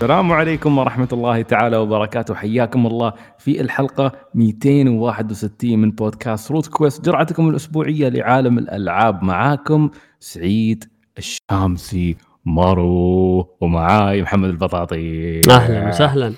[0.00, 2.34] السلام عليكم ورحمة الله تعالى وبركاته.
[2.34, 7.04] حياكم الله في الحلقة 261 من بودكاست روت كويست.
[7.04, 9.24] جرعتكم الأسبوعية لعالم الألعاب.
[9.24, 10.84] معاكم سعيد
[11.18, 15.40] الشامسي مارو ومعاي محمد البطاطي.
[15.50, 16.34] أهلا وسهلا.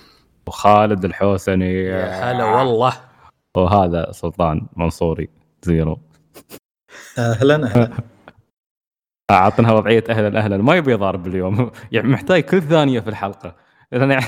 [0.46, 2.92] وخالد الحوسني يا هلا والله.
[3.56, 5.28] وهذا سلطان منصوري.
[5.62, 5.98] زيرو
[7.18, 7.90] أهلا أهلا.
[9.32, 11.70] اعطناها وضعية أهلا أهلا ما يبي يضارب اليوم.
[11.92, 13.56] يعني محتاج كل ثانية في الحلقة.
[13.92, 14.26] لأن يعني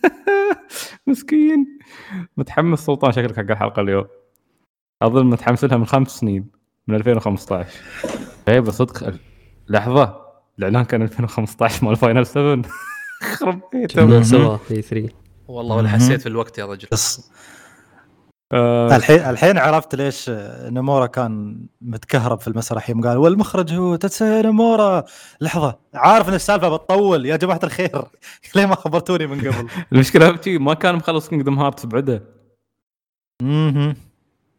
[1.06, 1.78] مسكين.
[2.36, 4.04] متحمس سلطان شكلك حق الحلقة اليوم.
[5.02, 6.50] أظن متحمس لها من خمس سنين
[6.88, 7.66] من 2015
[8.48, 9.14] اي بصدق
[9.68, 10.22] لحظة.
[10.58, 12.62] الإعلان كان 2015 مال فاينل 7
[13.36, 15.08] خرب بيته سوا في 3
[15.48, 16.88] والله ولا حسيت في الوقت يا رجل.
[18.52, 20.30] آه، الحين الحين عرفت ليش
[20.70, 22.90] نمورا كان متكهرب في المسرح.
[22.90, 25.04] يوم قال والمخرج هو تتسويا نمورا.
[25.40, 28.02] لحظة عارف إن السالفة بتطول يا جماعة الخير.
[28.56, 32.22] ليه ما خبرتوني من قبل؟ المشكلة في ما كان مخلص Kingdom Hearts بعده.
[33.42, 33.94] مهم.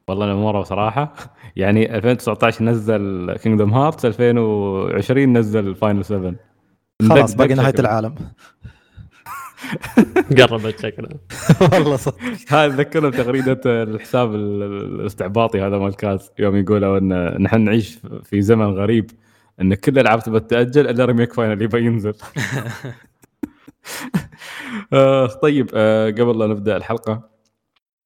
[0.08, 1.14] والله نمورا بصراحة.
[1.56, 6.36] يعني 2019 نزل Kingdom Hearts 2020 نزل Final 7
[7.10, 7.74] خلاص باقي نهاية.
[7.80, 8.16] العالم.
[10.40, 11.10] قربت شكله
[11.74, 12.16] والله صدق
[12.50, 18.00] هذا ذكرنا بتغريدة الحساب ال- ال- الاستعباطي هذا مال كاز يوم يقولوا إن نحن نعيش
[18.24, 19.12] في زمن غريب
[19.62, 22.14] إن كل الالعاب تبى تاجل إلا remake Final يبى ينزل.
[24.94, 27.30] آه طيب آه قبل لا نبدأ الحلقة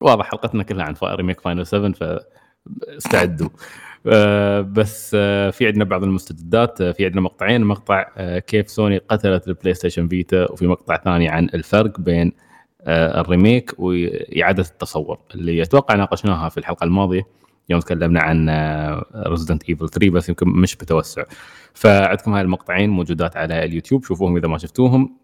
[0.02, 3.50] واضح حلقتنا كلها عن remake Final 7 فاستعدوا.
[4.08, 7.64] آه بس آه في عندنا بعض المستجدات آه في عندنا مقطعين.
[7.64, 8.04] مقطع
[8.40, 12.32] كيف سوني قتلت البلاي ستيشن فيتا وفي مقطع ثاني عن الفرق بين
[12.88, 17.28] ال remake وإعادة التصور اللي أتوقع ناقشناها في الحلقة الماضية
[17.70, 18.50] يوم تكلمنا عن
[19.16, 21.24] Resident Evil 3 بس يمكن مش بتوسع
[21.74, 25.18] فعندكم هاي المقطعين موجودات على اليوتيوب شوفوهم إذا ما شفتوهم.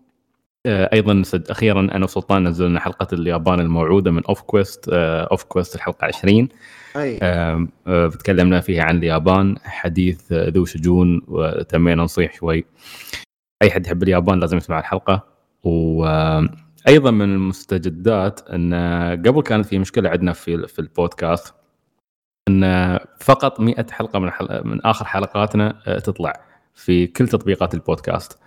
[0.68, 6.06] أيضا سد- أخيرا أنا وسلطان نزلنا حلقة اليابان الموعودة من Off Quest Off Quest الحلقة
[6.06, 6.50] 20
[6.96, 7.20] أي.
[7.24, 7.68] آه،
[8.10, 12.66] تكلمنا فيها عن اليابان حديث آه، ذو شجون وتمينا نصيح شوي.
[13.64, 15.24] أي حد يحب اليابان لازم يسمع الحلقة.
[15.64, 18.74] وأيضا من المستجدات أن
[19.26, 21.54] قبل كانت في مشكلة عندنا في في البودكاست
[22.50, 26.34] أن فقط 100 حلقة من حلقة من آخر حلقاتنا آه، تطلع
[26.76, 28.34] في كل تطبيقات البودكاست.
[28.34, 28.44] آه،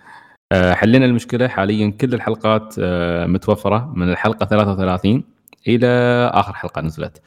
[0.53, 1.47] حلينا المشكلة.
[1.47, 5.23] حاليا كل الحلقات آه، متوفرة من الحلقة 33
[5.67, 5.87] إلى
[6.33, 7.21] آخر حلقة نزلت.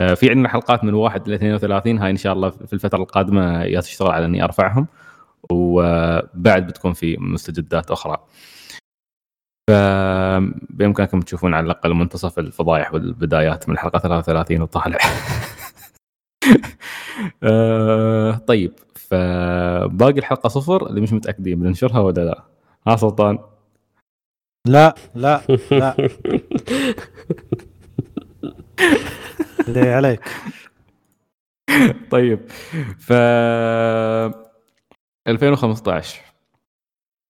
[0.00, 3.62] آه، في عندنا حلقات من 1 ل 32 هاي إن شاء الله في الفترة القادمة
[3.64, 4.86] ياس اشتغل على إني أرفعهم.
[5.52, 8.16] وبعد بتكون في مستجدات أخرى.
[9.70, 14.98] فبامكانكم تشوفون على الأقل منتصف الفضايح والبدايات من الحلقة 33 وطالع.
[17.42, 18.72] آه، طيب.
[18.94, 20.86] فباقي الحلقة صفر.
[20.86, 22.49] اللي مش متأكدين بننشرها ولا لا؟
[22.86, 23.38] ها سلطان؟
[24.68, 25.96] لا لا لا.
[29.68, 30.20] ليه عليك؟
[32.10, 32.50] طيب
[32.98, 33.12] ف
[35.28, 36.20] 2015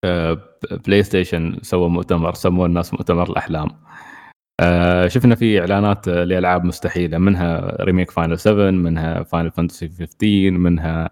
[0.03, 0.37] آه،
[0.87, 3.67] بلاي ستيشن سوى مؤتمر سموه الناس مؤتمر الأحلام.
[4.59, 10.51] آه، شفنا فيه إعلانات آه، لألعاب مستحيلة منها remake Final 7 منها Final Fantasy 15
[10.51, 11.09] منها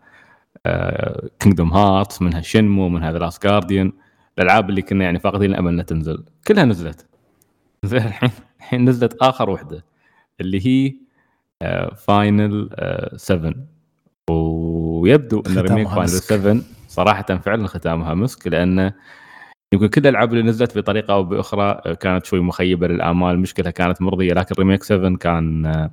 [1.40, 3.92] Kingdom Hearts منها Shenmue منها The Last Guardian.
[4.38, 6.24] الألعاب اللي كنا يعني فاقدين الأمل إنها تنزل.
[6.48, 7.08] كلها نزلت.
[7.84, 9.86] زين الحين الحين نزلت آخر وحدة
[10.42, 10.96] اللي هي
[11.96, 12.70] Final
[13.16, 13.54] 7
[14.30, 16.24] ويبدو إن remake Final مسك.
[16.24, 18.94] 7 صراحة فعلا ختامها مسك لأنه
[19.74, 23.70] يمكن كل الألعاب اللي نزلت بطريقة أو بأخرى آه، كانت شوي مخيبة للآمال مش كلها
[23.72, 25.92] كانت مرضية لكن remake 7 كان آه،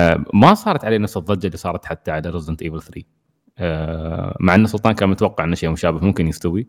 [0.00, 3.02] آه، ما صارت عليه نفس الضجة اللي صارت حتى على Resident Evil 3
[3.58, 6.68] آه، مع إن سلطان كان متوقع ان شيء مشابه ممكن يستوي.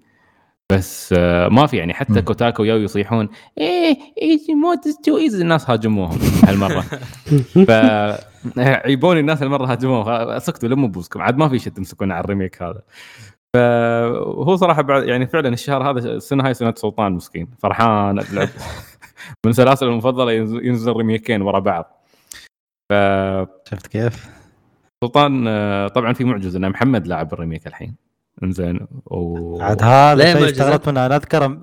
[0.71, 2.21] بس آه، ما في يعني حتى.
[2.21, 6.81] Kotaku يو يصيحون إيه easy mode too easy الناس هاجموهم هالمرة.
[7.67, 7.71] ف
[8.85, 10.39] عيبوني الناس هالمرة هاجموهم.
[10.39, 12.81] سكتوا لموا بوزكم عاد ما في شيء تمسكون على ال remake هذا.
[13.55, 18.23] فهو صراحة بعد يعني فعلا الشهر هذا السنة هاي سنة سلطان مسكين فرحان
[19.45, 22.05] من سلاسل المفضلة ينزل, ريميكين ورا بعض.
[22.91, 24.29] فسلطان شفت كيف؟
[25.47, 28.04] آه، طبعا في معجزة إن محمد لاعب ال remake الحين.
[28.43, 28.79] انزين.
[29.05, 29.61] و...
[29.61, 31.05] عاد هذا شيء؟ استغربت منه.
[31.05, 31.45] أنا أذكر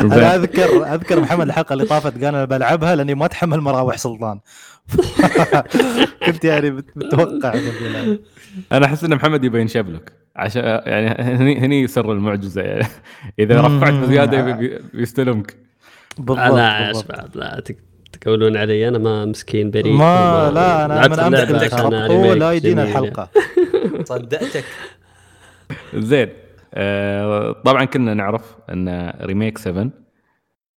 [0.00, 4.40] أنا اذكر أذكر محمد الحلقة اللي طافت قال أنا بلعبها لأني ما أتحمل مراوح سلطان.
[6.26, 7.54] كنت يعني مت- متوقع.
[8.72, 12.62] أنا أحس إن محمد يبي ينشبلك عشان يعني هني هني سر المعجزة.
[12.62, 12.86] يعني
[13.38, 14.00] إذا رفعت مم.
[14.02, 15.56] بزياده يبي- بي- بيستلمك.
[16.18, 17.36] بالضبط لا بالضبط.
[17.36, 17.78] لا تك-
[18.20, 18.88] تقولون علي.
[18.88, 19.92] أنا ما مسكين بريء.
[19.92, 22.80] ما وما- لا أنا من امس ريميك لا جميل.
[22.80, 23.28] الحلقة
[24.04, 24.64] صدقتك.
[25.94, 26.28] زين.
[26.74, 29.90] آه، طبعا كنا نعرف أن remake 7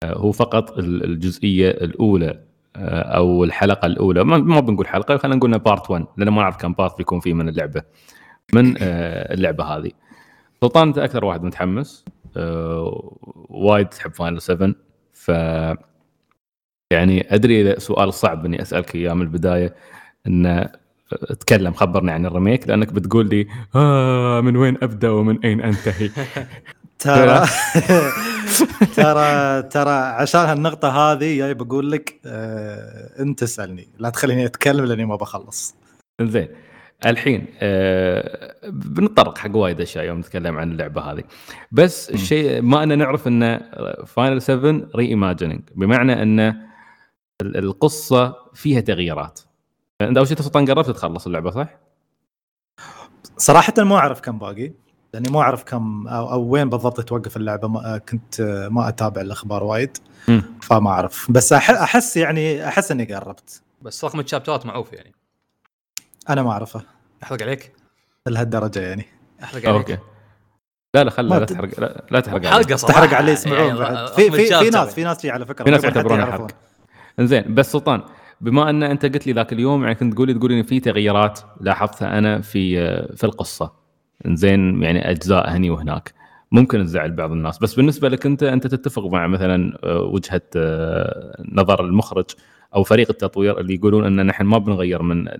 [0.02, 2.40] آه، هو فقط ال- الجزئية الأولى
[2.76, 4.24] آه، أو الحلقة الأولى.
[4.24, 7.34] ما ما بنقول حلقة خلينا نقول part 1 لأن ما نعرف كم part بيكون فيه
[7.34, 7.82] من اللعبة
[8.54, 9.90] من اللعبة هذه.
[10.60, 12.04] سلطان أنت أكثر واحد متحمس؟
[13.48, 14.74] وايد تحب Final 7
[15.12, 15.28] ف
[16.90, 19.74] يعني أدري سؤال صعب إني أسألك إياه من البداية
[20.26, 20.68] إنه
[21.40, 23.46] تكلم خبرني عن ال remake لأنك بتقول لي
[23.76, 26.10] آه من وين أبدأ ومن أين أنتهي؟
[26.98, 27.46] ترى
[28.96, 35.04] ترى ترى عشان هالنقطة هذه جاي بقول لك آه أنت اسألني لا تخليني أتكلم لأني
[35.04, 35.74] ما بخلص.
[36.20, 36.48] زين.
[37.06, 41.22] الحين آه بنتطرق حق وايد أشياء يوم نتكلم عن اللعبة هذه.
[41.72, 42.10] بس.
[42.10, 43.60] الشيء ما ان نعرف ان
[44.06, 49.40] Final 7 reimagining بمعنى إن ال- القصة فيها تغييرات.
[50.02, 51.68] أنت أول شيء سلطان قربت تخلص اللعبة صح؟
[53.36, 54.72] صراحة ما أعرف كم باقي
[55.14, 59.64] لأني ما أعرف كم أو, أو وين بالضبط توقف اللعبة ما كنت ما أتابع الأخبار
[59.64, 59.96] وايد.
[60.62, 61.30] فما أعرف.
[61.30, 63.62] بس أحس يعني أحس إني قربت.
[63.82, 65.12] بس رقم الشابترات معروف يعني.
[66.28, 66.82] أنا ما أعرفه.
[67.22, 67.72] أحرق عليك؟
[68.26, 69.06] لهالدرجة يعني.
[69.42, 69.90] أحرق عليك.
[69.90, 69.98] أوكي.
[70.94, 72.76] لا لا خله لا تحرق لا, لا تحرق عليه.
[72.76, 73.06] صراحة.
[73.06, 75.64] تحرق اللي يسمعون يعني في في في الشابتر ناس في ناس في على فكرة.
[75.64, 76.26] في ناس حتى يعتبرونها.
[76.32, 76.46] حرق
[77.20, 78.02] إنزين بس سلطان
[78.44, 82.18] بما أن أنت قلت لي ذاك اليوم يعني كنت تقولي تقولي إن في تغييرات لاحظتها
[82.18, 82.76] أنا في
[83.16, 83.72] في القصة.
[84.26, 86.14] إنزين يعني أجزاء هني وهناك.
[86.52, 87.58] ممكن تزعل بعض الناس.
[87.58, 92.24] بس بالنسبة لك أنت أنت تتفق مع مثلا آه، وجهة آه، نظر المخرج
[92.74, 95.38] أو فريق التطوير اللي يقولون أن نحن ما بنغير من آه،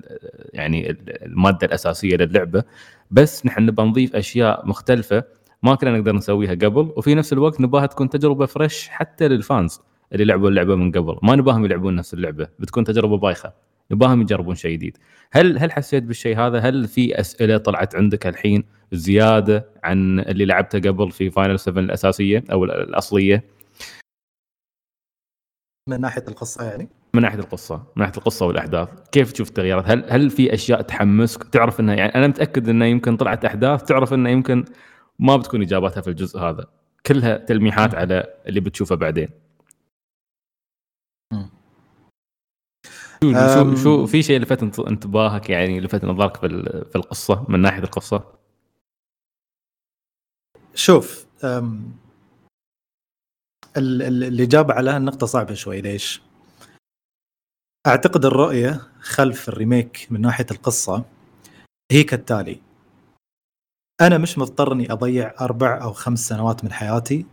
[0.52, 2.62] يعني المادة الأساسية للعبة.
[3.10, 5.24] بس نحن نبغى نضيف أشياء مختلفة
[5.62, 6.92] ما كنا نقدر نسويها قبل.
[6.96, 9.80] وفي نفس الوقت نبغاها تكون تجربة فريش حتى للفانز.
[10.14, 11.18] اللي لعبوا اللعبة من قبل.
[11.22, 13.52] ما نباهم يلعبون نفس اللعبة بتكون تجربة بايخة.
[13.90, 14.98] نباهم يجربون شيء جديد.
[15.32, 20.90] هل هل حسيت بالشيء هذا؟ هل في أسئلة طلعت عندك الحين زيادة عن اللي لعبته
[20.90, 23.44] قبل في فاينل 7 الأساسية أو الأصلية؟
[25.88, 28.88] من ناحية القصة يعني؟ من ناحية القصة من ناحية القصة والأحداث.
[29.12, 33.16] كيف تشوف التغييرات؟ هل هل في أشياء تحمسك؟ تعرف إنها يعني أنا متأكد إنه يمكن
[33.16, 34.64] طلعت أحداث تعرف إنه يمكن
[35.18, 36.66] ما بتكون إجاباتها في الجزء هذا.
[37.06, 39.28] كلها تلميحات على اللي بتشوفه بعدين.
[43.32, 47.60] شو شو, في شيء لفت انت- انتباهك يعني لفت نظرك في ال- في القصة من
[47.60, 48.24] ناحية القصة؟
[50.74, 51.92] شوف أم،
[53.76, 56.22] ال- ال- الإجابة على هالنقطة صعبة شوي ليش؟
[57.86, 61.04] أعتقد الرؤية خلف الريميك من ناحية القصة
[61.92, 62.60] هي كالتالي.
[64.00, 67.26] أنا مش مضطر إني أضيع أربع أو خمس سنوات من حياتي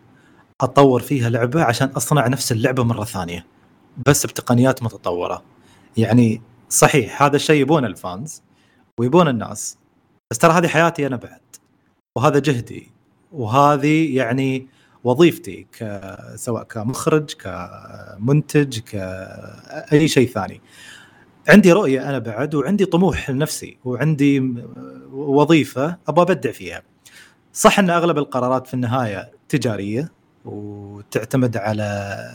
[0.61, 3.45] أطور فيها لعبة عشان أصنع نفس اللعبة مرة ثانية
[4.07, 5.43] بس بتقنيات متطورة.
[5.97, 8.43] يعني صحيح هذا الشيء يبونه الفانز
[8.99, 9.77] ويبون الناس
[10.31, 11.41] بس ترى هذه حياتي أنا بعد
[12.15, 12.91] وهذا جهدي
[13.31, 14.67] وهذه يعني
[15.03, 16.01] وظيفتي ك
[16.36, 20.62] سواء كمخرج كمنتج كأي شيء ثاني.
[21.50, 24.53] عندي رؤية أنا بعد وعندي طموح لنفسي وعندي
[25.13, 26.81] وظيفة أبغى أبدع فيها.
[27.53, 30.12] صح أن أغلب القرارات في النهاية تجارية
[30.45, 32.27] وتعتمد على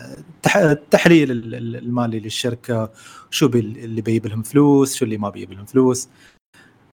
[0.42, 2.90] تح- تحليل ال- ال- المالي للشركة
[3.30, 6.08] شو اللي بيجيب لهم فلوس شو اللي ما بيجيب لهم فلوس.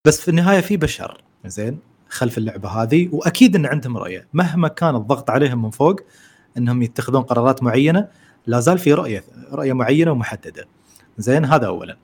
[0.08, 1.80] بس في النهاية في بشر زين
[2.10, 4.28] خلف اللعبة هذه وأكيد إن عندهم رؤية.
[4.34, 5.96] مهما كان الضغط عليهم من فوق
[6.58, 8.08] إنهم يتخذون قرارات معينة
[8.48, 10.68] لا زال في رؤية رؤية معينة ومحددة.
[11.18, 11.98] زين هذا اولا.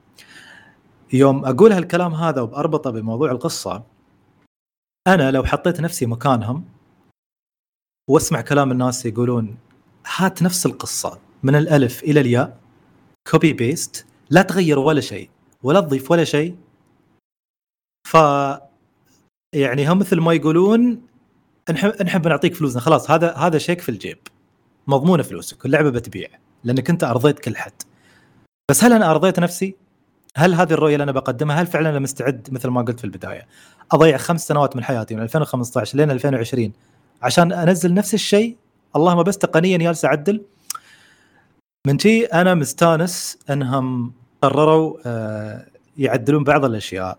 [1.13, 3.83] يوم أقول هالكلام هذا وبأربطه بموضوع القصة
[5.07, 6.65] أنا لو حطيت نفسي مكانهم
[8.09, 9.57] واسمع كلام الناس يقولون
[10.15, 12.57] هات نفس القصة من الألف إلى الياء.
[13.31, 15.29] copy paste لا تغير ولا شيء.
[15.63, 16.55] ولا تضيف ولا شيء.
[18.07, 18.17] ف
[19.53, 21.01] يعني هم مثل ما يقولون
[21.71, 22.81] نحب نحب نعطيك فلوسنا.
[22.81, 24.17] خلاص هذا هذا شيك في الجيب.
[24.87, 26.29] مضمونة فلوسك اللعبه بتبيع
[26.63, 27.81] لأنك أنت أرضيت كل حد.
[28.71, 29.75] بس هل أنا أرضيت نفسي؟
[30.35, 33.47] هل هذه الرؤية اللي أنا بقدمها هل فعلا أنا مستعد مثل ما قلت في البداية؟
[33.91, 36.73] أضيع خمس سنوات من حياتي من 2015 لين 2020
[37.21, 38.57] عشان أنزل نفس الشيء
[38.95, 40.45] اللهم بس تقنيا جالس اعدل
[41.87, 45.65] من شي أنا مستانس أنهم قرروا آه،
[45.97, 47.17] يعدلون بعض الأشياء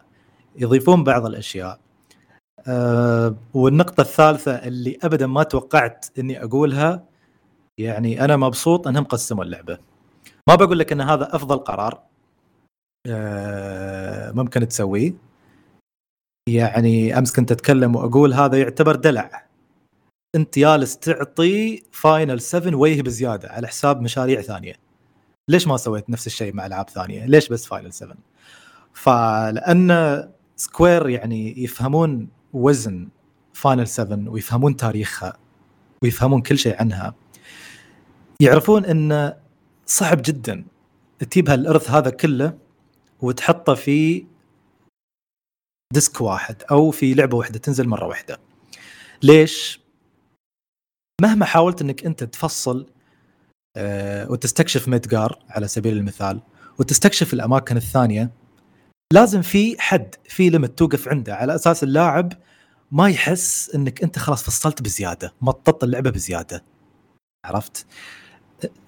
[0.57, 1.81] يضيفون بعض الأشياء
[2.69, 7.05] آه، والنقطة الثالثة اللي ابدا ما توقعت إني أقولها
[7.79, 9.79] يعني أنا مبسوط أنهم قسموا اللعبة.
[10.49, 12.03] ما بقول لك إن هذا أفضل قرار
[13.07, 15.15] آه، ممكن تسويه.
[16.49, 19.50] يعني أمس كنت أتكلم وأقول هذا يعتبر دلع.
[20.35, 24.75] انت جالس تعطي Final 7 ويه بزيادة على حساب مشاريع ثانية.
[25.49, 28.07] ليش ما سويت نفس الشيء مع ألعاب ثانية؟ ليش بس Final 7؟
[28.95, 33.09] فلأن Square يعني يفهمون وزن
[33.53, 35.37] Final 7 ويفهمون تاريخها
[36.03, 37.15] ويفهمون كل شيء عنها
[38.41, 39.35] يعرفون إن
[39.87, 40.65] صعب جدا
[41.31, 42.59] تجيب هالإرث هذا كله
[43.21, 44.27] وتحطه في
[45.93, 48.39] disc واحد أو في لعبة واحدة تنزل مرة واحدة
[49.23, 49.80] ليش
[51.21, 52.87] مهما حاولت إنك أنت تفصل
[53.77, 56.41] آه، وتستكشف Midgar على سبيل المثال
[56.79, 58.31] وتستكشف الأماكن الثانية
[59.13, 61.35] لازم في حد في ليمت توقف عنده.
[61.35, 62.33] على أساس اللاعب
[62.93, 66.65] ما يحس إنك أنت خلاص فصلت بزيادة مططت اللعبة بزيادة.
[67.45, 67.87] عرفت؟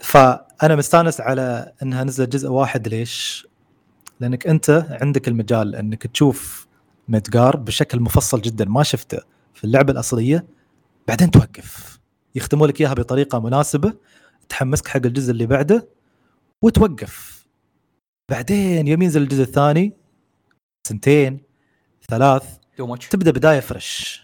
[0.01, 3.47] فأنا مستانس على إنها نزلت جزء واحد ليش؟
[4.21, 6.67] لأنك أنت عندك المجال إنك تشوف
[7.09, 8.65] ميدجار بشكل مفصل جدا.
[8.65, 9.19] ما شفته
[9.55, 10.45] في اللعبة الأصلية
[11.09, 11.92] بعدين توقف.
[12.35, 13.95] يختموا لك إياها بطريقة مناسبة
[14.49, 15.89] تحمسك حق الجزء اللي بعده
[16.63, 17.47] وتوقف.
[18.31, 19.93] بعدين يوم ينزل الجزء الثاني
[20.89, 21.41] سنتين
[22.09, 24.23] ثلاث too much تبدأ بداية fresh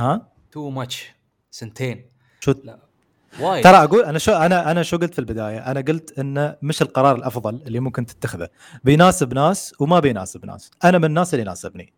[0.00, 1.12] ها؟ too much
[1.50, 2.08] سنتين.
[2.40, 2.54] شو؟
[3.40, 6.82] وايد ترى أقول أنا شو أنا أنا شو قلت في البداية؟ أنا قلت انه مش
[6.82, 8.48] القرار الأفضل اللي ممكن تتخذه،
[8.84, 11.92] بيناسب ناس وما بيناسب ناس، أنا من الناس اللي يناسبني.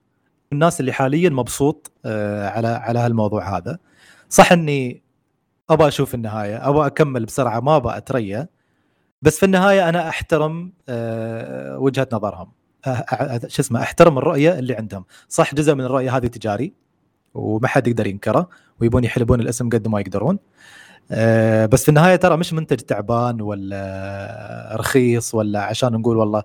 [0.53, 3.79] الناس اللي حاليا مبسوط آه، على على هالموضوع هذا.
[4.35, 5.03] صح إني
[5.71, 8.49] ابى أشوف النهاية، ابى أكمل بسرعة ما ابى أتريا.
[9.23, 12.49] بس في النهاية أنا أحترم آه، وجهة نظرهم.
[12.87, 16.73] أه- أه- شو اسمه أحترم الرؤية اللي عندهم، صح جزء من الرؤية هذه تجاري
[17.35, 18.49] وما حد يقدر ينكره
[18.81, 20.39] ويبون يحلبون الاسم قد ما يقدرون.
[21.73, 26.43] بس في النهاية ترى مش منتج تعبان ولا رخيص ولا عشان نقول والله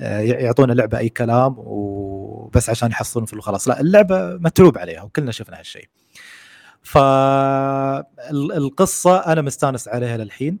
[0.00, 5.58] يعطونا لعبة أي كلام وبس عشان يحصلون فلوس خلاص لا اللعبة متعوب عليها وكلنا شفنا
[5.58, 5.88] هالشيء
[8.24, 10.58] فالقصة أنا مستانس عليها للحين.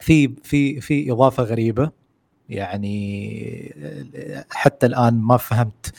[0.00, 1.90] في في في إضافة غريبة.
[2.48, 3.74] يعني
[4.50, 5.92] حتى الآن ما فهمت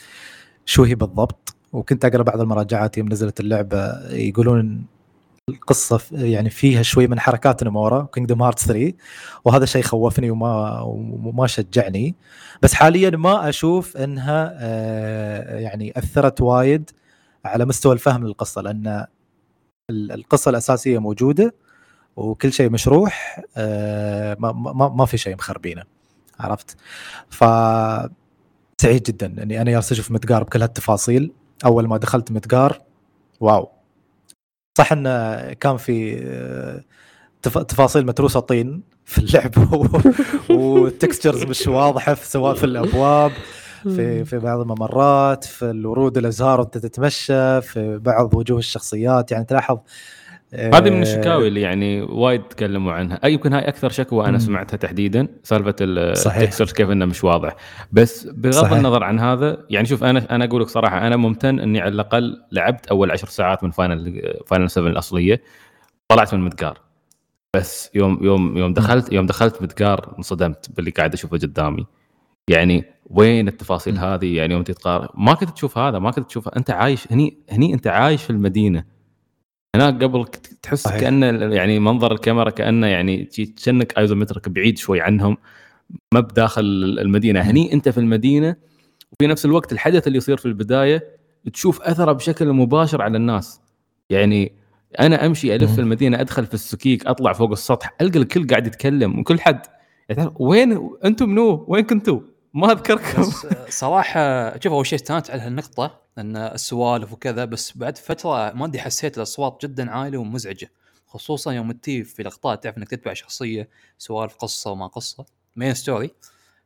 [0.66, 1.54] شو هي بالضبط.
[1.72, 4.86] وكنت أقرأ بعض المراجعات يوم نزلت اللعبة يقولون
[5.48, 8.92] القصة يعني فيها شوي من حركات نمورا كينجدم هارت 3
[9.44, 12.14] وهذا شيء خوفني وما وما شجعني.
[12.62, 16.90] بس حاليا ما أشوف إنها آه، يعني أثرت وايد
[17.44, 18.62] على مستوى الفهم للقصة.
[18.62, 19.06] لأن
[20.14, 21.54] القصة الأساسية موجودة
[22.16, 25.82] وكل شيء مشروح آه، ما, ما, ما في شيء مخربينه
[26.40, 26.76] عرفت؟
[27.30, 27.44] ف
[28.82, 31.32] سعيد جدا إني أنا جالس أشوف مدقار بكل هالتفاصيل.
[31.64, 32.80] أول ما دخلت مدقار
[33.40, 33.68] واو!
[34.78, 36.84] صح انه كان في آه،
[37.42, 39.88] تف- تفاصيل متروسة طين في اللعبه
[40.50, 43.32] والتكستشرز مش واضحة سواء في الأبواب.
[43.82, 49.78] في في بعض الممرات في الورود الازهار وأنت تتمشى في بعض وجوه الشخصيات يعني تلاحظ
[50.54, 54.32] آه، هذه من الشكاوي اللي يعني وايد تكلموا عنها أي يمكن هاي أكثر شكوى أنا
[54.32, 54.38] مم.
[54.38, 56.38] سمعتها تحديدا سالفة ال- صحيح.
[56.38, 57.56] ال textures كيف إنه مش واضح
[57.92, 58.72] بس بغض صحيح.
[58.72, 62.42] النظر عن هذا يعني شوف أنا أنا أقول لك صراحة أنا ممتن إني على الأقل
[62.52, 65.42] لعبت أول عشر ساعات من Final Final 7 الأصلية
[66.08, 66.78] طلعت من Midgar
[67.56, 71.86] بس يوم يوم يوم دخلت يوم دخلت Midgar انصدمت باللي قاعد أشوفه قدامي
[72.50, 74.00] يعني وين التفاصيل مم.
[74.00, 77.74] هذه؟ يعني يوم تتقارن ما كنت تشوف هذا ما كنت تشوف أنت عايش هني هني
[77.74, 78.84] أنت عايش في المدينة.
[79.76, 80.26] هناك قبل
[80.62, 81.00] تحس صحيح.
[81.00, 83.28] كأنه يعني منظر الكاميرا كأنه يعني
[83.64, 85.36] كأنك isometric بعيد شوي عنهم
[86.14, 86.62] ما بداخل
[87.00, 87.40] المدينة.
[87.40, 88.56] هني أنت في المدينة
[89.12, 91.02] وفي نفس الوقت الحدث اللي يصير في البداية
[91.52, 93.60] تشوف أثره بشكل مباشر على الناس.
[94.10, 94.52] يعني
[95.00, 95.74] أنا أمشي ألف مم.
[95.74, 99.66] في المدينة أدخل في السكيك أطلع فوق السطح ألقى الكل قاعد يتكلم وكل حد
[100.08, 103.22] يعني وين أنتم منو وين كنتوا؟ ما أذكركم.
[103.22, 103.46] بس
[103.78, 108.80] صراحة شوف أول شيء استانت على هالنقطة إن السوالف وكذا بس بعد فترة ما أدري
[108.80, 110.70] حسيت الأصوات جدا عالية ومزعجة.
[111.06, 113.68] خصوصا يوم تجي في لقطات تعرف إنك تتبع شخصية
[113.98, 115.24] سوالف قصة وما قصة
[115.56, 116.10] مين ستوري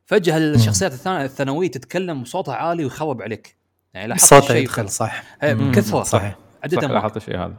[0.05, 3.57] فجأة الشخصيات الثانية الثانوية تتكلم وصوتها عالي ويخرب عليك.
[3.93, 5.23] يعني لاحظت صوته شيء يدخل صح.
[5.43, 5.71] إيه، مم.
[5.71, 6.03] بكثرة.
[6.03, 6.89] صحيح عدة صح.
[6.89, 7.57] لاحظت الشيء هذا.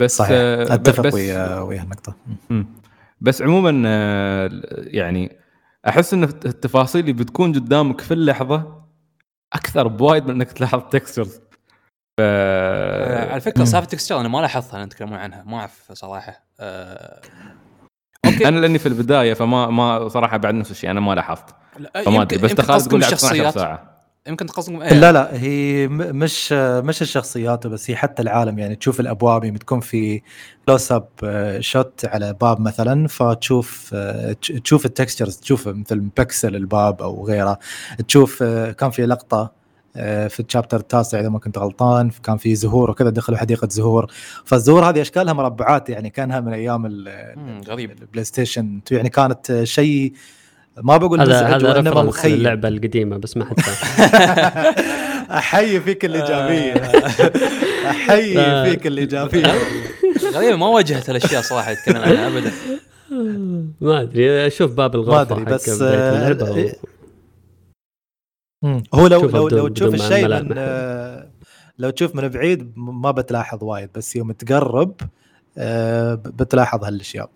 [0.00, 0.30] بس صحيح.
[0.32, 2.16] آه، أتفق بس ويا ويا النقطه.
[3.20, 5.36] بس عموما آه، يعني
[5.86, 8.84] أحس إن التفاصيل اللي بتكون قدامك في اللحظة
[9.52, 11.40] أكثر بوايد من إنك تلاحظ textures
[12.18, 13.64] ف آه، على فكرة مم.
[13.64, 16.44] سالفه texture أنا ما لاحظتها أنا تتكلمون عنها ما أعرف صراحة.
[16.60, 17.20] آه،
[18.26, 18.48] okay.
[18.48, 21.44] أنا لأني في البداية فما ما صراحة بعد نفس الشيء أنا ما لاحظت.
[21.78, 23.54] لا، فما أدري بس تخيل تقول لي 12 الشخصيات.
[23.54, 24.92] ساعه يمكن قصدكم إيه.
[24.94, 28.58] لا لا هي مش مش الشخصيات بس هي حتى العالم.
[28.58, 30.22] يعني تشوف الأبواب يوم تكون في
[30.66, 31.08] close up
[31.60, 37.26] shot على باب مثلا فتشوف آه، تش- تشوف ال textures تشوف مثل بكسل الباب أو
[37.26, 37.58] غيره.
[38.08, 39.52] تشوف آه، كان في لقطة
[39.96, 43.68] آه، في ال chapter التاسع إذا ما كنت غلطان كان في زهور وكذا دخلوا حديقة
[43.70, 44.06] زهور.
[44.44, 46.86] فالزهور هذه أشكالها مربعات يعني كانها من أيام
[47.68, 47.90] غريب.
[47.90, 50.12] البلاي ستيشن يعني كانت شيء
[50.82, 53.56] ما بقول هذا هذا reference مخيب اللعبة القديمة بس ما حد
[55.30, 56.72] أحيي فيك الإيجابية.
[57.90, 59.46] أحيي فيك الإيجابية.
[60.34, 62.52] غريبة ما واجهت الأشياء صراحة يتكلم عنها ابدا.
[63.80, 66.72] ما أدري أشوف باب ما الغرفه أدري حق بس و- آه،
[68.62, 68.82] مم.
[68.94, 70.54] هو لو لو لو تشوف الشيء من.
[70.58, 71.30] آه،
[71.78, 74.94] لو تشوف من بعيد ما بتلاحظ وايد بس يوم تقرب
[75.58, 77.30] آه، بتلاحظ هالأشياء.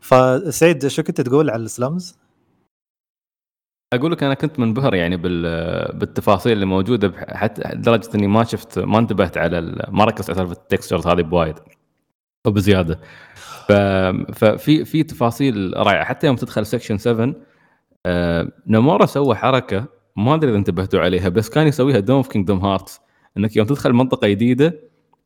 [0.00, 2.16] فسعيد شو كنت تقول على السلمز؟
[3.94, 8.78] أقول لك أنا كنت منبهر يعني بال- بالتفاصيل اللي موجودة حتى لدرجة إني ما شفت
[8.78, 11.54] ما انتبهت على ما ركزت على سالفة ال textures هذه بوايد.
[12.46, 13.00] وبزياده
[13.68, 13.72] ف...
[14.34, 16.04] ففي في تفاصيل رائعة.
[16.04, 17.34] حتى يوم تدخل section 7
[18.06, 18.48] آه...
[18.66, 19.84] نمورا سوى حركة
[20.16, 23.00] ما أدري إذا انتبهتوا عليها بس كان يسويها دوم في كينجدوم هارتس
[23.38, 24.74] إنك يوم تدخل منطقة جديدة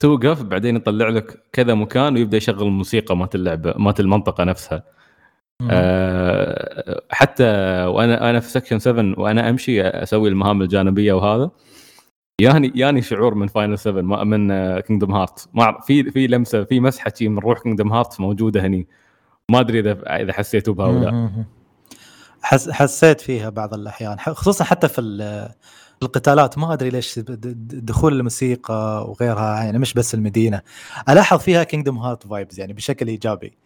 [0.00, 4.82] توقف بعدين يطلع لك كذا مكان ويبدأ يشغل الموسيقى مالت اللعبة مالت المنطقة نفسها.
[5.70, 7.44] آه، حتى
[7.84, 11.50] وأنا أنا في section 7 وأنا أمشي أسوي المهام الجانبية وهذا.
[12.40, 14.48] ياني ياني شعور من فاينل 7 ما من
[14.80, 18.86] كينجدوم هارت ما في في لمسة في مسحة شي من روح كينجدوم هارت موجودة هني.
[19.50, 21.44] ما أدري اذا إذا حسيتوا بها ولا لا.
[22.42, 25.48] حس حسيت فيها بعض الأحيان خصوصا حتى في ال-
[26.02, 26.58] القتالات.
[26.58, 30.62] ما أدري ليش د- د- دخول الموسيقى وغيرها يعني مش بس المدينة.
[31.08, 33.58] ألاحظ فيها كينجدوم هارت vibes يعني بشكل إيجابي.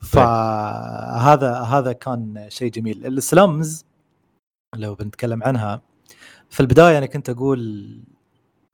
[0.00, 3.06] فهذا هذا كان شيء جميل.
[3.06, 3.84] ال slums
[4.76, 5.80] لو بنتكلم عنها
[6.50, 7.88] في البداية أنا كنت أقول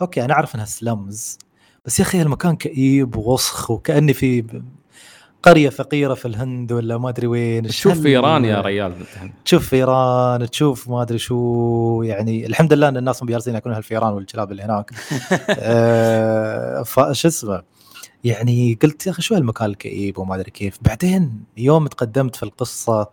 [0.00, 1.38] okay أنا أعرف إنها slums
[1.84, 4.44] بس يا أخي المكان كئيب ووسخ وكأني في
[5.42, 7.66] قرية فقيرة في الهند ولا ما أدري وين.
[7.66, 8.94] تشوف فيران يا ريال
[9.44, 14.52] تشوف فيران تشوف ما أدري شو يعني الحمد لله إن الناس مبيارسين ياكلون هالفيران والكلاب
[14.52, 14.90] اللي هناك.
[15.58, 17.62] آه، فش اسمه؟
[18.24, 20.78] يعني قلت يا أخي شو هالمكان الكئيب وما أدري كيف.
[20.82, 23.08] بعدين يوم تقدمت في القصة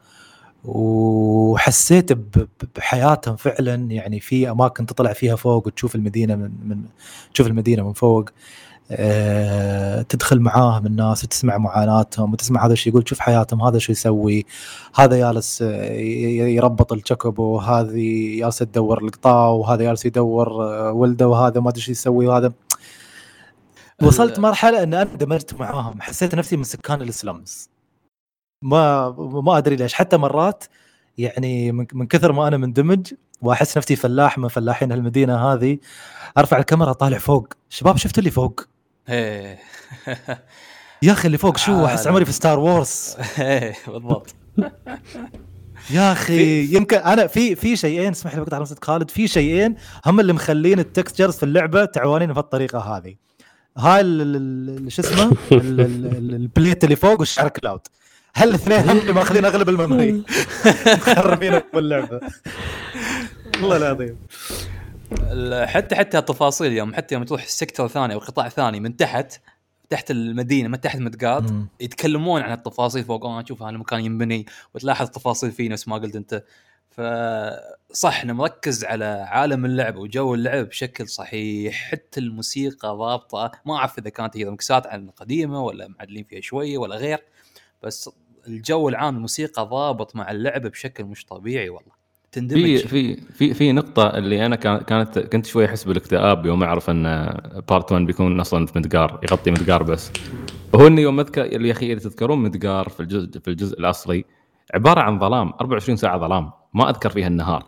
[0.65, 2.09] وحسيت
[2.75, 6.83] بحياتهم فعلا يعني في أماكن تطلع فيها فوق وتشوف المدينة من, من
[7.33, 8.29] تشوف المدينة من فوق
[8.91, 14.45] آه، تدخل معاهم الناس وتسمع معاناتهم وتسمع هذا شو يقول شوف حياتهم هذا شو يسوي
[14.95, 15.91] هذا جالس آه،
[16.47, 21.91] يربط الشكوبو وهذه جالسة تدور القطاع وهذا جالس يدور آه، ولده وهذا ما أدري شو
[21.91, 22.53] يسوي وهذا
[24.01, 26.01] وصلت مرحلة إن أنا اندمجت معاهم.
[26.01, 27.69] حسيت نفسي من سكان ال slums
[28.63, 29.93] ما ما أدري ليش.
[29.93, 30.63] حتى مرات
[31.17, 35.77] يعني من من كثر ما أنا مندمج وأحس نفسي فلاح من فلاحين المدينة هذه
[36.37, 37.53] أرفع الكاميرا طالع فوق.
[37.69, 38.61] شباب شفتوا اللي فوق؟
[39.09, 39.59] إيه.
[41.03, 44.35] يا أخي اللي فوق شو؟ أحس عمري في ستار وورز إيه بالضبط.
[45.91, 50.33] يا أخي يمكن أنا في في شيئين اسمح لي بقطع خالد في شيئين هم اللي
[50.33, 53.15] مخلين ال textures في اللعبة تعبانين بهالطريقه هذه.
[53.77, 54.35] هاي ال- ال-
[54.85, 57.79] ال- شو اسمه؟ ال- ال- ال- ال plate اللي فوق والشعر كلاود
[58.35, 60.23] هالاثنين هم اللي ماخذين أغلب ال memory
[60.85, 62.19] مخربين باللعبه
[63.61, 64.17] والله العظيم.
[65.21, 69.39] ال- حتى حتى التفاصيل يوم حتى يوم تروح sector ثاني أو قطاع ثاني من تحت
[69.89, 71.43] تحت المدينة من تحت مدقات.
[71.81, 73.25] يتكلمون عن التفاصيل فوق.
[73.25, 76.43] آه شوف هذا المكان ينبني وتلاحظ تفاصيل فيه نفس ما قلت أنت.
[76.91, 83.51] فصح إنه مركز على عالم اللعب وجو اللعب بشكل صحيح حتى الموسيقى ضابطة.
[83.65, 87.19] ما أعرف إذا كانت هي مكسات عن القديمة ولا معدلين فيها شوية ولا غير
[87.83, 88.09] بس
[88.47, 91.91] الجو العام الموسيقى ضابط مع اللعب بشكل مش طبيعي والله.
[92.31, 92.77] في تندمج.
[92.77, 97.03] في في في نقطة اللي أنا كان- كانت كنت شوي أحس بالاكتئاب يوم أعرف أن
[97.69, 100.11] بارت 1 بيكون أصلا في مدقار يغطي مدقار بس.
[100.73, 104.25] وهو إني يوم أذكر يا أخي إذا تذكرون مدقار في الجزء في الجزء الأصلي
[104.73, 106.51] عبارة عن ظلام 24 ساعة ظلام.
[106.73, 107.65] ما أذكر فيها النهار.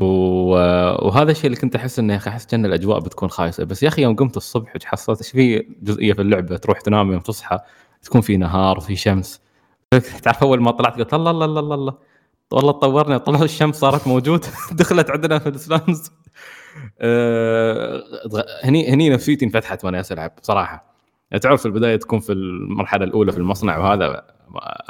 [0.00, 3.64] و- وهذا الشيء اللي كنت أحس انه يا أخي أحس كأن الأجواء بتكون خايسة.
[3.64, 7.20] بس يا أخي يوم قمت الصبح حصلت إيش في جزئية في اللعبة؟ تروح تنام يوم
[7.20, 7.58] تصحى
[8.02, 9.40] تكون في نهار وفي شمس.
[10.22, 11.94] تعرف أول ما طلعت قلت الله الله الله الله, الله.
[12.50, 14.48] والله تطورنا طلعت الشمس صارت موجودة.
[14.72, 16.10] دخلت عندنا في السلامز
[17.00, 18.02] أه
[18.64, 20.94] هني هني نفسيتي انفتحت وأنا العب بصراحه
[21.30, 24.24] يعني تعرف في البداية تكون في المرحلة الأولى في المصنع وهذا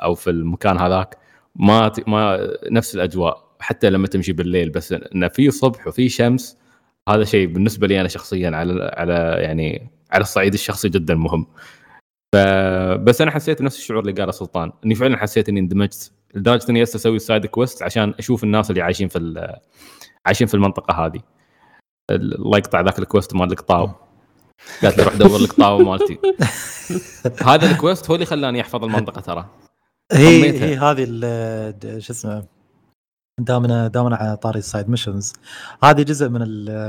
[0.02, 1.18] أو في المكان هذاك
[1.58, 3.46] ما ما نفس الأجواء.
[3.60, 6.58] حتى لما تمشي بالليل بس انه في صبح وفي شمس
[7.08, 11.46] هذا شيء بالنسبة لي أنا شخصيا على على يعني على الصعيد الشخصي جدا مهم.
[12.34, 16.82] فبس أنا حسيت بنفس الشعور اللي قاله سلطان إني فعلا حسيت إني اندمجت لدرجة إني
[16.82, 19.58] هسه أسوي سايد كويست عشان أشوف الناس اللي عايشين في
[20.26, 21.20] عايشين في المنطقة هذه.
[22.10, 23.90] الله يقطع ذاك ال quest مال القطاو.
[24.82, 26.18] قالت لي روح دور القطاو مالتي.
[27.50, 29.46] هذا ال quest هو اللي خلاني أحفظ المنطقة ترى.
[30.12, 30.66] هي طميتها.
[30.66, 31.04] هي هذه
[31.98, 32.44] شو اسمه
[33.40, 35.32] دامنا دامنا على طاري ال side missions
[35.84, 36.40] هذه جزء من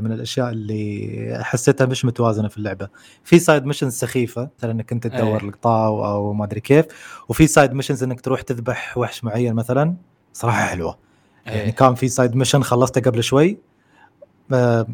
[0.04, 2.90] من الأشياء اللي حسيتها مش متوازنة في اللعبة
[3.24, 5.48] في side missions سخيفة مثلا إنك أنت تدور أي.
[5.48, 6.86] القطاوة أو ما أدري كيف
[7.30, 9.96] وفي side missions إنك تروح تذبح وحش معين مثلا
[10.34, 10.98] صراحة حلوة
[11.46, 11.70] يعني إيه.
[11.70, 13.58] كان في side mission خلصته قبل شوي
[14.54, 14.88] آه،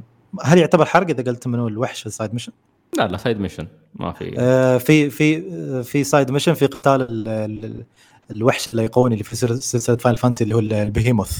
[0.43, 2.51] هل يعتبر حرق إذا قلت منو الوحش في ال side mission؟
[2.97, 7.01] لا لا side mission ما في آه في في آه، في side mission في قتال
[7.01, 7.85] ال- ال-
[8.31, 11.37] الوحش الايقوني اللي في سل- سلسلة فاينل فانتسي اللي هو البهيموث.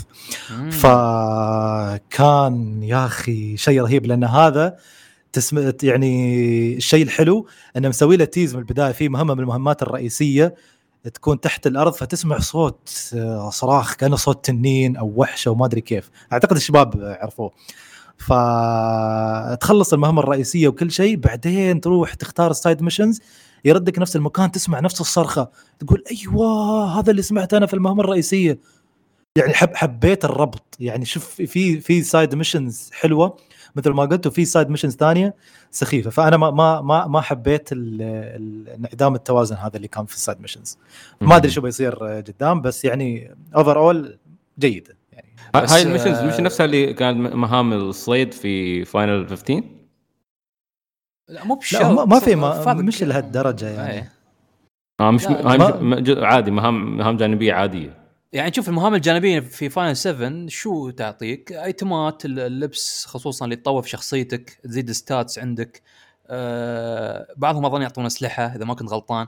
[0.51, 0.69] مم.
[0.71, 4.77] فكان يا أخي شيء رهيب لأن هذا
[5.33, 5.71] تسم...
[5.83, 10.55] يعني الشيء الحلو إنه مسوي له tease من البداية في مهمة من المهمات الرئيسية
[11.13, 15.81] تكون تحت الأرض فتسمع صوت آه، صراخ كأنه صوت تنين أو وحش أو ما أدري
[15.81, 16.09] كيف.
[16.33, 17.51] أعتقد الشباب عرفوه.
[18.17, 23.21] فتخلص المهمة الرئيسية وكل شيء بعدين تروح تختار ال side missions
[23.65, 25.49] يردك نفس المكان تسمع نفس الصرخة
[25.79, 28.59] تقول أيوه هذا اللي سمعته أنا في المهمة الرئيسية.
[29.37, 30.77] يعني حب حبيت الربط.
[30.79, 33.37] يعني شوف في في side missions حلوة.
[33.75, 35.35] مثل ما قلت وفي side missions ثانية
[35.71, 36.09] سخيفة.
[36.09, 40.77] فأنا ما ما ما ما حبيت انعدام التوازن هذا اللي كان في ال side missions
[41.21, 44.17] ما أدري شو بيصير قدام بس يعني overall
[44.59, 44.97] جيدة.
[45.13, 49.63] يعني هاي ال missions آه، مش نفسها اللي كانت مهام الصيد في فاينل 15
[51.27, 52.73] لا مو لا بشرط ما, ما في ما.
[52.73, 54.11] مش لهالدرجة يعني إيه.
[55.01, 59.97] آه مش مش ج- عادي مهام مهام جانبية عادية يعني شوف المهام الجانبية في فاينل
[59.97, 65.81] 7 شو تعطيك؟ آيتمات اللبس خصوصا اللي تطور في شخصيتك تزيد stats عندك
[66.27, 69.27] آه بعضهم أظن يعطون أسلحة إذا ما كنت غلطان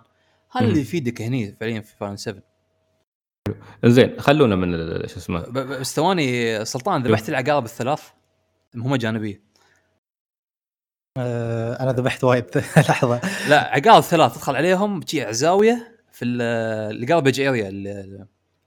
[0.51, 0.79] هذا اللي.
[0.81, 2.41] يفيدك هني فعليا في فاينل 7
[3.85, 8.03] زين خلونا من ال- شو اسمه بس ثواني سلطان ذبحت العقارب الثلاث
[8.75, 9.41] مهمه جانبية
[11.17, 12.45] آه أنا ذبحت وايد.
[12.89, 13.21] لحظة.
[13.49, 17.69] لا عقارب ثلاث تدخل عليهم تجي زاويه في ال garbage area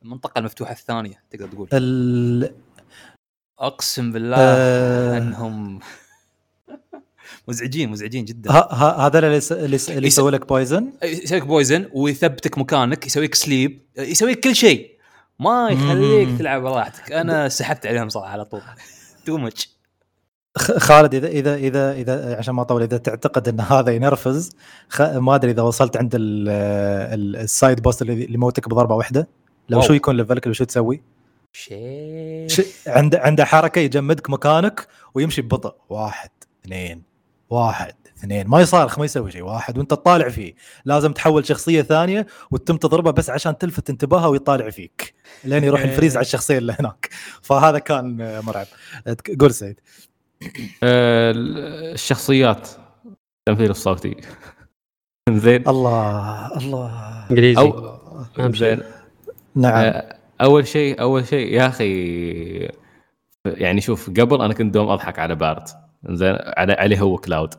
[0.03, 1.69] المنطقة المفتوحة الثانية تقدر تقول.
[1.73, 2.55] ال-
[3.59, 5.19] أقسم بالله آه.
[5.19, 5.81] إنهم
[7.49, 8.51] مزعجين مزعجين جدا.
[8.73, 10.93] هذا اللي اللي يس- اللي يس- يسوي لك بويزن
[11.33, 14.99] بويزن ويثبتك مكانك يسويك sleep يسويك كل شيء.
[15.41, 16.39] ما يخليك.
[16.39, 17.13] تلعب براحتك.
[17.13, 18.61] أنا سحبت عليهم صراحة على طول.
[19.27, 19.78] too much
[20.59, 24.51] خالد إذا إذا إذا إذا عشان ما أطول إذا تعتقد إن هذا ينرفز
[24.89, 25.01] خ...
[25.03, 26.49] ما أدري إذا وصلت عند ال-
[27.15, 29.29] ال- ال side boss اللي يموتك بضربة واحدة
[29.69, 29.87] لو واو.
[29.87, 31.03] شو يكون level ك لو شو تسوي؟
[31.53, 32.63] شيء ش...
[32.87, 35.75] عنده عنده حركة يجمدك مكانك ويمشي ببطء.
[35.89, 36.31] واحد
[36.65, 37.03] اثنين
[37.51, 38.47] واحد اثنين.
[38.47, 40.55] ما يصارخ ما يسوي شيء واحد وأنت تطالع فيه.
[40.85, 45.15] لازم تحول شخصية ثانية وتتم تضربه بس عشان تلفت انتباهه ويطالع فيك.
[45.45, 47.11] لين يروح ال freeze على الشخصية اللي هناك.
[47.43, 48.67] فهذا كان مرعب.
[49.41, 49.81] قول سعيد.
[49.81, 50.08] آه،
[50.83, 52.69] الشخصيات.
[53.49, 54.17] التمثيل الصوتي.
[55.31, 55.69] زين.
[55.69, 57.25] الله الله.
[57.31, 57.73] إنجليزي.
[58.37, 58.53] شيء.
[58.55, 58.81] زين.
[59.55, 59.75] نعم.
[59.75, 62.69] آه، أول شيء أول شيء يا أخي
[63.47, 65.77] يعني شوف قبل أنا كنت دوم أضحك على بارت
[66.09, 67.55] زين على عليه هو كلاود.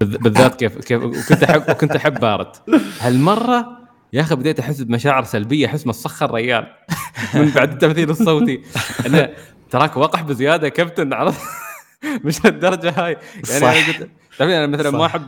[0.00, 2.62] بالذات كيف كيف وكنت أحب وكنت أحب بارت
[3.00, 3.78] هالمرة
[4.12, 6.66] يا أخي بديت أحس بمشاعر سلبية أحس مسخر ريال.
[7.34, 8.62] من بعد التمثيل الصوتي.
[9.06, 9.28] إنه
[9.70, 11.40] تراك وقح بزيادة يا كابتن عرفت
[12.24, 13.66] مش للدرجه هاي يعني صح.
[13.66, 15.04] أنا قلت تعرفين أنا مثلا ما صح.
[15.04, 15.22] احب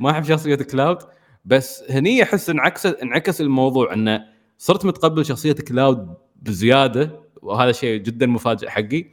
[0.00, 0.98] ما أحب شخصية كلاود
[1.44, 4.24] بس هني أحس انعكس انعكس الموضوع إنه
[4.58, 9.04] صرت متقبل شخصية كلاود بزيادة وهذا شيء جدا مفاجئ حقي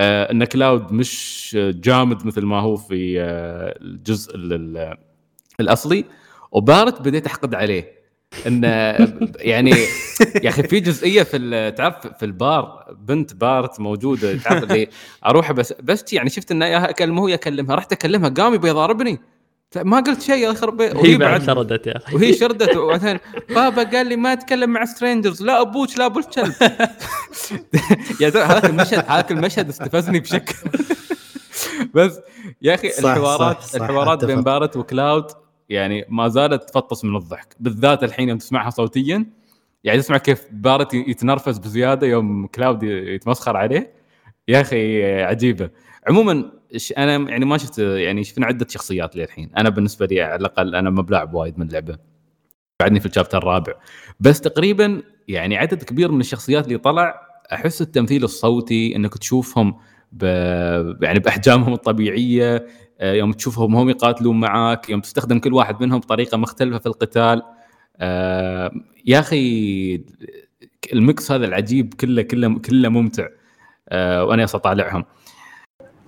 [0.00, 4.96] آه إن كلاود مش جامد مثل ما هو في آه الجزء ال- ال-
[5.60, 6.04] الأصلي
[6.52, 7.99] وبارت بديت أحقد عليه
[8.46, 8.68] انه
[9.52, 9.70] يعني
[10.42, 14.88] يا أخي في جزئية في ال- تعرف في البار بنت بارت موجودة تعرف اللي
[15.26, 19.20] أروح بس بس يعني شفت انه اكلمه ويا أكلمها رحت أكلمها قام يبي يضاربني
[19.76, 20.96] ما قلت شيء يا خرب بيت.
[20.96, 23.18] هي بعد شردت يا أخي وهي شردت وبعدين
[23.50, 26.52] بابا قال لي ما أتكلم مع strangers لا أبوك لا ابو الكلب
[28.20, 30.54] يا زلمة هذاك المشهد هذاك المشهد استفزني بشكل
[31.94, 32.18] بس
[32.62, 34.24] يا أخي صح، الحوارات صح، صح، الحوارات.
[34.24, 35.24] بين بارت وكلاود
[35.70, 37.56] يعني ما زالت تفطس من الضحك.
[37.60, 39.26] بالذات الحين يوم تسمعها صوتيا
[39.84, 43.92] يعني تسمع كيف بارت يتنرفز بزيادة يوم كلاود يتمسخر عليه.
[44.48, 45.70] يا أخي عجيبة.
[46.08, 46.52] عموما
[46.98, 49.50] أنا يعني ما شفت يعني شفنا عدة شخصيات للحين.
[49.56, 51.98] أنا بالنسبة لي على الأقل أنا ما بلاعب وايد من اللعبة.
[52.80, 53.72] بعدني في الشابتر الرابع.
[54.20, 57.20] بس تقريبا يعني عدد كبير من الشخصيات اللي طلع
[57.52, 59.76] أحس التمثيل الصوتي إنك تشوفهم
[60.12, 60.22] ب...
[61.02, 62.66] يعني بأحجامهم الطبيعية
[63.00, 67.42] يوم تشوفهم هم يقاتلون معاك يوم تستخدم كل واحد منهم بطريقة مختلفة في القتال.
[68.00, 68.70] آه،
[69.06, 70.04] يا أخي
[70.92, 73.28] ال mix هذا العجيب كله كله كله ممتع
[73.88, 75.04] آه، وأنا أطالعهم.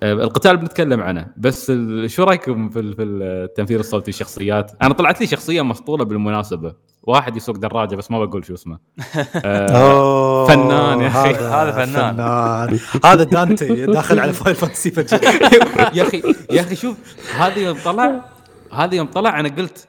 [0.03, 1.73] آه، القتال بنتكلم عنه بس
[2.07, 6.75] شو رأيكم في التمثيل الصوتي الشخصيات؟ أنا طلعت لي شخصية مسطوله بالمناسبة.
[7.03, 8.79] واحد يسوق دراجة بس ما بقول شو اسمه.
[9.45, 11.35] آه، فنان يا أخي.
[11.35, 12.15] هذا فنان.
[12.15, 12.79] فنان.
[13.05, 15.21] هذا دانتي داخل على Final Fantasy فجأة.
[15.97, 16.97] يا أخي يا أخي شوف
[17.37, 18.25] هذا يوم طلع
[18.73, 19.89] هذا يوم طلع أنا قلت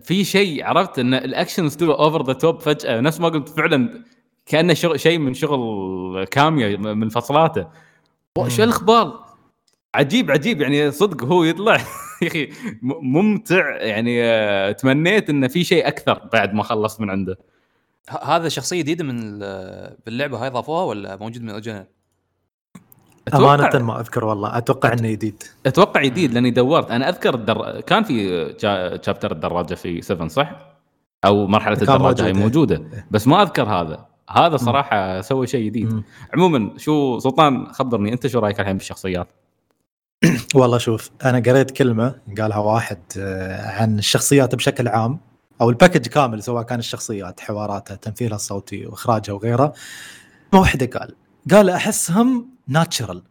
[0.00, 3.00] في شيء عرفت؟ إن ال action so over the top فجأة.
[3.00, 4.04] نفس ما قلت فعلا
[4.46, 7.66] كأنه شغل شيء من شغل كاميا من فصلاته.
[8.48, 9.24] شو الأخبار؟
[9.94, 10.60] عجيب عجيب.
[10.60, 11.80] يعني صدق هو يطلع.
[12.22, 12.48] يا أخي
[12.82, 17.38] ممتع يعني آه، تمنيت انه في شيء أكثر بعد ما خلصت من عنده
[18.22, 21.86] هذا شخصية جديدة من ال- باللعبه هاي ضافوها ولا موجود من ال original؟
[23.34, 27.80] أمانة ما أذكر والله أتوقع إنه جديد أتوقع جديد لأني دورت أنا أذكر الدر...
[27.80, 28.54] كان في.
[29.02, 30.74] شابتر الدراجة في 7 صح؟
[31.24, 32.78] أو مرحلة الدراجة هي موجود، إيه.
[32.78, 36.02] موجودة بس ما أذكر هذا هذا صراحة سوى شيء جديد.
[36.34, 39.28] عموما شو سلطان خبرني أنت شو رأيك الحين بالشخصيات؟
[40.54, 45.20] والله شوف أنا قريت كلمة قالها واحد آه، عن الشخصيات بشكل عام
[45.60, 49.72] أو الباكج كامل سواء كان الشخصيات حواراتها تمثيلها الصوتي وإخراجها وغيره
[50.52, 51.14] ما وحده قال
[51.50, 53.22] قال أحسهم natural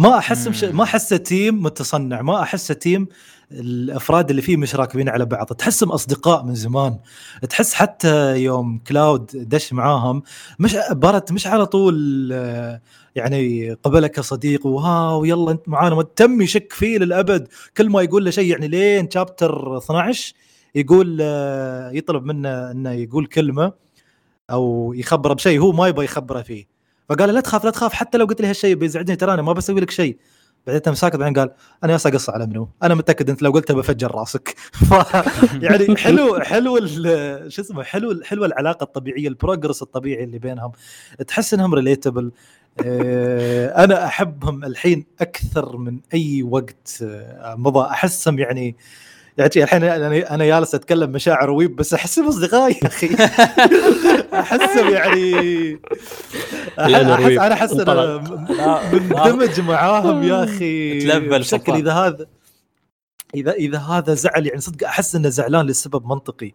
[0.00, 0.08] ما.
[0.08, 0.76] مم.
[0.76, 3.08] ما أحسه team متصنع ما أحسه team
[3.52, 5.46] الأفراد اللي فيه مش راكبين على بعض.
[5.46, 6.98] تحسهم أصدقاء من زمان.
[7.50, 10.22] تحس حتى يوم كلاود دش معاهم
[10.58, 12.80] مش بارت مش على طول آه،
[13.14, 16.02] يعني قبلك كصديق وها ويلا أنت معانا.
[16.02, 17.48] تم يشك فيه للأبد.
[17.76, 20.34] كل ما يقول له شيء يعني لين chapter 12
[20.74, 23.72] يقول آه، يطلب منه إنه يقول كلمة
[24.50, 26.66] أو يخبره بشيء هو ما يبغى يخبره فيه.
[27.08, 29.80] فقال لا تخاف لا تخاف حتى لو قلت لي هالشيء بيزعجني ترى أنا ما بسوي
[29.80, 30.16] لك شيء.
[30.66, 31.50] بعدين تم ساكت بعدين قال
[31.84, 34.54] أنا يا اقص على منو؟ أنا متأكد إنت لو قلتها بفجر راسك.
[35.62, 36.86] يعني حلو حلو
[37.48, 40.72] شو اسمه حلو حلوة العلاقة الطبيعية ال progress الطبيعي اللي بينهم.
[41.26, 42.32] تحس إنهم relatable
[42.80, 47.90] أنا أحبهم الحين أكثر من أي وقت آه، مضى.
[47.90, 48.76] أحسهم يعني
[49.38, 53.14] يعني الحين أنا أنا جالس أتكلم مشاعر weeb بس احسهم اصدقائي يا أخي.
[54.40, 55.78] احسهم يعني
[56.78, 58.18] احس أنا أحس أنا.
[58.92, 61.18] مندمج معاهم يا أخي.
[61.18, 61.72] بشكل.
[61.72, 62.26] إذا هذا
[63.34, 66.52] اذا إذا هذا زعل يعني صدق أحس إنه زعلان لسبب منطقي.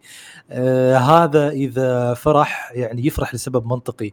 [0.50, 4.10] آه هذا إذا فرح يعني يفرح لسبب منطقي.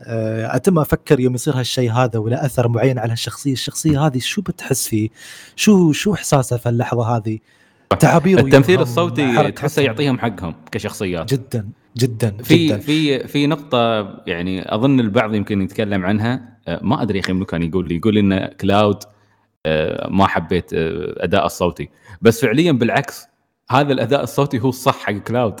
[0.00, 4.42] آه أتم أفكر يوم يصير هالشيء هذا ولا أثر معين على الشخصيه الشخصية هذه شو
[4.42, 5.08] بتحس فيه؟
[5.56, 7.38] شو شو احساسه في اللحظة هذه؟
[7.94, 9.52] تعابير التمثيل الصوتي.
[9.52, 11.34] تحسه يعطيهم حقهم كشخصيات.
[11.34, 12.78] جدا جدا في جدا.
[12.78, 16.58] في في نقطة يعني أظن البعض يمكن يتكلم عنها.
[16.68, 17.88] آه، ما أدري يا أخي منو كان يقول.
[17.88, 18.98] لي يقول لي إن كلاود
[19.66, 21.88] آه، ما حبيت آه، أداء الصوتي.
[22.22, 23.26] بس فعليا بالعكس
[23.70, 25.60] هذا الأداء الصوتي هو الصح حق كلاود.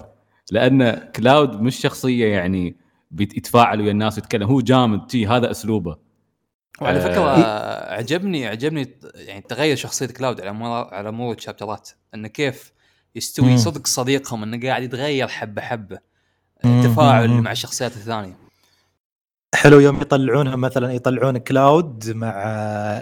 [0.52, 2.76] لأن كلاود مش شخصية يعني
[3.10, 4.46] بيتفاعل ويا الناس ويتكلم.
[4.48, 5.96] هو جامد تي هذا أسلوبه.
[6.80, 7.30] وعلى آه، فكره
[7.94, 12.72] عجبني عجبني يعني تغير شخصية كلاود على مر على مرور ال chapter ات انه كيف
[13.14, 13.56] يستوي مم.
[13.56, 15.98] صدق صديقهم إنه قاعد يتغير حبة حبة.
[16.64, 17.28] التفاعل.
[17.28, 18.36] مع الشخصيات الثانية.
[19.54, 22.32] حلو يوم يطلعونها مثلا يطلعون كلاود مع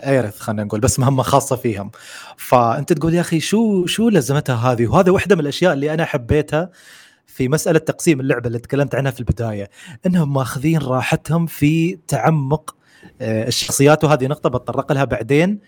[0.07, 1.91] ايرث خلينا نقول بس مهمة خاصة فيهم.
[2.37, 6.71] فأنت تقول يا أخي شو شو لزمتها هذه؟ وهذا واحدة من الأشياء اللي أنا حبيتها
[7.27, 9.71] في مسألة تقسيم اللعبة اللي تكلمت عنها في البداية.
[10.07, 12.84] إنهم ماخذين راحتهم في تعمق آه،
[13.25, 15.61] الشخصيات وهذه نقطة بتطرق لها بعدين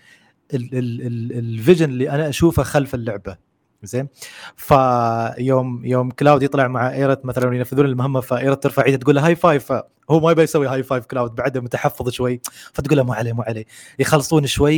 [0.53, 3.47] ال- ال- ال- ال vision اللي أنا أشوفه خلف اللعبة.
[3.83, 4.07] زين؟
[4.55, 9.35] فيوم يوم كلاود يطلع مع إيرث مثلا ينفذون المهمة فإيرث ترفع ايدها تقول له high
[9.35, 9.71] five
[10.09, 12.41] هو ما يبي يسوي high five كلاود بعده متحفظ شوي
[12.73, 13.65] فتقول له مو عليه مو عليه.
[13.99, 14.75] يخلصون شوي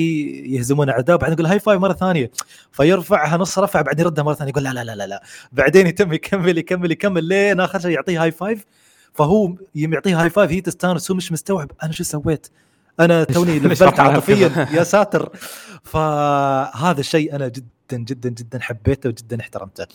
[0.56, 2.32] يهزمون أعداء بعدين يقول high five مرة ثانية.
[2.72, 5.24] فيرفعها نص رفع بعدين يردها مرة ثانية يقول لا لا لا لا, لا.
[5.52, 7.24] بعدين يتم يكمل يكمل يكمل.
[7.24, 8.66] لين آخر شيء يعطيه high five
[9.14, 12.48] فهو يعطيه high five هي تستانس هو مش مستوعب أنا شو سويت؟
[13.00, 15.30] أنا توني لفلت عاطفيا يا ساتر.
[15.84, 19.86] فهذا الشيء أنا جدا جدا جدا حبيته وجدا احترمته.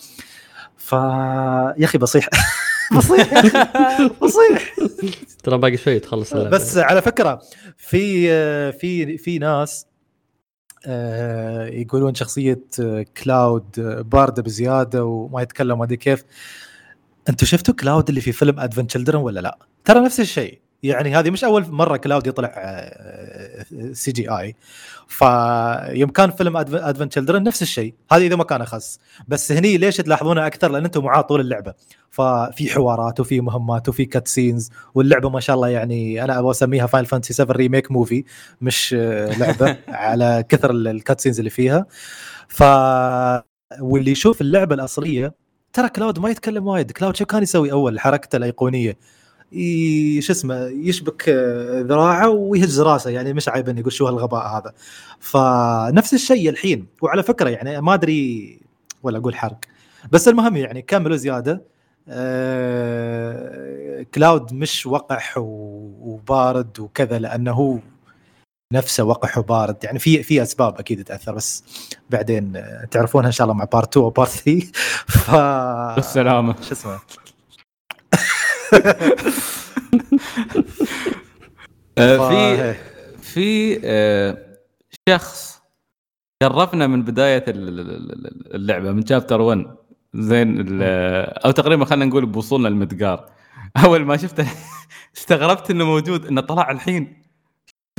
[0.77, 2.29] ف يا أخي بصيح.
[2.97, 3.45] بصيح.
[4.23, 4.75] بصيح.
[5.43, 6.51] ترى باقي شوي تخلص اللعبة.
[6.51, 7.43] بس على فكرة
[7.77, 9.87] في في في ناس
[10.87, 16.25] آه، يقولون شخصية آه، كلاود آه، باردة بزيادة وما يتكلم ما أدري كيف.
[17.29, 20.64] أنتم شفتوا كلاود اللي في فيلم Advent Children ولا لا؟ ترى نفس الشيء.
[20.85, 24.57] يعني هذه مش أول مرة كلاود يطلع آه، CGI.
[25.09, 27.95] فيوم كان فيلم Advent Children نفس الشيء.
[28.13, 31.75] هذه إذا ما كان اخص بس هني ليش تلاحظونها أكثر؟ لأن أنتم معاه طول اللعبة.
[32.11, 37.07] ففي حوارات وفي مهمات وفي cutscenes واللعبة ما شاء الله يعني أنا أبغى أسميها Final
[37.07, 38.25] Fantasy 7 Remake movie
[38.61, 41.87] مش آه، لعبة على كثر ال cutscenes اللي فيها.
[42.49, 42.63] ف
[43.81, 45.35] واللي يشوف اللعبة الأصلية
[45.73, 46.93] ترى كلاود ما يتكلم وايد.
[46.93, 48.97] كلاود شو كان يسوي أول؟ حركته الأيقونية.
[50.21, 54.73] شو اسمه يشبك آه، ذراعه ويهز راسه يعني مش عايبنه يقول شو هالغباء هذا.
[55.21, 58.61] فنفس الشيء الحين وعلى فكرة يعني ما أدري
[59.03, 59.59] ولا أقول حرق
[60.13, 61.63] بس المهم يعني كملوا زياده
[62.09, 67.79] آه، كلاود مش وقح وبارد وكذا لأنه هو
[68.73, 69.77] نفسه وقح وبارد.
[69.85, 71.65] يعني في في أسباب أكيد تاثر بس
[72.11, 74.61] بعدين آه، تعرفونها إن شاء الله مع part 2 و part 3
[75.07, 75.31] ف
[75.97, 76.55] بالسلامة.
[76.63, 76.99] شو اسمه؟
[81.99, 82.75] في
[83.19, 84.57] في آه،
[85.09, 85.63] شخص
[86.43, 87.81] جربنا من بداية ال- ال-
[88.27, 89.77] ال- اللعبة من chapter 1
[90.15, 93.31] زين أو تقريبا خلينا نقول بوصولنا لميدقار
[93.85, 94.47] أول ما شفته
[95.17, 97.23] استغربت إنه موجود إنه طلع الحين.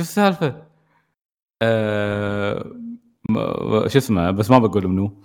[0.00, 0.62] السالفة؟
[1.62, 2.64] أه
[3.86, 5.22] شو اسمه؟ بس ما بقول منو.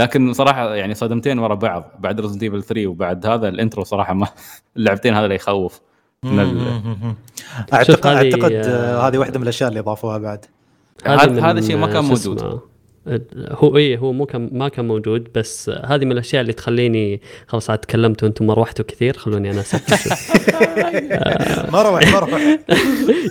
[0.00, 4.14] لكن صراحة يعني صدمتين ورا بعض بعد Resident Evil 3 وبعد هذا ال intro صراحة
[4.14, 4.28] ما
[4.76, 5.80] اللعبتين هذا اللي يخوف.
[6.24, 6.80] ال-
[7.72, 10.44] اعتقد هذه- أعتقد آه، هذه واحدة من الأشياء اللي اضافوها بعد.
[11.06, 12.60] هذا هذا شيء ما كان موجود.
[13.36, 17.70] هو إيه هو مو كان ما كان موجود بس هذه من الأشياء اللي تخليني خلاص
[17.70, 20.08] عاد تكلمت وأنتم ما رمستوا كثير خلوني أنا اسكت.
[21.72, 22.30] ما روح ما روح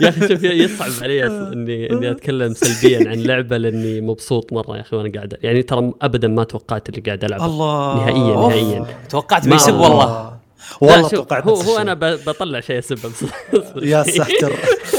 [0.02, 4.82] يا أخي شوف يصعب علي اني إني أتكلم سلبيا عن لعبة لأني مبسوط مرة يا
[4.82, 7.96] أخي وأنا قاعد يعني ترى ابدا ما توقعت اللي قاعد العبه الله.
[7.96, 8.36] نهائيا.
[8.36, 8.86] نهائيا.
[9.10, 10.39] توقعت بيسب والله.
[10.82, 11.78] والله توقعت هو هو.
[11.78, 13.10] أنا بطلع شيء اسبه
[13.92, 14.54] يا ساتر.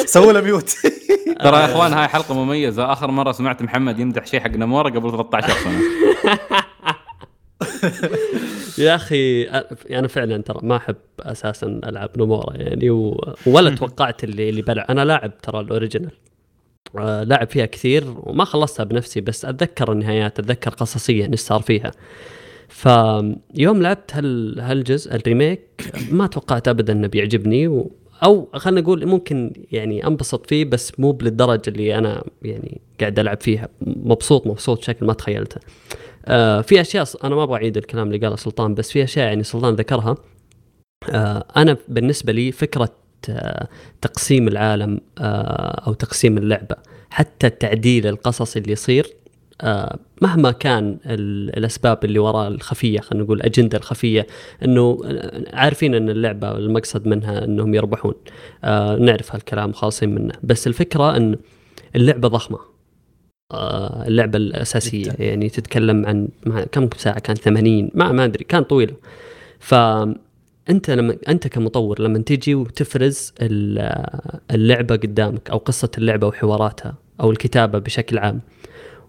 [0.07, 0.70] سووا له ميوت
[1.44, 2.92] ترى يا إخوان هاي حلقة مميزة.
[2.92, 5.81] آخر مرة سمعت محمد يمدح شيء حق نمورة قبل 13 سنة.
[8.79, 9.42] يا أخي
[9.90, 12.90] أنا فعلا ترى ما أحب أساسا ألعب نمورة يعني.
[13.46, 16.11] ولا توقعت اللي اللي بلعب أنا لاعب ترى الأوريجينال.
[16.99, 21.90] آه، لاعب فيها كثير وما خلصتها بنفسي بس أتذكر النهايات أتذكر قصصيا إيش صار فيها.
[22.70, 25.61] فيوم لعبت هال هالجزء الريميك
[26.11, 27.90] ما توقعت ابدا إنه بيعجبني و...
[28.24, 33.40] أو خلينا نقول ممكن يعني أنبسط فيه بس مو بالدرجة اللي أنا يعني قاعد ألعب
[33.40, 33.68] فيها.
[33.80, 35.61] مبسوط مبسوط بشكل ما تخيلته.
[36.26, 39.42] آه في أشياء أنا ما أبغى أعيد الكلام اللي قاله سلطان بس في أشياء يعني
[39.42, 40.14] سلطان ذكرها.
[41.11, 42.90] آه أنا بالنسبة لي فكرة
[43.30, 43.68] آه
[44.00, 46.76] تقسيم العالم آه أو تقسيم اللعبة
[47.11, 49.06] حتى التعديل القصصي اللي يصير
[50.23, 54.27] مهما كان ال- الأسباب اللي وراء الخفية خلينا نقول الأجندة الخفية
[54.64, 58.14] إنه آه، عارفين إن اللعبة المقصد منها إنهم يربحون.
[58.64, 60.35] آه نعرف هالكلام خالصين منه.
[60.42, 61.37] بس الفكرة إن
[61.96, 62.59] اللعبة ضخمة.
[63.53, 65.03] آه، اللعبة الأساسية.
[65.05, 65.23] جداً.
[65.25, 66.29] يعني تتكلم عن
[66.73, 68.44] كم ساعة؟ كان 80 ما ما أدري.
[68.44, 68.94] كان طويلة.
[69.59, 74.05] فانت لما أنت كمطور لما تجي وتفرز ال-
[74.51, 78.40] اللعبة قدامك أو قصة اللعبة وحواراتها أو الكتابة بشكل عام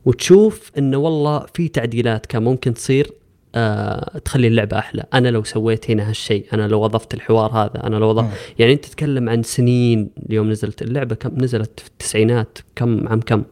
[0.05, 3.11] وتشوف إنه والله في تعديلات كان ممكن تصير
[3.55, 5.03] آه تخلي اللعبة أحلى.
[5.13, 8.85] أنا لو سويت هنا هالشيء أنا لو اضفت الحوار هذا أنا لو اضفت يعني أنت
[8.85, 13.43] تتكلم عن سنين اليوم نزلت اللعبة كم نزلت في التسعينات كم عام كم؟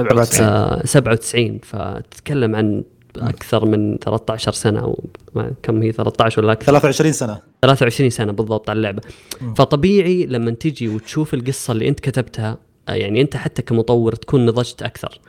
[0.00, 2.84] 97 آه 97 فتتكلم عن
[3.16, 5.04] أكثر من 13 سنة أو
[5.62, 7.38] كم هي 13 ولا أكثر؟ 23 سنة.
[7.62, 9.02] 23 سنة بالضبط على اللعبة.
[9.56, 14.82] فطبيعي لما تجي وتشوف القصة اللي أنت كتبتها آه، يعني أنت حتى كمطور تكون نضجت
[14.82, 15.20] أكثر.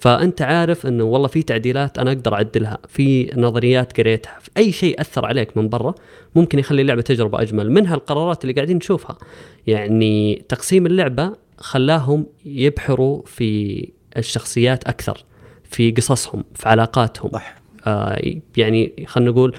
[0.00, 5.00] فأنت عارف إنه والله في تعديلات أنا أقدر أعدلها في نظريات قريتها في أي شيء
[5.00, 5.94] أثر عليك من برا
[6.34, 7.70] ممكن يخلي اللعبة تجربة أجمل.
[7.70, 9.18] منها القرارات اللي قاعدين نشوفها.
[9.66, 15.24] يعني تقسيم اللعبة خلاهم يبحروا في الشخصيات أكثر
[15.64, 17.30] في قصصهم في علاقاتهم.
[17.32, 17.54] صح.
[17.86, 18.22] آه
[18.56, 19.56] يعني خلينا نقول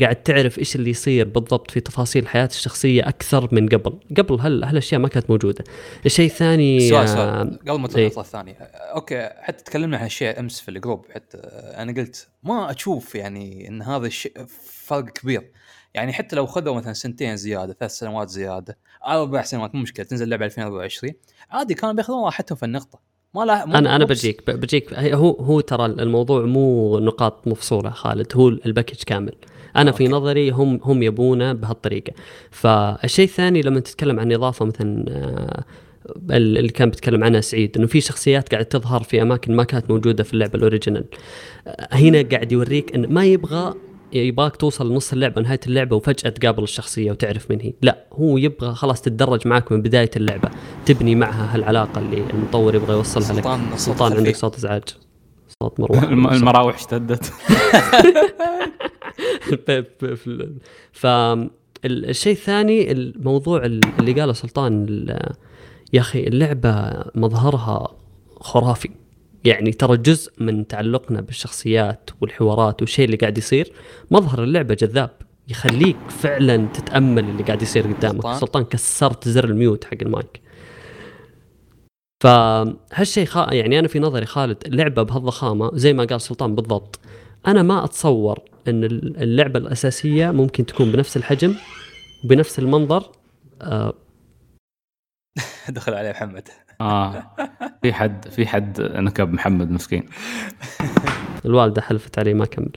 [0.00, 4.64] قاعد تعرف إيش اللي يصير بالضبط في تفاصيل الحياة الشخصية أكثر من قبل، قبل هال
[4.64, 5.64] هالأشياء ما كانت موجودة.
[6.06, 7.58] الشيء الثاني سؤال سؤال.
[7.68, 8.08] قبل ما إيه.
[8.08, 8.56] تطلع الثاني
[8.94, 11.06] okay حتى تكلمنا عن هالشيء أمس في ال group.
[11.14, 11.38] حتى
[11.76, 14.32] أنا قلت ما أشوف يعني إن هذا الشيء
[14.86, 15.50] فرق كبير.
[15.94, 20.24] يعني حتى لو خذوا مثلا سنتين زيادة ثلاث سنوات زيادة أربع سنوات مو مشكلة تنزل
[20.24, 21.14] اللعبه 2024
[21.50, 23.07] عادي كانوا بياخذون راحتهم في النقطة.
[23.34, 24.94] ما لا مو- أنا أنا بجيك بجيك.
[24.94, 29.32] هو هو ترى الموضوع مو نقاط مفصولة خالد هو ال package كامل.
[29.76, 30.12] أنا في okay.
[30.14, 32.12] نظري هم هم يبونه بهالطريقة.
[32.50, 35.64] فالشيء الثاني لما تتكلم عن إضافة مثلا آه،
[36.30, 39.90] ال- اللي كان بيتكلم عنها سعيد إنه في شخصيات قاعد تظهر في أماكن ما كانت
[39.90, 41.04] موجودة في اللعبة ال original.
[41.66, 43.74] آه، هنا قاعد يوريك انه ما يبغى
[44.12, 47.72] يبغاك توصل لنص اللعبة نهاية اللعبة وفجأة تقابل الشخصية وتعرف من هي.
[47.82, 50.48] لا هو يبغى خلاص تتدرج معك من بداية اللعبة
[50.86, 53.42] تبني معها هالعلاقة اللي المطور يبغى يوصلها لك.
[53.44, 54.36] سلطان- سلطان عندك.
[54.36, 54.82] صوت ازعاج.
[55.62, 57.32] صوت مروحه الم- المراوح اشتدت.
[60.92, 64.86] فالشيء الثاني الموضوع اللي قاله سلطان
[65.92, 67.88] يا أخي اللعبة مظهرها
[68.40, 68.90] خرافي.
[69.48, 73.72] يعني ترى جزء من تعلقنا بالشخصيات والحوارات والشيء اللي قاعد يصير
[74.10, 75.10] مظهر اللعبة جذاب
[75.48, 78.14] يخليك فعلا تتأمل اللي قاعد يصير قدامك.
[78.14, 80.40] سلطان؟ سلطان, كسرت زر الميوت حق المايك.
[82.22, 83.54] فهالشيء خا...
[83.54, 87.00] يعني أنا في نظري خالد اللعبة بهالضخامه زي ما قال سلطان بالضبط.
[87.46, 88.38] أنا ما أتصور
[88.68, 91.54] إن اللعبة الأساسية ممكن تكون بنفس الحجم
[92.24, 93.12] بنفس المنظر
[93.62, 93.94] آه.
[95.68, 96.48] دخل عليه محمد.
[96.80, 97.24] آه.
[97.82, 100.02] في حد في حد نكب محمد مسكين.
[101.44, 102.70] الوالده حلفت عليه ما كمل.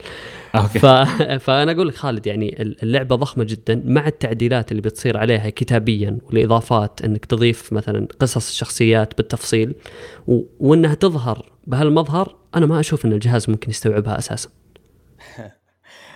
[0.54, 0.78] أوكي.
[0.78, 0.86] ف...
[1.46, 7.00] فأنا أقول لك خالد يعني اللعبة ضخمة جدا مع التعديلات اللي بتصير عليها كتابيا والإضافات
[7.04, 9.74] إنك تضيف مثلا قصص الشخصيات بالتفصيل
[10.26, 10.40] و...
[10.60, 14.48] وإنها تظهر بهالمظهر أنا ما أشوف إن الجهاز ممكن يستوعبها أساسا.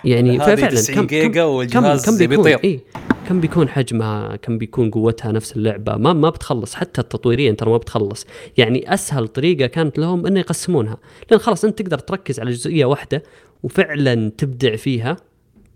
[0.06, 2.64] يعني هذه فعلا 90 جيجا كم والجهاز كم بيكون؟ بيطير.
[2.64, 2.80] إيه.
[3.28, 5.96] كم بيكون حجمها؟ كم بيكون قوتها؟ نفس اللعبة.
[5.96, 6.74] ما ما بتخلص.
[6.74, 8.26] حتى التطويريا ترى ما بتخلص.
[8.56, 10.98] يعني أسهل طريقة كانت لهم إنه يقسمونها.
[11.30, 13.22] لأن خلاص أنت تقدر تركز على جزئية واحدة
[13.62, 15.16] وفعلا تبدع فيها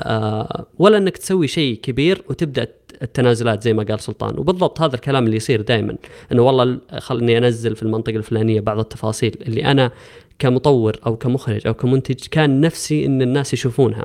[0.03, 2.69] آه ولا إنك تسوي شيء كبير وتبدأ
[3.03, 4.39] التنازلات زي ما قال سلطان.
[4.39, 5.97] وبالضبط هذا الكلام اللي يصير دائما
[6.33, 9.91] إنه والله خلني أنزل في المنطقة الفلانية بعض التفاصيل اللي أنا
[10.39, 14.05] كمطور أو كمخرج أو كمنتج كان نفسي إن الناس يشوفونها.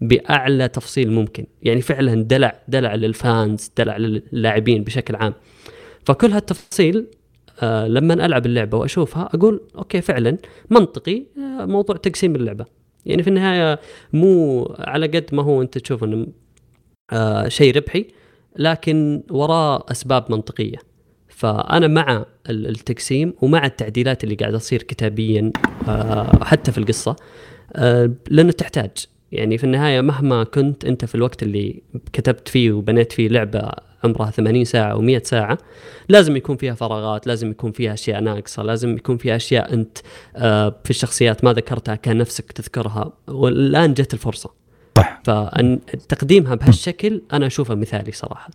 [0.00, 1.46] بأعلى تفصيل ممكن.
[1.62, 5.34] يعني فعلا دلع دلع لل fans دلع للاعبين بشكل عام.
[6.04, 7.06] فكل هالتفاصيل
[7.62, 10.36] آه لما ألعب اللعبة وأشوفها أقول okay فعلا
[10.70, 12.64] منطقي آه موضوع تقسيم اللعبة.
[13.06, 13.80] يعني في النهاية
[14.12, 16.26] مو على قد ما هو أنت تشوف إنه
[17.12, 18.06] آه شيء ربحي
[18.56, 20.78] لكن وراه أسباب منطقية.
[21.28, 25.52] فأنا مع ال- التقسيم ومع التعديلات اللي قاعدة تصير كتابيا
[25.88, 27.16] آه حتى في القصة
[27.76, 28.90] آه لأنه تحتاج.
[29.34, 31.82] يعني في النهاية مهما كنت أنت في الوقت اللي
[32.12, 33.70] كتبت فيه وبنيت فيه لعبة
[34.04, 35.58] عمرها 80 ساعة أو 100 ساعة
[36.08, 39.98] لازم يكون فيها فراغات لازم يكون فيها أشياء ناقصة لازم يكون فيها أشياء أنت
[40.36, 44.50] آه، في الشخصيات ما ذكرتها كان نفسك تذكرها والآن جت الفرصة.
[44.96, 45.20] صح.
[45.24, 48.50] فأن تقديمها بهالشكل أنا أشوفه مثالي صراحة.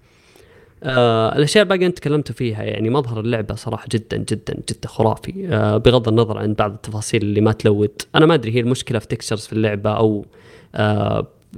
[0.84, 5.48] آه الأشياء الباقية أنت تكلمتوا فيها يعني مظهر اللعبة صراحة جدا جدا جدا خرافي.
[5.48, 8.08] آه بغض النظر عن بعض التفاصيل اللي ما تلودت.
[8.16, 10.26] أنا ما أدري هي المشكلة في textures في اللعبة أو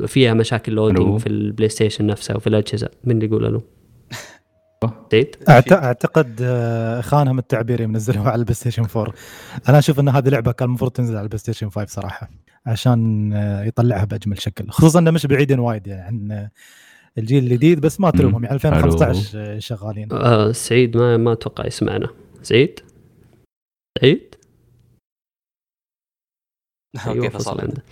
[0.07, 0.71] فيها مشاكل.
[0.71, 2.89] loading في ال PlayStation نفسه وفي الأجهزة.
[3.03, 3.63] من اللي يقول ألو؟
[5.49, 9.13] أعت- أعتقد آه، خانهم التعبير يوم نزلوها على ال PlayStation 4
[9.69, 12.29] أنا أشوف إن هذه لعبة كان المفروض تنزل على ال PlayStation 5 صراحة
[12.65, 14.69] عشان آه، يطلعها بأجمل شكل.
[14.69, 16.51] خصوصا إنه مش بعيدين وايد يعني عن آه،
[17.17, 20.07] الجيل الجديد بس ما تلومهم يعني 2015 آه، شغالين.
[20.13, 22.07] آه سعيد ما ما أتوقع يسمعنا
[22.43, 22.79] سعيد
[24.01, 24.35] سعيد
[27.07, 27.61] okay أيوة، فصل.
[27.61, 27.83] عنده.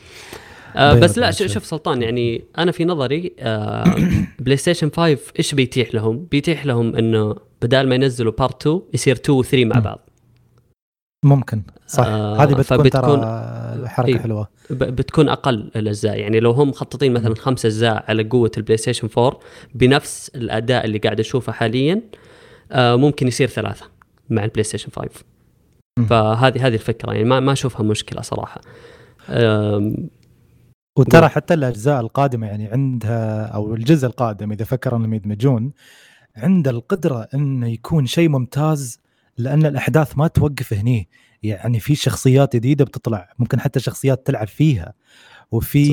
[0.75, 3.83] آه بس لا شوف سلطان يعني أنا في نظري آه
[4.39, 9.37] PlayStation 5 إيش بيتيح لهم؟ بيتيح لهم إنه بدال ما ينزلوا part 2 يصير 2
[9.39, 9.79] و 3 مع.
[9.79, 10.09] بعض
[11.25, 14.17] ممكن صح آه، هذه بتكون فبتكون- ترى حركة إيه.
[14.19, 19.09] حلوة بتكون أقل الأجزاء يعني لو هم مخططين مثلا خمس أجزاء على قوة ال PlayStation
[19.17, 19.39] 4
[19.75, 22.01] بنفس الأداء اللي قاعد أشوفه حاليا
[22.71, 23.85] آه ممكن يصير ثلاثة
[24.29, 25.09] مع ال PlayStation 5
[25.99, 26.05] مم.
[26.05, 28.61] فهذه هذه الفكرة يعني ما ما أشوفها مشكلة صراحة
[30.99, 35.71] وترى حتى الأجزاء القادمة يعني عندها أو الجزء القادم إذا فكروا أنهم يدمجون
[36.35, 38.99] عنده القدرة إنه يكون شيء ممتاز
[39.37, 41.09] لأن الأحداث ما توقف هني.
[41.43, 44.93] يعني في شخصيات جديدة بتطلع ممكن حتى شخصيات تلعب فيها.
[45.51, 45.85] وفي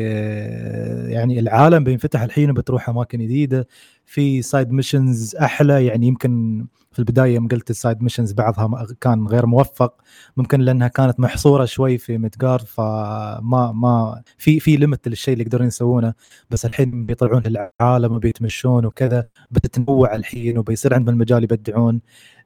[0.00, 3.68] آه، يعني العالم بينفتح الحين بتروح أماكن جديدة.
[4.04, 6.66] في side missions أحلى يعني يمكن
[6.96, 9.94] في البداية يوم قلت ال side missions بعضها كان غير موفق
[10.36, 15.66] ممكن لأنها كانت محصورة شوي في ميدجار فما ما في في limit للشيء اللي يقدرون
[15.66, 16.14] يسوونه
[16.50, 22.00] بس الحين بيطلعون للعالم وبيتمشون وكذا بتتنوع الحين وبيصير عندهم المجال يبدعون.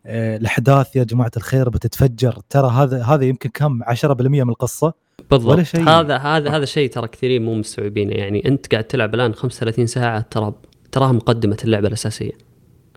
[0.07, 2.39] آه، الأحداث يا جماعة الخير بتتفجر.
[2.49, 4.93] ترى هذا هذا يمكن كم؟ 10% من القصة.
[5.31, 5.53] بالضبط.
[5.53, 5.89] ولا شيء.
[5.89, 8.13] هذا هذا هذا الشيء ترى كثيرين مو مستوعبينه.
[8.13, 10.55] يعني أنت قاعد تلعب الآن 35 ساعة ترى
[10.93, 12.50] تراها مقدمة اللعبة الأساسية.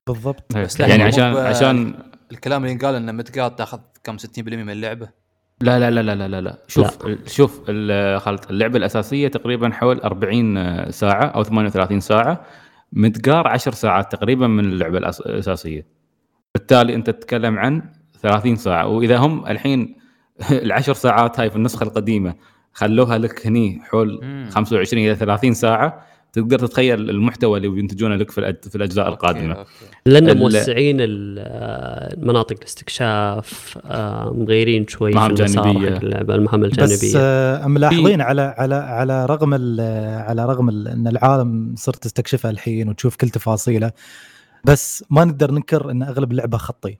[0.07, 1.93] بالضبط بس لا، يعني عشان عشان
[2.31, 4.25] الكلام اللي ينقال ان متقاط تاخذ كم 60%
[4.55, 5.09] من اللعبه
[5.61, 6.57] لا لا لا لا لا لا.
[6.67, 7.17] شوف لا.
[7.27, 12.45] شوف ال- خالد اللعبة الأساسية تقريبا حول 40 ساعة أو 38 ساعة
[12.93, 15.85] ميدقار 10 ساعات تقريبا من اللعبة الأساسية
[16.55, 17.81] بالتالي أنت تتكلم عن
[18.21, 19.95] 30 ساعة وإذا هم الحين
[20.51, 22.35] العشر ساعات هاي في النسخة القديمة
[22.73, 24.49] خلوها لك هني حول مم.
[24.51, 29.53] 25 إلى 30 ساعة تقدر تتخيل المحتوى اللي بينتجونه لك في في الأجزاء okay، القادمة.
[29.53, 29.69] okay.
[30.05, 35.31] لأن موسعين آه، مناطق الاستكشاف آه، مغيرين شوي في مهام
[35.85, 37.13] اللعبة المهام بس الجانبية.
[37.17, 43.15] آه، ملاحظين على على على رغم ال- على رغم إن العالم صرت تستكشفها الحين وتشوف
[43.15, 43.91] كل تفاصيله
[44.65, 46.97] بس ما نقدر ننكر إن أغلب اللعبة خطي.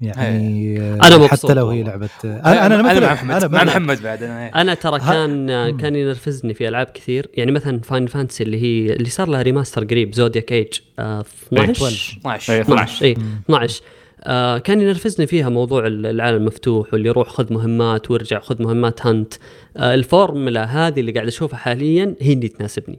[0.00, 1.82] يعني آه، أنا مبسوط حتى لو هي.
[1.82, 3.64] لعبه أنا أنا أنا مع محمد أنا مع.
[3.64, 5.76] محمد بعد أنا أنا ترى كان.
[5.76, 7.26] كان ينرفزني في ألعاب كثير.
[7.34, 10.68] يعني مثلا Final Fantasy اللي هي اللي صار لها remaster قريب Zodiac Age
[10.98, 13.40] آه 12 12 إيه، 12 اي مم.
[13.44, 13.82] 12
[14.24, 19.06] آه كان ينرفزني فيها موضوع ال- العالم المفتوح واللي يروح خذ مهمات ويرجع خذ مهمات
[19.06, 19.34] hunt
[19.76, 22.98] آه الفورمولا هذه اللي قاعد أشوفها حاليا هي اللي تناسبني.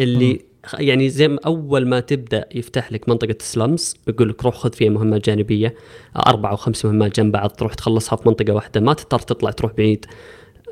[0.00, 0.40] اللي
[0.78, 4.90] يعني زي ما أول ما تبدأ يفتح لك منطقة سلمز يقول لك روح خذ فيها
[4.90, 5.74] مهمات جانبية
[6.26, 9.72] أربع أو خمس مهمات جنب بعض تروح تخلصها في منطقة واحدة ما تضطر تطلع تروح
[9.72, 10.06] بعيد.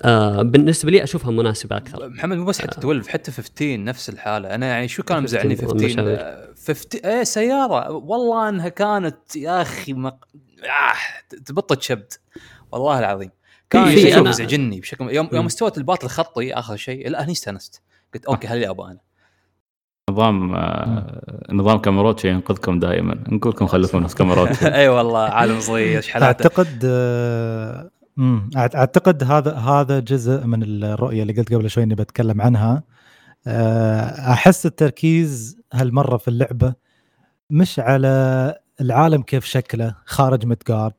[0.04, 2.08] آه بالنسبة لي أشوفها مناسبة أكثر.
[2.08, 4.54] محمد مو بس حتى 12 حتى 15 نفس الحالة.
[4.54, 6.18] أنا يعني شو كان مزعلني 15 15 المشاوير.
[6.20, 7.90] آه، 15 إيه سيارة.
[7.90, 10.24] والله أنها كانت يا أخي مق...
[10.64, 12.12] آه تبطل شبد
[12.72, 13.30] والله العظيم.
[13.70, 15.46] كان شيء مزعجني بشكل يوم يوم.
[15.46, 17.82] استوت الباطل الخطي آخر شيء لا هني استأنست.
[18.14, 19.07] قلت أوكي هذا أبغى أنا.
[20.08, 21.20] نظام آه
[21.52, 23.14] نظام كاميروتشي ينقذكم دائما.
[23.28, 26.04] نقول لكم خلفوا نفس كاميروتشي أي والله عالم صغير.
[26.16, 27.90] أعتقد آه،
[28.56, 32.82] أعتقد هذا هذا جزء من الرؤية اللي قلت قبل شوي إني بتكلم عنها.
[33.46, 36.74] آه، أحس التركيز هالمرة في اللعبة
[37.50, 40.92] مش على العالم كيف شكله خارج Midgar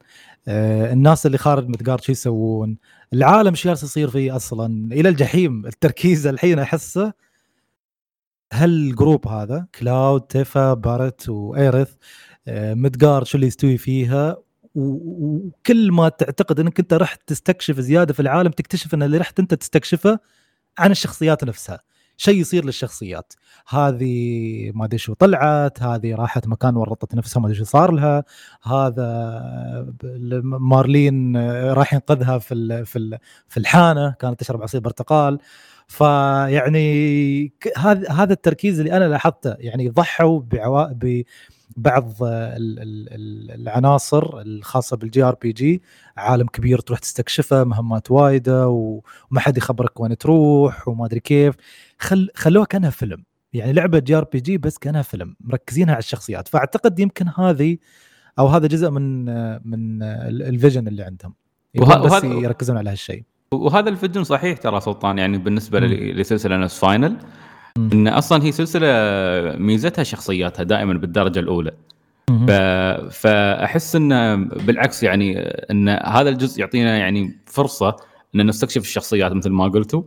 [0.47, 2.77] الناس اللي خارج Midgar شو يسوون؟
[3.13, 5.65] العالم شو جالس يصير فيه أصلا؟ إلى الجحيم.
[5.65, 7.13] التركيز الحين أحسه
[8.53, 11.93] هال group هذا Cloud Tifa Barret و Aerith
[12.47, 14.37] Midgar شو اللي يستوي فيها
[14.75, 19.53] وكل ما تعتقد إنك أنت رحت تستكشف زيادة في العالم تكتشف إن اللي رحت أنت
[19.53, 20.19] تستكشفه
[20.77, 21.79] عن الشخصيات نفسها.
[22.17, 23.33] شيء يصير للشخصيات.
[23.69, 28.23] هذه ما أدري شو طلعت هذه راحت مكان ورطت نفسها ما أدري شو صار لها.
[28.63, 29.05] هذا
[30.43, 33.17] Marlene آه، راح ينقذها في في
[33.47, 35.39] في الحانة كانت تشرب عصير برتقال.
[35.87, 40.85] فيعني هذا هذا التركيز اللي أنا لاحظته يعني ضحوا بعوا...
[40.93, 45.81] ببعض ال- ال- ال- العناصر الخاصة بال JRPG.
[46.17, 51.55] عالم كبير تروح تستكشفه مهمات وايدة وما حد يخبرك وين تروح وما أدري كيف.
[51.99, 53.28] خل خلوها كأنها فيلم.
[53.53, 57.77] يعني لعبة JRPG بس كانها فيلم مركزينها على الشخصيات فأعتقد يمكن هذه
[58.39, 59.25] أو هذا جزء من
[59.69, 61.33] من ال- ال vision اللي عندهم
[61.77, 63.23] وه- بس وهذا- يركزون على هالشيء
[63.53, 65.79] وهذا ال vision صحيح ترى سلطان يعني بالنسبة.
[65.79, 67.17] ل- لسلسلة نفس Final
[67.77, 67.89] مم.
[67.93, 68.87] إن أصلا هي سلسلة
[69.57, 71.71] ميزتها شخصياتها دائما بالدرجة الأولى.
[72.47, 72.51] ف...
[73.21, 77.95] فأحس إن بالعكس يعني إن هذا الجزء يعطينا يعني فرصة
[78.35, 80.03] إن نستكشف الشخصيات مثل ما قلتوا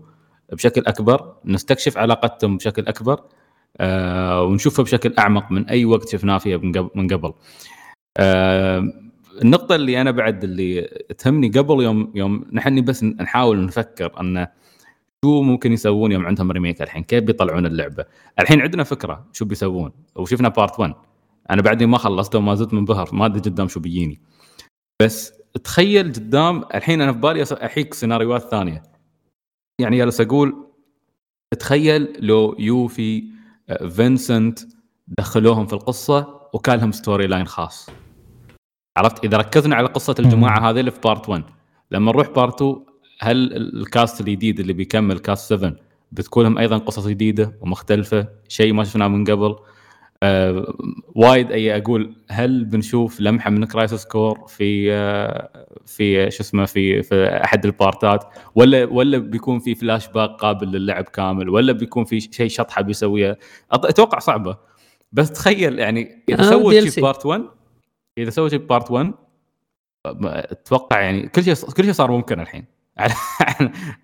[0.53, 3.21] بشكل أكبر نستكشف علاقتهم بشكل أكبر
[3.81, 6.59] آه ونشوفها بشكل أعمق من أي وقت شفناه فيها
[6.95, 7.33] من قبل.
[8.17, 8.93] آه
[9.43, 10.83] النقطة اللي أنا بعد اللي
[11.19, 14.47] تهمني قبل يوم يوم نحن بس نحاول نفكر أن
[15.25, 18.05] شو ممكن يسوون يوم عندهم remake الحين؟ كيف بيطلعون اللعبة؟
[18.41, 20.95] الحين عندنا فكرة شو بيسوون وشفنا part 1
[21.51, 24.21] أنا بعدني ما خلصته وما زلت منبهر ما أدري قدام شو بيجيني.
[25.03, 25.33] بس
[25.65, 28.83] تخيل قدام الحين أنا في بالي أحيك سيناريوهات ثانية.
[29.79, 30.67] يعني جالس أقول
[31.59, 33.25] تخيل لو Yuffie
[33.69, 34.59] آه، فينسنت
[35.09, 37.91] دخلوهم في القصة وكان لهم storyline خاص.
[38.97, 41.45] عرفت؟ إذا ركزنا على قصة الجماعة هذه اللي في part 1
[41.91, 42.77] لما نروح part 2
[43.21, 45.75] هل ال cast الجديد اللي بيكمل cast 7
[46.13, 49.57] بتكون لهم أيضا قصص جديدة ومختلفة؟ شيء ما شفناه من قبل.
[50.23, 50.75] آه
[51.15, 57.03] وايد أي أقول هل بنشوف لمحة من Crisis Core في آه في شو اسمه في
[57.03, 62.21] في أحد البارتات؟ ولا ولا بيكون في فلاش باك قابل للعب كامل؟ ولا بيكون في
[62.21, 63.37] شيء شطحة بيسويها؟
[63.73, 64.57] أتوقع صعبة.
[65.13, 67.45] بس تخيل يعني إذا آه، سووا شيء part 1
[68.19, 69.15] إذا سووا شيء part 1
[70.07, 72.65] أتوقع يعني كل شيء كل شيء صار ممكن الحين.
[72.99, 73.15] على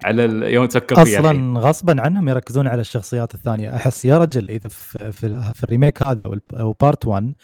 [0.04, 1.18] على يوم تفكر الحين.
[1.18, 6.02] أصلا غصبا عنهم يركزون على الشخصيات الثانية أحس يا رجل إذا في, في, ال remake
[6.02, 6.20] هذا
[6.52, 7.34] أو part 1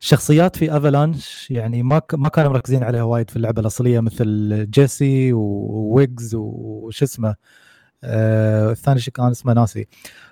[0.00, 5.32] شخصيات في Avalanche يعني ما ما كانوا مركزين عليها وايد في اللعبة الأصلية مثل جيسي
[5.32, 7.34] وويجز وش اسمه
[8.04, 9.86] آه الثاني شو كان اسمه ناسي.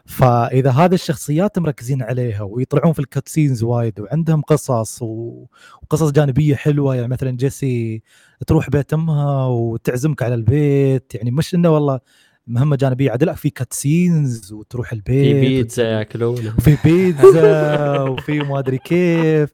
[0.06, 5.46] فإذا هذه الشخصيات مركزين عليها ويطلعون في ال cutscenes وايد وعندهم قصص و-
[5.82, 8.02] وقصص جانبية حلوة يعني مثلا Jessie
[8.46, 12.00] تروح بيت أمها وتعزمك على البيت يعني مش إنه والله
[12.46, 18.58] مهمة جانبية عاد لا في cutscenes وتروح البيت في بيتزا ياكلونها وفي بيتزا وفي ما
[18.58, 19.50] أدري كيف.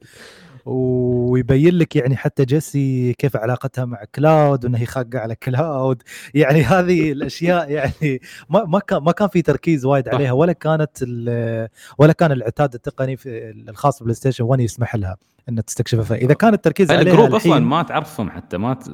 [0.66, 6.02] ويبين لك يعني حتى Jessie كيف علاقتها مع Cloud وإنه هي خاقه على Cloud.
[6.34, 10.90] يعني هذه الأشياء يعني ما ما كان ما كان في تركيز وايد عليها ولا كانت
[11.02, 15.16] ال- ولا كان العتاد التقني في الخاص PlayStation 1 يسمح لها
[15.48, 18.88] ان تستكشفها فإذا كان التركيز عليها ال group أصلا ما تعرفهم حتى ما ت...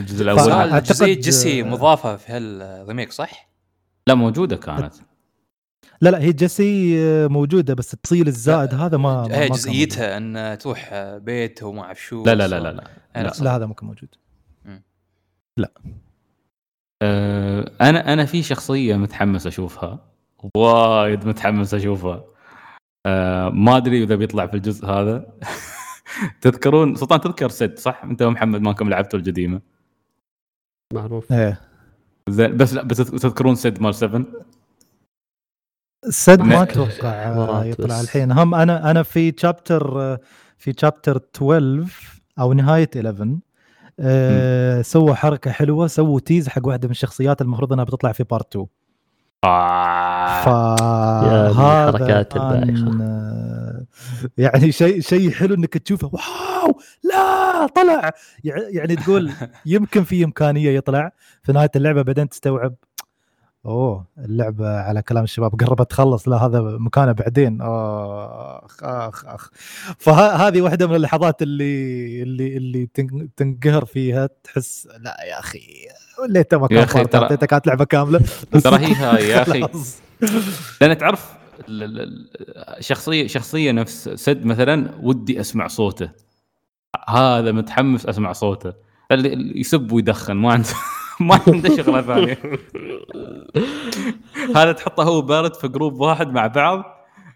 [0.00, 0.82] الجزء الأول.
[0.82, 3.48] جزئية Jessie مضافة في هال remake صح؟
[4.06, 4.94] لا موجودة كانت.
[6.00, 6.96] لا لا هي Jessie
[7.28, 12.02] موجودة بس التفصيل الزائد هذا ما ما- ما هي جزئيتها ان تروح بيت وما أعرف
[12.02, 12.84] شو لا لا لا لا, لا.
[13.22, 13.32] لا.
[13.40, 14.08] لا هذا ممكن موجود.
[17.02, 20.04] آه، أنا أنا في شخصية متحمس أشوفها
[20.56, 22.24] وايد متحمس أشوفها.
[23.06, 25.26] آه، ما أدري إذا بيطلع في الجزء هذا.
[26.40, 29.60] تذكرون سلطان تذكر Cid صح؟ أنت ومحمد ماكم لعبتوا القديمة.
[30.94, 31.32] معروف.
[31.32, 31.60] إيه.
[32.28, 34.24] زين بس لا بس تذكرون Cid مال 7
[36.10, 36.62] Cid ما.
[36.62, 38.00] أتوقع آه، يطلع.
[38.00, 40.16] الحين هم أنا أنا في chapter
[40.58, 43.36] في chapter 12 أو نهاية 11
[44.00, 48.46] آه، سووا حركة حلوة سووا tease حق واحدة من الشخصيات المفروض إنها بتطلع في part
[48.56, 48.66] 2
[49.44, 50.42] آه.
[50.44, 52.98] فهذا كان، البايخة.
[53.02, 53.84] آه،
[54.38, 58.10] يعني شيء شيء حلو إنك تشوفه واو لا طلع
[58.44, 59.30] يع- يعني تقول
[59.66, 61.10] يمكن في إمكانية يطلع
[61.42, 62.74] في نهاية اللعبة بعدين تستوعب
[63.66, 65.54] أوه اللعبة على كلام الشباب.
[65.60, 66.28] قربت تخلص.
[66.28, 67.58] لا هذا مكانه بعدين.
[67.62, 69.50] آخ آخ آخ.
[69.98, 74.28] فهذه واحدة من اللحظات اللي اللي اللي تن- تنقهر فيها.
[74.44, 75.60] تحس لا يا أخي
[76.28, 76.78] ليته ما كان
[77.30, 78.20] ليته كانت لعبة كاملة.
[78.64, 79.68] ترى هي هاي يا أخي.
[80.80, 81.32] لأن تعرف
[82.80, 86.10] شخصية شخصية نفس Cid مثلا ودي أسمع صوته.
[87.08, 88.72] هذا متحمس أسمع صوته.
[89.12, 90.68] اللي يسب ويدخن ما عنده.
[91.20, 92.38] ما عنده شغلة ثانية.
[94.56, 96.84] هذا تحطه هو Barret في group واحد مع بعض.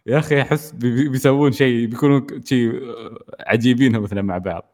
[0.06, 2.80] يا أخي أحس بي- بي- بيسوون شيء بيكونوا شيء
[3.40, 4.64] عجيبين مثلا مع بعض.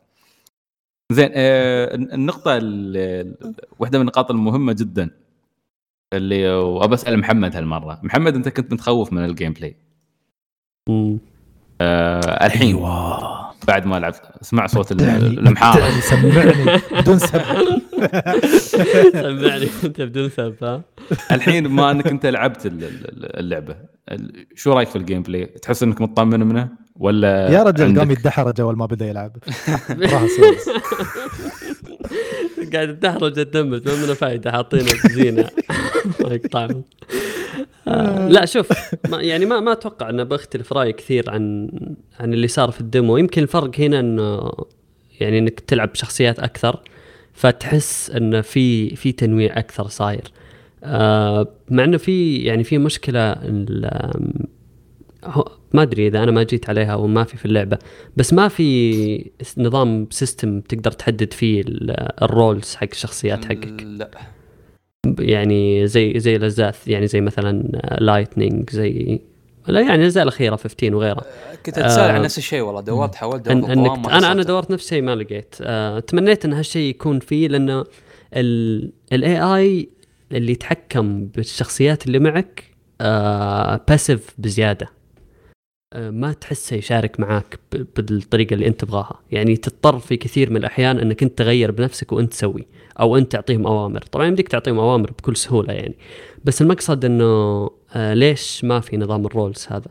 [1.12, 5.10] زين آه النقطة ال- ال- واحدة من النقاط المهمة جدا.
[6.12, 8.00] اللي وابى أسأل محمد هالمرة.
[8.02, 9.76] محمد أنت كنت متخوف من ال gameplay.
[11.80, 12.76] آه الحين.
[12.76, 13.35] أيوه.
[13.66, 14.22] بعد ما لعبت.
[14.42, 16.80] اسمع صوت المحاره سمعني.
[17.00, 17.40] بدون سب.
[18.58, 19.68] سمعني.
[19.84, 20.82] أنت بدون سب ها؟
[21.32, 23.76] الحين ما أنك أنت لعبت ال- ال- اللعبة
[24.10, 28.60] ال- شو رأيك في ال gameplay؟ تحس أنك مطمن منه ولا يا رجل قام يدحرج
[28.60, 29.36] أول ما بدأ يلعب.
[32.72, 35.50] قاعد تدحرج الدمج ما منه فايدة حاطينه زينة.
[36.20, 36.84] الله يقطعهم
[37.88, 38.68] آه، لا شوف
[39.08, 41.70] ما يعني ما ما أتوقع إنه بختلف رايي كثير عن
[42.20, 44.52] عن اللي صار في الديمو يمكن الفرق هنا إنه
[45.20, 46.80] يعني إنك تلعب بشخصيات أكثر
[47.32, 50.22] فتحس انه في في تنويع أكثر صاير.
[50.84, 53.36] آه مع إنه في يعني في مشكلة
[55.72, 57.78] ما أدري إذا أنا ما جيت عليها أو ما في في اللعبة
[58.16, 63.82] بس ما في نظام system تقدر تحدد فيه ال- ال roles حق الشخصيات حقك.
[63.82, 64.10] لا.
[65.18, 67.62] يعني زي زي الاجزاء يعني زي مثلا
[68.00, 69.20] لايتنينج زي
[69.66, 71.24] لا يعني الاجزاء الأخيرة 15 وغيرها
[71.66, 74.42] كنت أتساءل عن آه، نفس الشيء والله دورت حاولت أن أنك قوام ما أنا أنا.
[74.42, 75.54] دورت نفس الشيء ما لقيت.
[75.60, 77.84] آه، تمنيت أن هالشيء يكون فيه لأنه
[79.12, 79.88] ال AI
[80.32, 82.64] اللي يتحكم بالشخصيات اللي معك
[83.88, 84.86] passive بزيادة.
[84.86, 84.95] آه،
[85.94, 87.58] ما تحسه يشارك معاك
[87.96, 89.20] بالطريقة اللي أنت تبغاها.
[89.30, 92.66] يعني تضطر في كثير من الأحيان أنك أنت تغير بنفسك وأنت تسوي
[93.00, 94.00] أو أنت تعطيهم أوامر.
[94.00, 95.94] طبعا يمديك تعطيهم أوامر بكل سهولة يعني.
[96.44, 97.24] بس المقصد إنه
[97.94, 99.90] آه، ليش ما في نظام ال roles هذا؟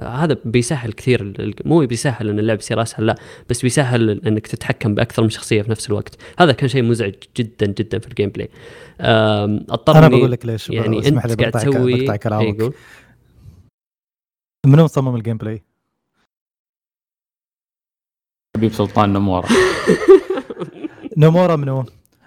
[0.00, 3.14] آه، هذا بيسهل كثير مو بيسهل إن اللعب يصير أسهل لا.
[3.50, 6.16] بس بيسهل إنك تتحكم بأكثر من شخصية في نفس الوقت.
[6.38, 8.48] هذا كان شيء مزعج جدا جدا في ال gameplay
[9.00, 12.74] اضطر أنا بقول لك ليش يعني اسمح أنت لي قاعد تسوي بقطع إيه، كلامك يقول
[14.66, 15.64] منو مصمم ال gameplay؟
[18.56, 19.48] حبيب سلطان نومورا.
[21.16, 21.84] نومورا منو؟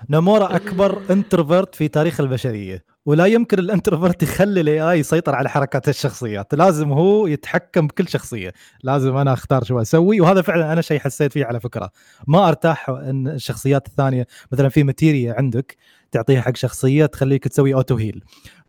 [0.09, 2.83] نومورا أكبر introvert في تاريخ البشرية.
[3.05, 6.55] ولا يمكن ال introvert يخلي ال AI يسيطر على حركات الشخصيات.
[6.55, 8.53] لازم هو يتحكم بكل شخصية.
[8.83, 10.21] لازم أنا أختار شو أسوي.
[10.21, 11.91] وهذا فعلا أنا شيء حسيت فيه على فكرة.
[12.27, 15.77] ما أرتاح إن الشخصيات الثانية مثلا في materia عندك
[16.11, 18.23] تعطيها حق شخصية تخليك تسوي auto heal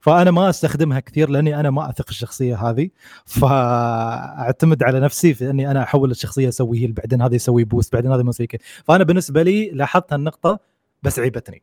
[0.07, 2.90] فأنا ما أستخدمها كثير لأني أنا ما أثق في الشخصية هذه.
[3.24, 8.12] فأعتمد على نفسي في أني أنا أحول الشخصية أسوي heal بعدين هذا يسوي boost بعدين
[8.12, 8.61] هذا يسوي كذا.
[8.84, 10.59] فأنا بالنسبة لي لاحظت هالنقطة
[11.02, 11.62] بس عيبتني.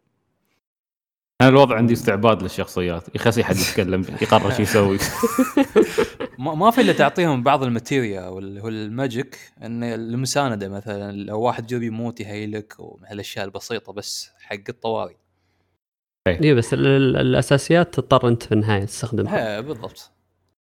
[1.41, 3.15] أنا الوضع عندي استعباد للشخصيات.
[3.15, 4.97] يخسي حد يتكلم يقرر شو يسوي.
[6.39, 11.11] ما ما في إلا تعطيهم بعض ال materia واللي هو ال magic إن المساندة مثلا
[11.11, 15.22] لو واحد جوب يموت يهيلك ومن هالاشياء البسيطة بس حق الطوارئ.
[16.27, 19.57] اي بس ال- ال- الأساسيات تضطر أنت في النهاية تستخدمها.
[19.57, 20.11] ها بالضبط.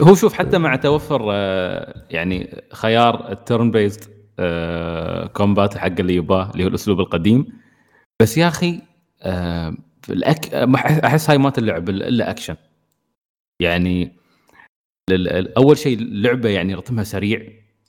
[0.01, 4.03] هو شوف حتى مع توفر آه، يعني خيار ال turn-based
[5.33, 7.47] combat حق اللي يباه اللي هو الأسلوب القديم.
[8.21, 8.81] بس يا أخي
[9.21, 10.53] آه، في ال ac...
[11.05, 12.55] أحس هاي ما تلعب إلا اكشن
[13.61, 14.15] يعني
[15.57, 17.41] أول شيء اللعبة يعني رتمها سريع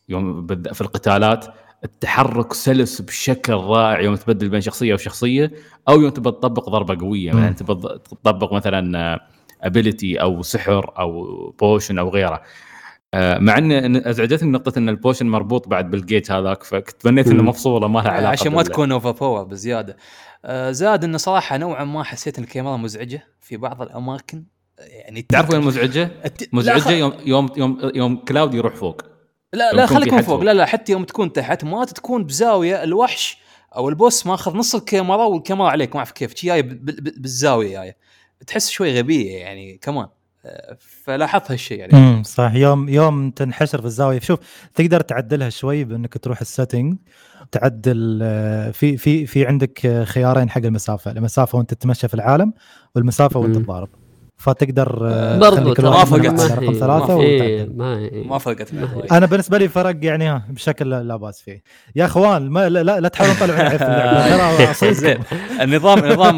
[0.09, 1.47] يوم بد- في القتالات.
[1.85, 5.53] التحرك سلس بشكل رائع يوم تبدل بين شخصية وشخصية
[5.89, 7.53] أو يوم تبى تطبق ضربة قوية مثلا مم.
[7.55, 9.21] تبى تطبق مثلا
[9.63, 12.43] ability أو سحر أو potion أو غيره
[13.15, 17.43] آه، مع إن أزعجتني نقطة إن ال potion مربوط بعد بالجيت هذاك فتمنيت إنه.
[17.43, 19.97] مفصوله ما لها علاقة عشان ما تكون over power بزيادة
[20.45, 24.45] آه زاد إنه صراحة نوعا ما حسيت إن الكاميرا مزعجة في بعض الأماكن
[24.79, 26.11] يعني تعرف وين مزعجة؟
[26.53, 29.03] مزعجة يوم يوم يوم يوم كلاود يروح فوق
[29.53, 30.41] لا لا خليك من فوق.
[30.41, 33.39] لا لا حتى يوم تكون تحت ما تكون بزاوية الوحش
[33.77, 36.45] أو البوس ماخذ نص الكاميرا والكاميرا عليك ما أعرف كيف.
[36.45, 37.97] جاي بالزاوية جاية
[38.47, 40.07] تحس شوي غبية يعني كمان
[40.79, 41.93] فلاحظت هالشيء يعني.
[41.93, 42.53] امم صح.
[42.55, 44.21] يوم يوم تنحشر في الزاوية.
[44.21, 44.39] شوف
[44.75, 46.97] تقدر تعدلها شوي بأنك تروح السيتنج
[47.53, 51.11] تعدل آه، في في في عندك خيارين حق المسافة.
[51.11, 52.53] المسافة وأنت تتمشى في العالم
[52.95, 53.57] والمسافة وأنت.
[53.57, 53.89] تضارب.
[54.41, 56.37] فتقدر آه، برضو ما رقم
[56.73, 57.67] ثلاثة هي.
[57.75, 58.27] معي.
[59.13, 61.63] أنا بالنسبة لي فرق يعني ها بشكل لا, لا بأس فيه
[61.97, 65.19] يا أخوان ما لا, لا, لا تحاولون تطلعون عيب في اللعبة ترى زين.
[65.61, 66.37] النظام نظام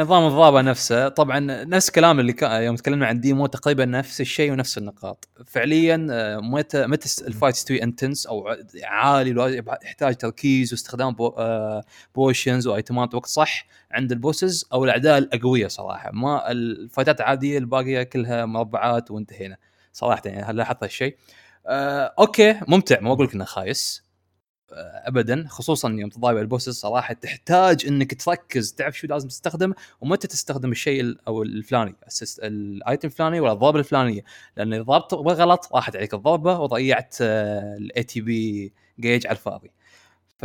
[0.00, 4.52] نظام الضربه نفسه طبعا نفس الكلام اللي كان يوم تكلمنا عن demo تقريبا نفس الشيء
[4.52, 8.48] ونفس النقاط فعليا آه، متى متى ال fight يستوي intense أو
[8.84, 11.82] عالي يحتاج تركيز واستخدام بو آه،
[12.14, 16.60] potions و item ات وقت صح عند ال bosses أو الأعداء الاقوياء صراحة ما ال
[16.60, 19.56] fight ات العاديه الباقيه كلها مربعات وانتهينا.
[19.92, 21.16] صراحة يعني لاحظت هالشيء؟
[21.66, 24.08] آه، okay ممتع ما أقول لك إنه خايس.
[24.72, 29.72] آه، ابدا خصوصا يوم تضارب ال bosses صراحة تحتاج إنك تركز تعرف شو لازم تستخدم
[30.00, 31.94] ومتى تستخدم الشيء ال- أو الفلاني
[32.42, 34.20] ال item الفلاني ولا الضربه الفلانية.
[34.56, 39.70] لأن إذا ضربت غلط راحت عليك الضربة وضيعت ال ATB gauge على الفاضي.
[40.38, 40.44] ف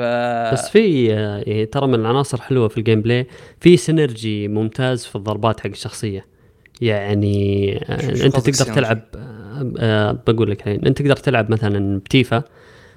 [0.54, 3.28] بس في آه، يعني ترى من العناصر حلوة في ال gameplay
[3.60, 6.33] في synergy ممتاز في الضربات حق الشخصية.
[6.82, 12.44] يعني آه، أنت تقدر؟ تلعب آه، آه، بقول لك الحين أنت تقدر تلعب مثلا بتيفا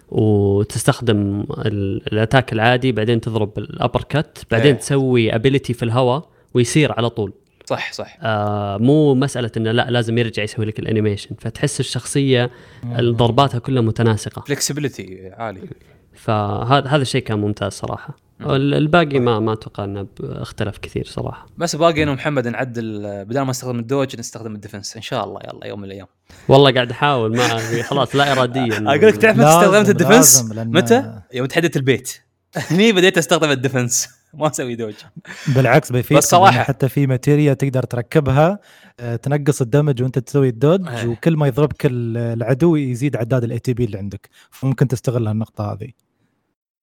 [0.08, 4.80] وتستخدم ال- ال attack العادي بعدين تضرب ال uppercut بعدين إيه.
[4.80, 7.32] تسوي ability في الهواء ويصير على طول.
[7.64, 8.18] صح صح.
[8.22, 12.50] آه مو مسألة إنه لا لازم يرجع يسوي لك ال animation فتحس الشخصية
[13.00, 14.42] ضرباتها كلها متناسقة.
[14.48, 15.60] flexibility عالي.
[16.14, 18.16] فهذا هذا الشيء كان ممتاز صراحة.
[18.40, 21.46] الباقي ما ما أتوقع إنه اختلف كثير صراحة.
[21.58, 24.96] بس باقي إنه محمد نعدل بدل ما نستخدم ال dodge نستخدم ال defense.
[24.96, 26.06] إن شاء الله يلا يوم من الأيام.
[26.48, 27.58] والله قاعد أحاول ما
[27.90, 28.84] خلاص لا اراديا.
[28.88, 32.12] أقول لك تعرف متى استخدمت ال defense؟ متى؟ يوم تحدث البيت.
[32.70, 34.08] هني بديت أستخدم ال defense.
[34.34, 34.94] ما أسوي dodge.
[35.54, 38.58] بالعكس بيفيد بس صراحة- حتى في materia تقدر تركبها
[39.00, 41.06] آه، تنقص ال damage وأنت تسوي ال dodge إيه.
[41.06, 44.28] وكل ما يضربك ال- العدو يزيد عداد ال ATB اللي عندك.
[44.50, 45.88] فممكن تستغل هالنقطة هذه.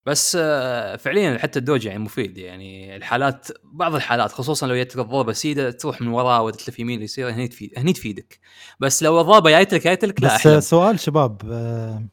[0.05, 2.95] بس آه، فعليا حتى ال dodge يعني مفيد يعني.
[2.95, 7.47] الحالات بعض الحالات خصوصا لو جتك الضربه سيدة تروح من وراه وتلف يمين ليسار هني
[7.47, 8.39] تفيد هني تفيدك.
[8.79, 12.03] بس لو الضربه جايت لك جايت لك لا بس احلم سؤال شباب آه،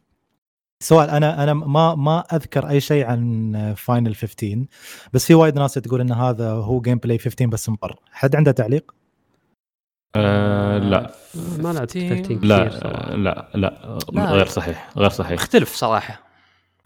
[0.83, 4.65] سؤال أنا أنا ما ما أذكر أي شيء عن Final 15
[5.13, 8.95] بس في وايد ناس تقول إن هذا هو gameplay 15 بس مبر حد عنده تعليق؟
[10.17, 11.15] آه لا.
[11.59, 13.15] ما لعبت 15 15 كثير لا صراحة.
[13.17, 14.31] لا لا لا.
[14.33, 15.41] غير صحيح غير صحيح.
[15.41, 16.30] اختلف صراحة.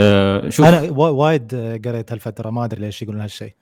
[0.01, 0.67] آه شوف.
[0.67, 3.53] أنا وا- وايد آه، قريت هالفترة ما أدري ليش يقولون هالشيء.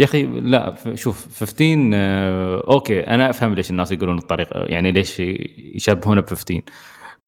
[0.00, 5.20] يا أخي لا شوف 15 آه، أوكي أنا أفهم ليش الناس يقولون الطريقة يعني ليش
[5.20, 6.62] يشبهونه ب 15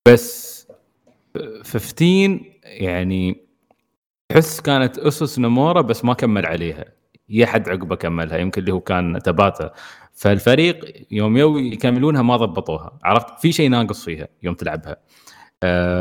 [0.09, 0.57] بس
[1.63, 3.37] 15 يعني
[4.29, 6.85] تحس كانت أسس نمورا بس ما كمل عليها.
[7.29, 9.73] يا حد عقبه كملها يمكن اللي هو كان Tabata
[10.13, 12.99] فالفريق يوم يو يكملونها ما ضبطوها.
[13.05, 14.91] عرفت؟ في شيء ناقص فيها يوم تلعبها.
[14.91, 14.97] آه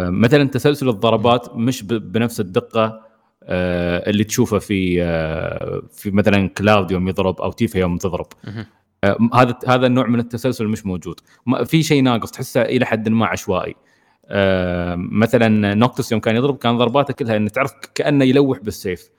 [0.09, 3.05] مثلا تسلسل الضربات مش بنفس الدقة
[3.43, 8.27] آه اللي تشوفه في آه في مثلا كلاود يوم يضرب أو تيفا يوم تضرب.
[9.03, 11.19] آه، هذا هذا النوع من التسلسل مش موجود.
[11.65, 13.75] في شيء ناقص تحسه إلى حد ما عشوائي.
[14.27, 19.09] آه، مثلا نوكتس يوم كان يضرب كان ضرباته كلها إنه تعرف كأنه يلوح بالسيف.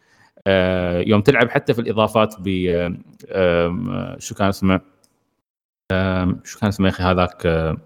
[0.46, 2.96] آه، يوم تلعب حتى في الإضافات ب آه،
[3.28, 4.80] آه، شو كان اسمه؟
[5.92, 7.76] آه، شو كان اسمه يا أخي هذاك؟ آه،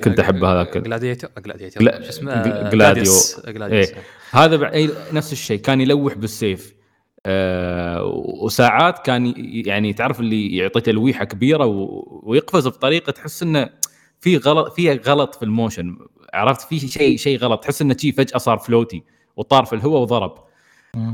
[0.00, 2.70] كنت احبه هذاك جلاديتور جلاديتور لا، شو اسمه؟ جلاديو.
[2.70, 3.94] جلاديوس إيه.
[4.30, 5.58] هذا بع- أي- نفس الشيء.
[5.60, 6.74] كان يلوح بالسيف.
[7.26, 8.04] آه
[8.42, 9.34] وساعات كان
[9.66, 12.04] يعني تعرف اللي يعطي تلويحة كبيرة و...
[12.22, 13.70] ويقفز بطريقة تحس إنه
[14.20, 15.96] في غلط فيها غلط في ال motion.
[16.34, 17.62] عرفت؟ في شيء شيء غلط.
[17.64, 19.02] تحس إنه شيء فجأة صار floaty
[19.36, 20.34] وطار في الهواء وضرب.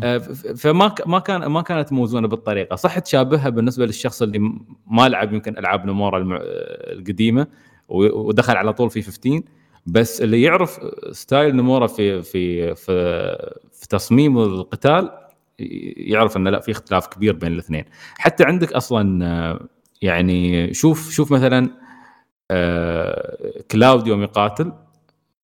[0.03, 2.77] آه، ف- فما ك- ما كان ما كانت موزونة بالطريقة.
[2.77, 4.39] صح تشابهها بالنسبة للشخص اللي
[4.87, 6.39] ما لعب يمكن ألعاب نمورا الم-
[6.99, 7.47] القديمة.
[7.89, 9.43] ودخل على طول في 15
[9.87, 10.81] بس اللي يعرف
[11.13, 12.93] style نمورا في في في,
[13.73, 15.11] في تصميم القتال
[15.97, 17.85] يعرف إنه لا في اختلاف كبير بين الاثنين.
[18.19, 19.59] حتى عندك أصلا
[20.03, 21.71] يعني شوف شوف مثلا
[22.51, 24.73] آه، كلاود يوم يقاتل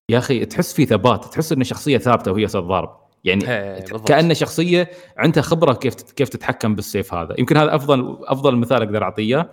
[0.08, 3.80] يا أخي تحس في ثبات تحس إنه شخصية ثابتة وهي ضارب يعني إيه،.
[3.80, 7.34] كأنه شخصية عندها خبرة كيف كيف تتحكم بالسيف هذا.
[7.38, 9.50] يمكن هذا افضل أفضل مثال أقدر أعطيه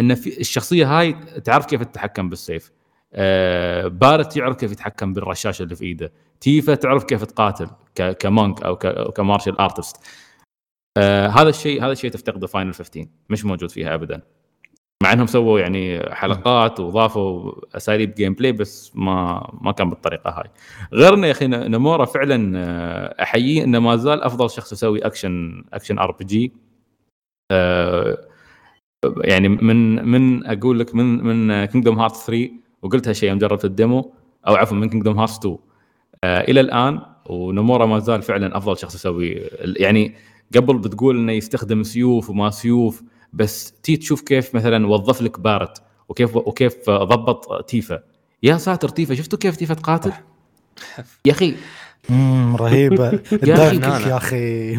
[0.00, 1.12] إن في الشخصية هاي
[1.44, 2.72] تعرف كيف تتحكم بالسيف.
[3.14, 6.12] آه بارت يعرف كيف يتحكم بالرشاشه اللي في إيده.
[6.40, 7.68] تيفا تعرف كيف تقاتل
[8.18, 8.76] ك monk أو
[9.10, 9.96] ك martial artist.
[10.98, 14.22] آه هذا الشيء هذا الشيء تفتقده Final 15 مش موجود فيها ابدا.
[15.02, 20.50] مع إنهم سووا يعني حلقات وضافوا أساليب gameplay بس ما ما كان بالطريقة هاي.
[20.92, 25.64] غير انه يا أخي نمورا فعلا آه، احييه انه ما زال أفضل شخص يسوي action
[25.72, 26.52] action RPG
[29.16, 32.50] يعني من من أقول لك من من Kingdom Hearts 3
[32.82, 34.12] وقلت هالشيء يوم جربت ال demo
[34.48, 35.56] أو عفوا من Kingdom Hearts 2
[36.24, 39.42] آه إلى الآن ونمورا ما زال فعلا أفضل شخص يسوي
[39.76, 40.14] يعني
[40.56, 45.82] قبل بتقول إنه يستخدم سيوف وما سيوف بس تي تشوف كيف مثلا وظف لك بارت
[46.08, 48.00] وكيف وكيف ضبط تيفا.
[48.42, 50.12] يا ساتر تيفا شفتوا كيف تيفا تقاتل؟
[51.26, 51.54] يا أخي.
[52.10, 53.10] امم رهيبة.
[53.46, 54.76] يا أخي، الدايف يا أخي.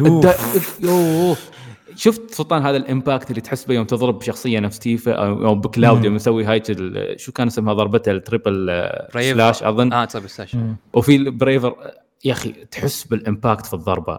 [1.96, 6.04] شفت سلطان هذا الإمباكت اللي تحس به يوم تضرب شخصية نفس تيفا أو بكلاود.
[6.04, 9.08] يوم يسوي هاي ال- شو كان اسمها ضربته التريبل آه،.
[9.12, 10.76] سلاش أظن آه ستاش مم.
[10.94, 11.76] وفي البريفر
[12.24, 14.18] يا أخي تحس بالإمباكت في الضربة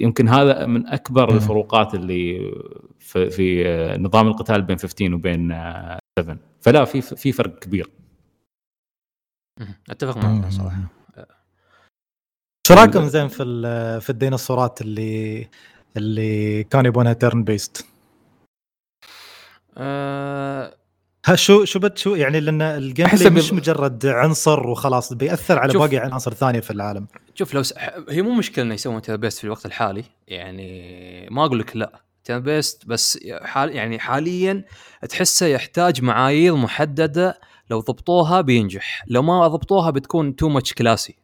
[0.00, 1.36] يمكن هذا من أكبر مم.
[1.36, 2.52] الفروقات اللي
[2.98, 7.90] في, في آه، نظام القتال بين 15 وبين آه، 7 فلا في في فرق كبير
[9.60, 9.74] مم.
[9.90, 10.76] أتفق معك صراحة
[12.66, 15.48] شو رأيكم زين في ال- في الديناصورات اللي
[15.96, 17.86] اللي كانوا يبونها turn-based
[19.76, 20.74] آه
[21.26, 25.72] ها شو شو بت شو يعني لأن ال gameplay مش مجرد عنصر وخلاص بيأثر على.
[25.72, 27.74] باقي العناصر الثانية في العالم شوف لو س...
[28.08, 32.86] هي مو مشكلة إنه يسوون turn-based في الوقت الحالي يعني ما أقول لك لا turn-based
[32.86, 34.64] بس حال يعني حاليا
[35.08, 37.40] تحسه يحتاج معايير محددة
[37.70, 41.16] لو ضبطوها بينجح لو ما ضبطوها بتكون too much classy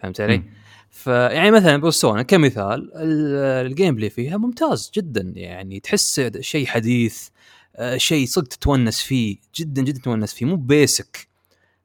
[0.00, 0.63] فهمت علي؟ مم.
[0.94, 7.28] فيعني مثلا Persona كمثال ال- ال gameplay فيها ممتاز جدا يعني تحس شيء حديث
[7.76, 11.28] آه، شيء صدق تتونس فيه جدا جدا تتونس فيه مو basic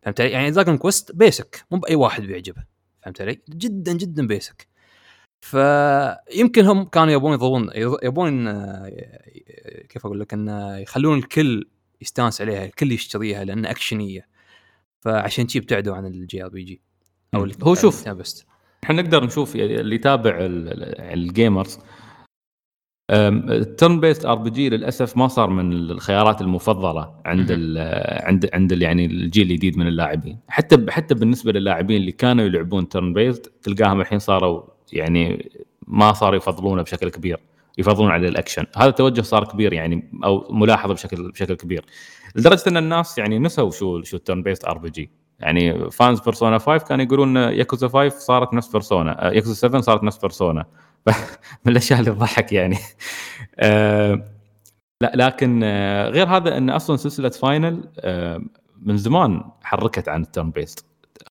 [0.03, 2.63] فهمت علي؟ يعني Dragon Quest basic مو بأي واحد بيعجبه
[3.03, 4.67] فهمت علي؟ جدا جدا basic
[5.41, 7.69] فيمكن هم كانوا يبون يضرون
[8.03, 8.91] يبون آه،
[9.89, 11.65] كيف أقول لك انه يخلون الكل
[12.01, 14.27] يستانس عليها الكل يشتريها لأنها أكشنية
[14.99, 16.81] فعشان شي ابتعدوا عن ال JRPG
[17.35, 17.39] أو.
[17.63, 18.07] هو شوف.
[18.83, 21.79] إحنا نقدر نشوف اللي يتابع ال- ال- ال gamers
[23.11, 27.59] ال turn-based RPG للأسف ما صار من الخيارات المفضلة عند مهم.
[27.61, 27.77] ال
[28.25, 30.37] عند عند ال- يعني الجيل الجديد من اللاعبين.
[30.47, 34.61] حتى حتى بالنسبة للاعبين اللي كانوا يلعبون turn-based تلقاهم الحين صاروا
[34.93, 35.49] يعني
[35.87, 37.39] ما صاروا يفضلونه بشكل كبير.
[37.77, 38.65] يفضلون على الأكشن.
[38.77, 41.85] هذا التوجه صار كبير يعني أو ملاحظ بشكل بشكل كبير.
[42.35, 45.09] لدرجة أن الناس يعني نسوا شو شو ال turn-based RPG
[45.39, 50.17] يعني fans Persona 5 كانوا يقولون ياكوزا 5 صارت نفس Persona Yakuza 7 صارت نفس
[50.17, 50.65] Persona
[51.65, 52.77] من الأشياء اللي تضحك يعني.
[53.59, 54.25] آه،
[55.01, 58.41] لا لكن آه، غير هذا إن أصلا سلسلة Final آه،
[58.81, 60.85] من زمان حركت عن ال turn-based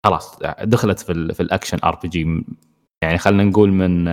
[0.05, 2.45] خلاص دخلت في في ال action RPG
[3.03, 4.09] يعني خلينا نقول من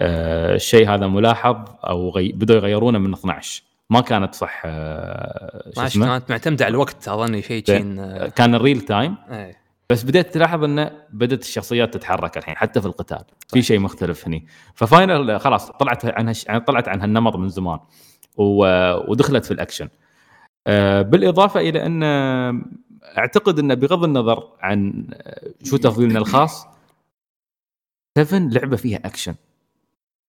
[0.00, 2.32] الشيء هذا ملاحظ أو غي...
[2.32, 7.42] بدأوا يغيرونه من 12 ما كانت صح آه، شو اسمه؟ كانت معتمدة على الوقت أظني
[7.42, 9.66] شيء آه، كان ال real time إيه.
[9.90, 13.24] بس بديت تلاحظ إنه بدأت الشخصيات تتحرك الحين حتى في القتال.
[13.48, 14.46] في شيء مختلف هني.
[14.74, 16.44] ف Final خلاص طلعت عن هش...
[16.44, 17.78] طلعت عن هالنمط من زمان
[18.36, 18.66] و...
[19.10, 19.88] ودخلت في الأكشن.
[20.66, 22.60] آه، بالإضافة إلى أن آه،
[23.18, 26.66] أعتقد انه بغض النظر عن آه، شو تفضيلنا الخاص
[28.18, 29.34] 7 لعبة فيها أكشن.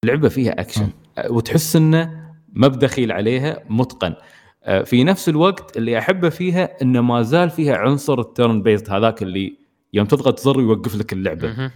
[0.05, 0.89] لعبة فيها أكشن.
[1.17, 2.26] آه، وتحس إنه
[2.57, 4.15] مب دخيل عليها متقن.
[4.63, 9.21] آه، في نفس الوقت اللي احبه فيها انه ما زال فيها عنصر ال turn-based هذاك
[9.21, 9.57] اللي
[9.93, 11.71] يوم تضغط زر يوقف لك اللعبة.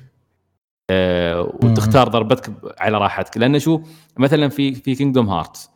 [0.89, 3.37] آه، وتختار ضربتك على راحتك.
[3.37, 3.81] لأن شو؟
[4.17, 5.69] مثلا في في Kingdom Hearts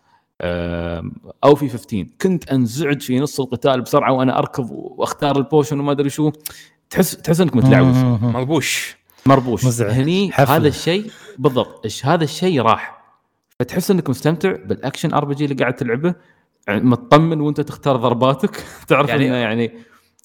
[1.43, 5.91] أو في 15 كنت أنزعج في نص القتال بسرعة وأنا أركض وأختار ال potion وما
[5.91, 6.31] أدري شو.
[6.89, 7.85] تحس تحس إنك متلعوز.
[8.23, 8.97] مربوش.
[9.25, 9.65] مربوش.
[9.65, 9.91] مزعج.
[9.91, 10.31] هني.
[10.33, 13.04] هذا الشيء بالضبط هذا الشيء راح.
[13.59, 16.15] فتحس إنك مستمتع بالأكشن RPG اللي قاعد تلعبه
[16.67, 18.63] يعني مطمن وأنت تختار ضرباتك.
[18.87, 19.71] تعرف يعني- إنه يعني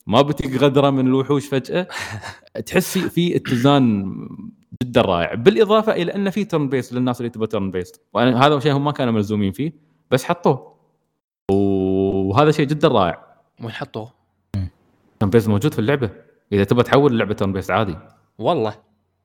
[0.06, 1.88] ما بتيك غدرة من الوحوش فجأة.
[2.66, 4.14] تحس في- اتزان
[4.82, 5.34] جدا رائع.
[5.34, 9.12] بالإضافة إلى ان في turn-based للناس اللي تبغى turn-based وأنا هذا شيء هم ما كانوا
[9.12, 9.72] ملزومين فيه
[10.10, 10.74] بس حطوه.
[11.50, 13.24] وهذا شيء جدا رائع.
[13.60, 14.12] وين حطوه؟
[15.20, 16.10] turn-based موجود في اللعبة.
[16.52, 17.96] إذا تبغى تحول اللعبه turn-based عادي.
[18.38, 18.74] والله.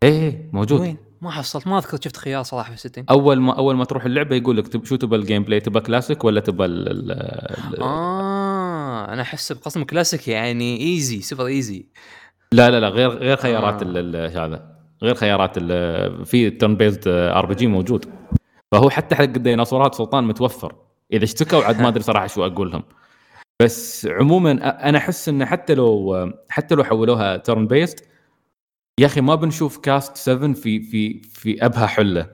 [0.04, 0.80] إيه إيه، موجود.
[0.82, 3.86] وين؟ ما حصلت ما أذكر شفت خيار صراحة في ال setting أول ما أول ما
[3.86, 7.12] تروح اللعبة يقول لك تب- شو تبى ال gameplay تبى كلاسيك ولا تبى ال-
[7.82, 11.86] آه أنا أحس بقسم كلاسيك يعني easy super easy
[12.52, 14.46] لا لا لا غير غير خيارات آه.
[14.46, 15.60] هذا؟ غير خيارات
[16.28, 18.06] في turn-based RPG موجود.
[18.72, 20.76] فهو حتى حق الديناصورات سلطان متوفر.
[21.14, 22.84] إذا اشتكوا عاد ما أدري صراحة شو أقول لهم.
[23.62, 24.52] بس عموما
[24.90, 28.08] أنا أحس انه حتى لو حتى لو حولوها turn-based
[29.00, 32.30] يا أخي ما بنشوف cast 7 في في في ابهى حلة.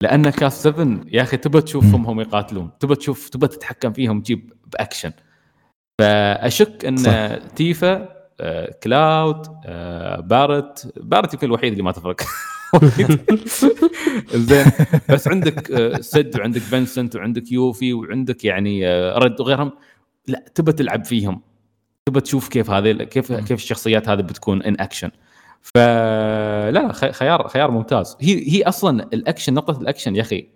[0.00, 2.70] لأن cast 7 يا أخي تبى تشوفهم هم يقاتلون.
[2.80, 5.12] تبى تشوف تبى تتحكم فيهم تجيب بأكشن.
[5.98, 7.36] فأشك إن صح.
[7.56, 8.08] تيفا
[8.40, 12.20] آه، كلاود آه، باريت باريت يمكن الوحيد اللي ما تفرق.
[14.34, 14.66] زين.
[15.08, 19.72] بس عندك آه، سد وعندك فينسنت وعندك يوفي وعندك يعني آه، رد وغيرهم.
[20.26, 21.40] لا تبى تلعب فيهم.
[22.06, 25.10] تبى تشوف كيف هذه كيف كيف الشخصيات هذه بتكون in action
[25.74, 28.16] فلا خيار خيار ممتاز.
[28.20, 30.48] هي هي أصلا الأكشن نقطة الأكشن يا أخي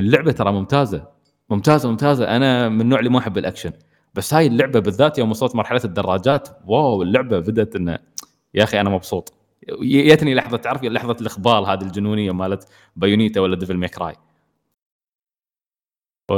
[0.00, 1.08] اللعبة ترى ممتازة
[1.50, 2.36] ممتازة ممتازة.
[2.36, 3.72] أنا من النوع اللي ما أحب الأكشن
[4.14, 7.98] بس هاي اللعبة بالذات يوم وصلت مرحلة الدراجات wow اللعبة بدأت إنه
[8.54, 9.34] يا أخي أنا مبسوط.
[9.82, 14.14] جتني لحظة تعرف لحظة الاخبال هذه الجنونية مالت بايونيتا ولا Devil May Cry
[16.30, 16.34] و...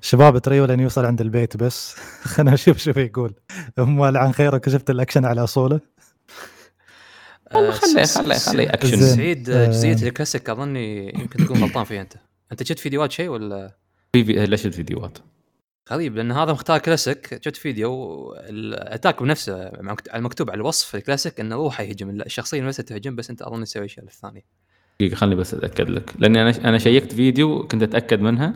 [0.00, 1.94] شباب تريو لين يوصل عند البيت بس.
[2.34, 3.34] خلنا نشوف شو يقول
[3.78, 5.80] هم لعن خيرك شفت الأكشن على أصوله؟
[7.54, 8.96] والله خليه خليه خليه أكشن.
[9.00, 9.64] سعيد آه.
[9.66, 12.12] آه، جزئيه الكلاسيك أظني يمكن تكون غلطان فيها أنت.
[12.52, 13.76] أنت شفت فيديوهات شيء ولا؟
[14.12, 15.18] في في- ليش الفيديوهات؟
[15.92, 21.40] غريب لأن هذا مختار كلاسيك شفت فيديو ال attack بنفسه مكت- المكتوب على الوصف الكلاسيك
[21.40, 24.44] إنه روحه يهجم الشخصية نفسها تهجم بس أنت أظن تسوي شيء الثاني
[25.00, 26.14] دقيقة خليني بس أتأكد لك.
[26.18, 28.54] لأني أنا أنا شيكت فيديو كنت أتأكد منها.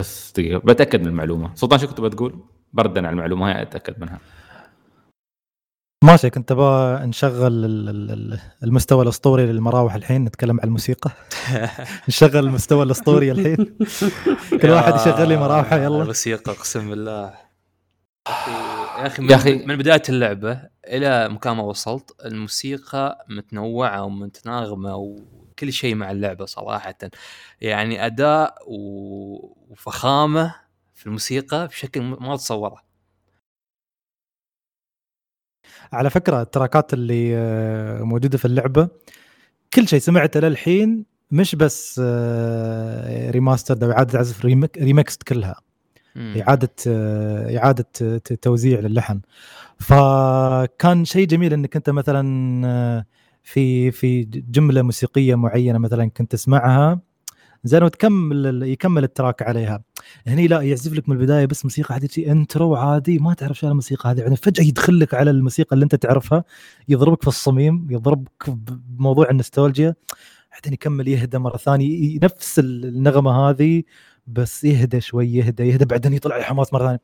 [0.00, 1.54] بس دقيقة بتأكد من المعلومة.
[1.54, 2.38] سلطان شو كنت بتقول؟
[2.72, 4.18] بردا على المعلومة هاي أتأكد منها.
[6.04, 11.10] ماشي كنت أبغى نشغل ال- ال- ال- المستوى الأسطوري للمراوح الحين نتكلم عن الموسيقى.
[12.08, 13.76] نشغل المستوى الأسطوري الحين.
[14.62, 16.04] كل واحد يشغل لي مراوحة يلا.
[16.04, 17.34] موسيقى أقسم بالله.
[18.28, 19.66] يا أخي يا أخي.
[19.66, 26.94] من بداية اللعبة إلى مكان ما وصلت الموسيقى متنوعة ومتناغمة وكل شيء مع اللعبة صراحة.
[27.60, 30.54] يعني أداء وفخامة
[30.94, 32.87] في الموسيقى بشكل ما تتصوره
[35.92, 38.88] على فكرة ال trackات اللي آه، موجودة في اللعبة
[39.74, 45.60] كل شيء سمعته للحين مش بس آه، remaster أو إعادة عزف remix remixed كلها.
[46.40, 47.86] إعادة آه، إعادة
[48.42, 49.20] توزيع للحن
[49.78, 53.04] فكان شيء جميل إنك أنت مثلا آه،
[53.42, 57.00] في في جملة موسيقية معينة مثلا كنت تسمعها
[57.64, 59.82] زين وتكمل يكمل ال track عليها.
[60.26, 63.68] هني لا يعزف لك من البداية بس موسيقى عادي شي intro عادي ما تعرف شو
[63.68, 64.20] الموسيقى هذه.
[64.20, 66.44] يعني فجأة يدخل لك على الموسيقى اللي انت تعرفها
[66.88, 69.94] يضربك في الصميم يضربك بموضوع النوستالجيا
[70.52, 73.82] بعدين يكمل يهدى مرة ثانية نفس النغمة هذه
[74.26, 77.00] بس يهدى شوي يهدى يهدى بعدين يطلع الحماس مرة ثانية.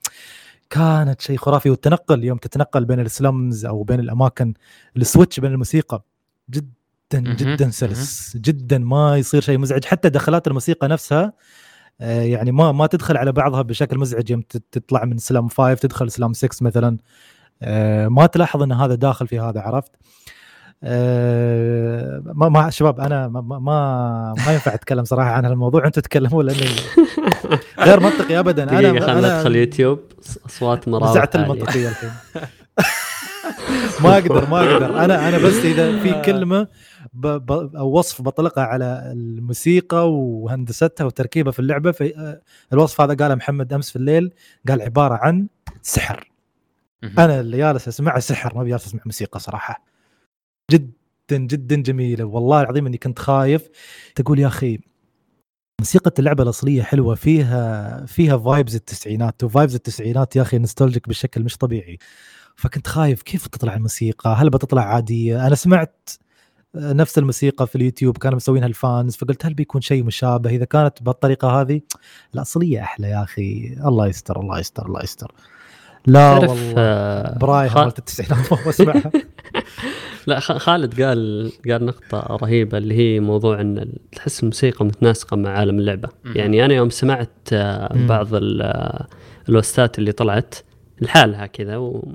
[0.71, 4.55] كانت شيء خرافي والتنقل يوم تتنقل بين ال slums أو بين الأماكن
[4.97, 6.05] السويتش بين الموسيقى.
[6.51, 6.84] جدا
[7.21, 7.35] مهم.
[7.37, 9.85] جدا سلس جدا ما يصير شيء مزعج.
[9.85, 11.33] حتى دخلات الموسيقى نفسها
[12.01, 14.31] آه، يعني ما ما تدخل على بعضها بشكل مزعج.
[14.31, 14.43] يوم
[14.73, 16.99] تطلع من سلام 5 تدخل سلام 6 مثلا
[17.63, 19.93] آه، ما تلاحظ إن هذا داخل في هذا عرفت؟
[20.85, 23.59] آه، ما ما شباب أنا ما ما
[24.47, 25.87] ما, ينفع أتكلم صراحة عن هالموضوع.
[25.87, 26.71] أنتم تتكلموا لأنه
[27.87, 28.63] غير منطقي ابدا.
[28.63, 30.01] أنا خلنا ندخل يوتيوب.
[30.47, 31.37] أصوات مراوح نزعت.
[31.37, 32.11] المنطقية الحين.
[34.03, 35.05] ما أقدر ما أقدر.
[35.05, 36.69] أنا أنا بس إذا في كلمة
[37.13, 42.43] ب ب أو وصف بطلقها على الموسيقى وهندستها وتركيبها في اللعبة في آه،
[42.73, 44.35] الوصف هذا قاله محمد أمس في الليل
[44.69, 45.49] قال عبارة عن
[45.83, 46.31] سحر.
[47.19, 49.85] أنا اللي جالس اسمعه سحر ما بجالس أسمع موسيقى صراحة.
[50.71, 52.25] جدا جدا جميلة.
[52.25, 53.69] والله العظيم إني كنت خايف.
[54.15, 54.79] تقول يا أخي
[55.81, 61.43] موسيقى اللعبة الأصلية حلوة فيها فيها vibes التسعينات و vibes التسعينات يا أخي nostalgic بشكل
[61.43, 61.99] مش طبيعي.
[62.57, 66.11] فكنت خايف كيف تطلع الموسيقى؟ هل بتطلع عادية؟ أنا سمعت
[66.77, 71.03] نفس الموسيقى في اليوتيوب كانوا مسوينها ال fans فقلت هل بيكون شيء مشابه؟ إذا كانت
[71.03, 71.81] بالطريقة هذه
[72.35, 73.77] الاصليه أحلى يا أخي.
[73.85, 75.33] الله يستر الله يستر الله يستر.
[76.07, 76.75] لا تعرف والله.
[76.79, 79.13] آه، برايها خ- مالت التسعينات ما بسمعها
[80.27, 85.51] لا خ- خالد قال قال نقطة رهيبة اللي هي موضوع إن تحس الموسيقى متناسقة مع
[85.51, 86.09] عالم اللعبة،.
[86.25, 88.07] يعني أنا يوم سمعت آه،.
[88.07, 89.07] بعض آه،
[89.49, 90.55] ال OSTات اللي طلعت
[91.01, 92.13] لحالها كذا و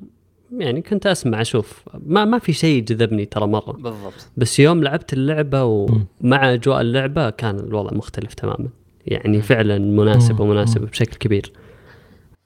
[0.52, 5.14] يعني كنت أسمع أشوف ما ما في شيء جذبني ترى مرة، بالضبط بس يوم لعبت
[5.14, 6.06] اللعبة مم.
[6.24, 8.70] ومع أجواء اللعبة كان الوضع مختلف تماما،
[9.06, 9.42] يعني.
[9.42, 10.42] فعلا مناسب مم.
[10.50, 10.88] ومناسب مم.
[10.88, 11.52] بشكل كبير.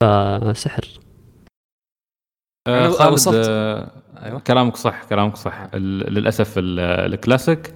[0.02, 0.84] فسحر
[2.68, 3.46] آه خالد وصلت.
[3.50, 3.92] آه
[4.24, 4.40] أيوة.
[4.40, 6.80] كلامك صح كلامك صح ال- للأسف ال-
[7.14, 7.74] الكلاسيك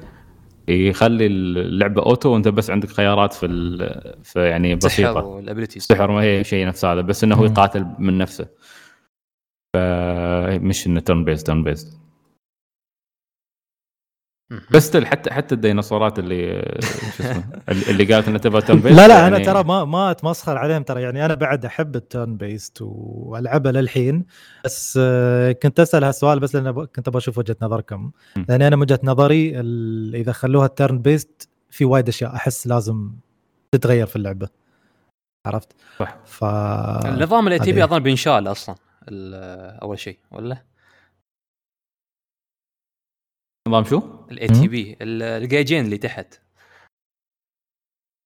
[0.68, 5.82] يخلي اللعبة auto وأنت بس عندك خيارات في ال- في يعني سحر بسيطة وال abilities
[5.92, 7.46] السحر ما هي شيء نفس هذا بس إنه هو مم.
[7.52, 8.48] يقاتل من نفسه
[9.76, 11.98] فمش إنه turn-based turn-based
[14.72, 16.62] بس حتى حتى الديناصورات اللي
[17.18, 20.84] شو اسمه اللي قالت إنها تبغى turn-based لا لا أنا ترى ما ما أتمسخر عليهم
[20.84, 21.02] ترى.
[21.02, 24.26] يعني أنا بعد أحب ال turn-based وألعبها للحين.
[24.66, 28.12] بس آه، كنت أسأل هالسؤال بس لأن كنت أبغى أشوف وجهة نظركم.
[28.50, 33.12] لأن أنا من وجهة نظري ال- إذا خلوها ال turn-based في وايد أشياء أحس لازم
[33.72, 34.48] تتغير في اللعبة.
[35.46, 36.18] عرفت؟ صح.
[36.26, 36.44] ف
[37.06, 38.76] النظام اللي تبي أظن بينشال أصلا.
[39.82, 40.64] أول شيء ولا؟
[43.68, 44.02] نظام شو؟
[44.32, 46.42] الاي تي بي الجيجين اللي تحت.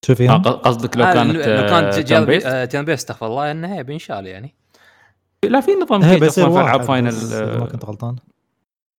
[0.06, 3.26] شوف آه، فيها ق- قصدك لو آه، كانت لو كانت آه،؟ آه، تيرن بيست استغفر
[3.26, 4.54] الله انها هي بينشال يعني.
[5.44, 8.16] لا في نظام هي بيصير أصلا في العاب فاينل بس ما آه، كنت غلطان.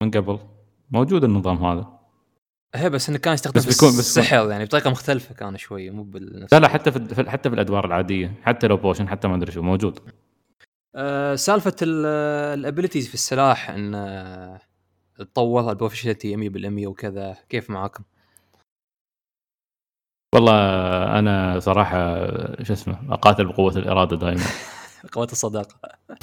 [0.03, 0.39] من قبل.
[0.91, 1.99] موجود النظام هذا.
[2.75, 6.03] هي بس إنه كان يستخدم بس بيكون- بس بالسحر يعني بطريقة مختلفة كان شوي مو
[6.03, 9.35] بالنفس لا لا حتى في في- حتى في الأدوار العادية حتى لو بوشن حتى ما
[9.35, 9.99] أدري شو موجود.
[10.95, 14.59] آه، سالفة ال abilities في السلاح إن آه،
[15.17, 18.03] تطور ال proficiency 100% وكذا كيف معاكم؟
[20.35, 20.53] والله
[21.19, 22.27] أنا صراحة
[22.63, 24.43] شو اسمه أقاتل بقوة الإرادة دائما
[25.11, 25.75] قوة الصداقة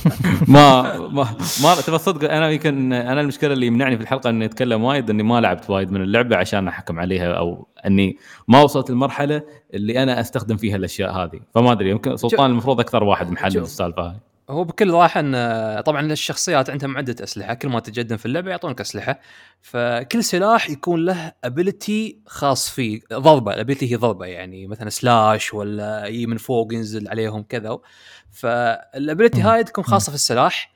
[0.48, 4.84] ما ما ما تبى الصدق أنا يمكن أنا المشكلة اللي يمنعني في الحلقة إني أتكلم
[4.84, 8.16] وايد إني ما لعبت وايد من اللعبة عشان أحكم عليها أو إني
[8.48, 9.42] ما وصلت المرحله
[9.74, 13.58] اللي أنا أستخدم فيها الأشياء هذه فما أدري يمكن سلطان المفروض أكثر واحد محلل.
[13.58, 18.26] السالفة هاي هو بكل راحة إن طبعا الشخصيات عندهم عدة أسلحة كل ما تتقدم في
[18.26, 19.20] اللعبة يعطونك أسلحة.
[19.62, 25.54] فكل سلاح يكون له ability خاص فيه ضربة ال ability هي ضربة يعني مثلا slash
[25.54, 27.78] ولا يجي من فوق ينزل عليهم كذا.
[28.32, 29.40] فال ability.
[29.40, 30.72] هاي تكون خاصة في السلاح.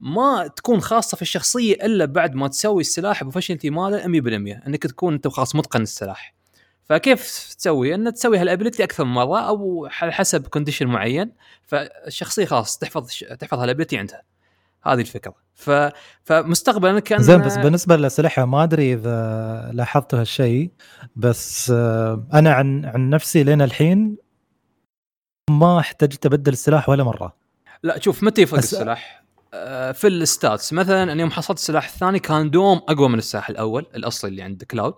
[0.00, 5.14] ما تكون خاصة في الشخصية إلا بعد ما تسوي السلاح proficiency ماله 100% إنك تكون
[5.14, 6.35] أنت خلاص متقن السلاح.
[6.88, 11.32] فكيف تسوي؟ إن تسوي ها ال ability أكثر من مرة أو على حسب condition معين
[11.64, 13.10] فالشخصيه خلاص تحفظ
[13.40, 14.22] تحفظ ها ال ability عندها
[14.82, 15.70] هذه الفكرة ف
[16.24, 20.70] فمستقبلا كان زين بس بالنسبة للأسلحة ما أدري إذا لاحظتوا هالشيء
[21.16, 24.16] بس آه، أنا عن عن نفسي لين الحين
[25.50, 27.36] ما احتجت أبدل السلاح ولا مرة
[27.82, 29.25] لا شوف متى يفرق السلاح؟
[29.56, 30.72] آه، في ال stats.
[30.72, 34.64] مثلا أنا يوم حصلت السلاح الثاني كان دوم أقوى من السلاح الأول الأصلي اللي عند
[34.64, 34.94] كلاود.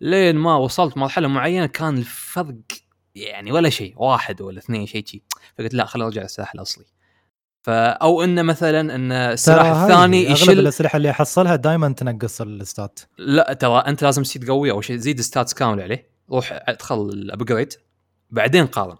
[0.00, 2.54] لين ما وصلت مرحلة معينة كان الفرق
[3.14, 5.22] يعني ولا شيء واحد ولا اثنين شيء شي.
[5.58, 6.84] فقلت لا خليني أرجع للسلاح الأصلي.
[7.62, 12.49] فا أو إنه مثلا إن السلاح الثاني أغلب يشيل الأسلحة اللي أحصلها دائما تنقص ال
[12.49, 13.00] stats.
[13.18, 16.10] لا ترى أنت لازم تصير قوي أول شيء زيد stats كامل عليه.
[16.30, 17.72] روح أدخل ال upgrade
[18.30, 18.96] بعدين قارن.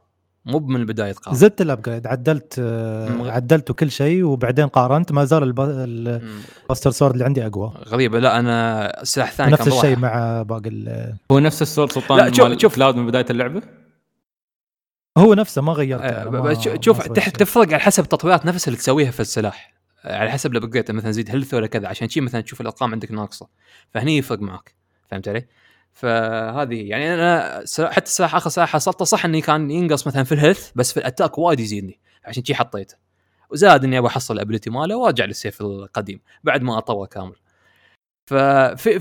[0.46, 3.30] مو من البداية تقارن زدت ال upgrade عدلت مم.
[3.30, 5.60] عدلت كل شيء وبعدين قارنت ما زال الب-.
[5.60, 9.96] ال Buster Sword اللي عندي أقوى غريبة لا أنا السلاح الثاني نفس الشيء.
[9.98, 12.74] مع باقي ال- هو نفس ال sword سلطان لا، شوف- شوف.
[12.76, 13.62] كلاود من بداية اللعبة
[15.18, 17.08] هو نفسه ما غيرته آه، ما- شوف.
[17.08, 19.74] تفرق على حسب التطويرات نفسها اللي تسويها في السلاح
[20.04, 23.12] على حسب ال upgrade مثلا زيد health ولا كذا عشان شي مثلا تشوف الأرقام عندك
[23.12, 23.48] ناقصة
[23.94, 24.74] فهني يفرق معك
[25.10, 25.46] فهمت علي؟
[25.96, 30.38] فهذه يعني أنا حتى السلاح آخر سلاح حصلته صح إني كان ينقص مثلا في ال
[30.38, 32.00] health بس في ال attack وايد يزيدني.
[32.24, 32.96] عشان شي حطيته.
[33.50, 37.36] وزاد إني أبغى أحصل ال ability ماله وأرجع للسيف القديم بعد ما اطور كامل.
[38.30, 39.00] ففي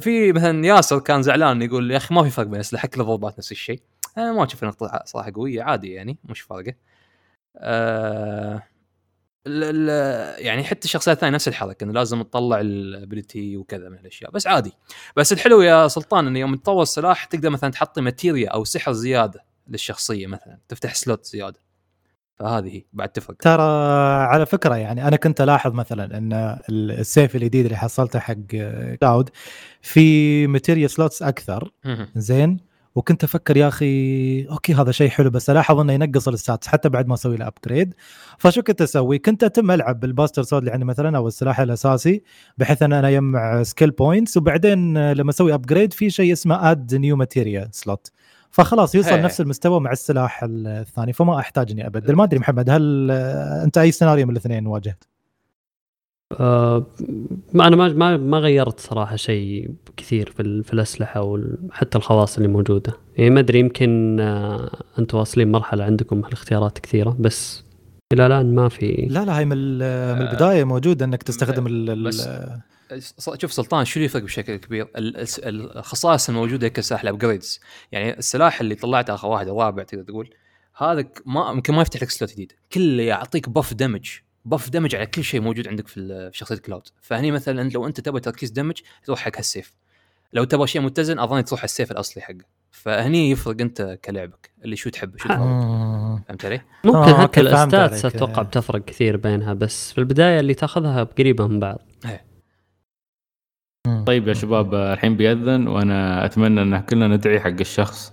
[0.00, 3.38] في- مثلا ياسر كان زعلان يقول يا أخي ما في فرق بين الاسلحه كل الضربات
[3.38, 3.80] نفس الشيء.
[4.18, 6.74] أنا ما أشوف نقطه صراحة قوية عادي يعني مش فارقة.
[7.56, 8.62] آه
[9.46, 13.98] ال ال يعني حتى الشخصيات الثانية نفس الحركة إنه لازم تطلع ال ability وكذا من
[13.98, 14.30] الأشياء.
[14.30, 14.72] بس عادي.
[15.16, 19.44] بس الحلو يا سلطان إنه يوم تطور السلاح تقدر مثلا تحطي materia أو سحر زيادة
[19.68, 21.60] للشخصية مثلا تفتح slot زيادة.
[22.38, 23.36] فهذه هي بعد تفرق.
[23.36, 23.62] ترى
[24.22, 28.34] على فكرة يعني أنا كنت ألاحظ مثلا إن السيف الجديد اللي حصلته حق
[29.00, 29.30] كلاود
[29.80, 31.72] في materia slots أكثر.
[32.16, 36.66] زين؟ وكنت أفكر يا أخي okay هذا شيء حلو بس ألاحظ إنه ينقص ال stats
[36.68, 37.94] حتى بعد ما أسوي له upgrade
[38.38, 42.22] فشو كنت أسوي؟ كنت أتم ألعب بال Buster Sword اللي عندي مثلا أو السلاح الأساسي
[42.58, 47.16] بحيث إن أنا أجمع skill points وبعدين لما أسوي upgrade في شيء اسمه add new
[47.16, 48.12] materia slot
[48.50, 49.22] فخلاص يوصل هي.
[49.22, 53.10] نفس المستوى مع السلاح الثاني فما احتاج اني ابدل ما أدري محمد هل
[53.64, 55.04] أنت أي سيناريو من الاثنين واجهت؟
[56.40, 56.86] آه
[57.52, 62.48] ما أنا ما ما ما غيرت صراحة شيء كثير في, في الأسلحة وحتى الخواص اللي
[62.48, 62.92] موجودة.
[63.16, 67.64] يعني ما أدري يمكن آه أنتم واصلين مرحلة عندكم الاختيارات كثيرة بس
[68.12, 69.06] إلى الآن ما في.
[69.10, 72.12] لا لا هي من ال- من البداية موجود إنك تستخدم ال-
[73.40, 77.60] شوف سلطان شو اللي يفرق بشكل كبير؟ الخصائص الموجودة كسلاح ال upgrades
[77.92, 80.30] يعني السلاح اللي طلعته آخر واحد الرابع تقدر تقول
[80.76, 82.52] هذا ك- ما يمكن ما يفتح لك slot جديد.
[82.72, 84.10] كله يعطيك buff damage
[84.44, 87.86] buff damage على كل شيء موجود عندك في ال- في شخصية كلاود فهني مثلا لو
[87.86, 89.72] أنت تبغى تركيز damage تروح حق هالسيف
[90.32, 94.90] لو تبغى شيء متزن أظن تروح السيف الأصلي حقه فهني يفرق أنت كلعبك اللي شو
[94.90, 96.22] تحب شو مم.
[96.28, 98.04] فهمت علي؟ ممكن آه، حتى ال stats.
[98.04, 101.78] أتوقع بتفرق كثير بينها بس في البداية اللي تاخذها قريبه من بعض
[103.86, 104.04] مم.
[104.04, 108.12] طيب يا شباب آه، الحين بيأذن وأنا أتمنى إن كلنا ندعي حق الشخص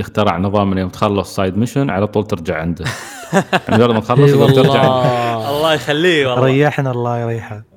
[0.00, 2.84] اخترع نظام يوم تخلص side mission على طول ترجع عنده.
[3.68, 4.88] مجرد ما تخلص ترجع عنده.
[4.88, 7.62] والله الله يخليه ريحنا الله يريحه.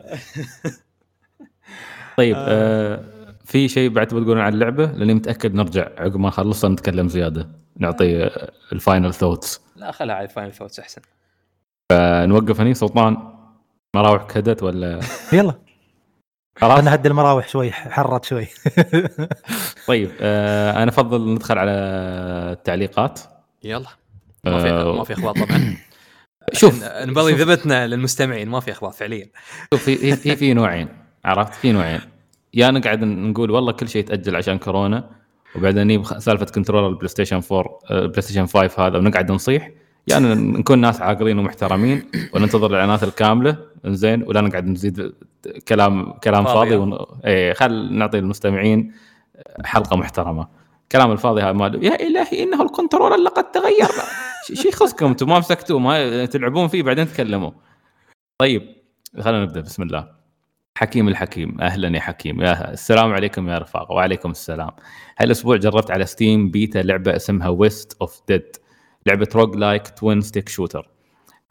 [2.18, 3.04] طيب آه
[3.46, 7.50] في شيء بعد تبغى تقولون عن اللعبة؟ لأني متأكد نرجع عقب ما نخلصها نتكلم زيادة.
[7.78, 11.02] نعطي آه، الفاينل ثوتس لا خلها على ال final thoughts أحسن.
[11.90, 12.74] فنوقف هني.
[12.74, 13.18] سلطان
[13.96, 15.00] مراوح كدت ولا؟
[15.34, 15.54] يلا.
[16.62, 16.80] خلاص.
[16.80, 18.48] أنا هدي المراوح شوي حرت شوي.
[19.88, 21.72] طيب آه أنا أفضل ندخل على
[22.52, 23.20] التعليقات.
[23.64, 23.90] يلا.
[24.44, 25.78] ما في آه، ما في أخبار طبعا.
[26.54, 26.84] شوف.
[26.84, 29.30] نبغى ذبتنا للمستمعين ما في أخبار فعليا.
[29.74, 30.88] شوف في في في نوعين
[31.26, 32.00] عرفت؟ في نوعين.
[32.54, 35.10] يا نقعد نقول والله كل شيء تاجل عشان كورونا
[35.56, 39.72] وبعدين نجيب سالفة controller البلاي ستيشن 4 آه، البلاي ستيشن 5 هذا ونقعد نصيح.
[40.08, 45.14] يعني نكون ناس عاقلين ومحترمين وننتظر الإعلانات الكاملة زين ولا نقعد نزيد
[45.68, 46.70] كلام كلام فاضي.
[46.70, 46.98] فاضي ون...
[47.26, 48.94] إيه خل نعطي المستمعين
[49.66, 50.48] حلقة محترمة.
[50.92, 53.90] كلام الفاضي هذا مال يا إلهي إنه الكنترولر لقد تغير.
[54.54, 57.52] شو يخصكم أنتم ما مسكتوه ما تلعبون فيه بعدين تكلموا.
[58.38, 58.76] طيب
[59.20, 59.62] خلينا نبدأ.
[59.62, 60.08] بسم الله.
[60.78, 61.62] حكيم الحكيم.
[61.62, 62.42] أهلا يا حكيم.
[62.42, 63.92] يا السلام عليكم يا رفاق.
[63.92, 64.72] وعليكم السلام.
[65.20, 68.56] هالأسبوع جربت على Steam beta لعبة اسمها West of Dead
[69.06, 70.90] لعبة roguelike twin stick shooter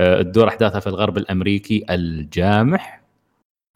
[0.00, 3.02] الدور أحداثها في الغرب الأمريكي الجامح.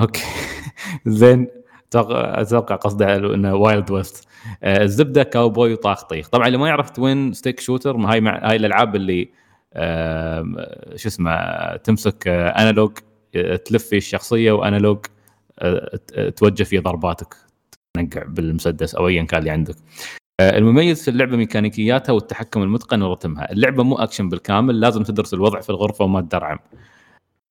[0.00, 0.22] okay.
[1.06, 1.48] زين.
[1.96, 4.28] أتوقع قصده إنه Wild West
[4.64, 8.96] الزبدة كاوبوي وطاق طيخ طبعا اللي ما يعرف twin stick shooter هاي مع هاي الألعاب
[8.96, 9.28] اللي
[10.96, 12.98] شو اسمه تمسك آه، analog
[13.36, 15.06] آه، تلف في الشخصية و analog
[15.58, 15.98] آه،
[16.36, 17.36] توجه فيه ضرباتك
[17.96, 19.74] تنقع بالمسدس أو ايا كان اللي عندك.
[19.74, 23.52] آه، المميز في اللعبة ميكانيكياتها والتحكم المتقن ورتمها.
[23.52, 26.58] اللعبة مو اكشن بالكامل لازم تدرس الوضع في الغرفة وما تدرعم.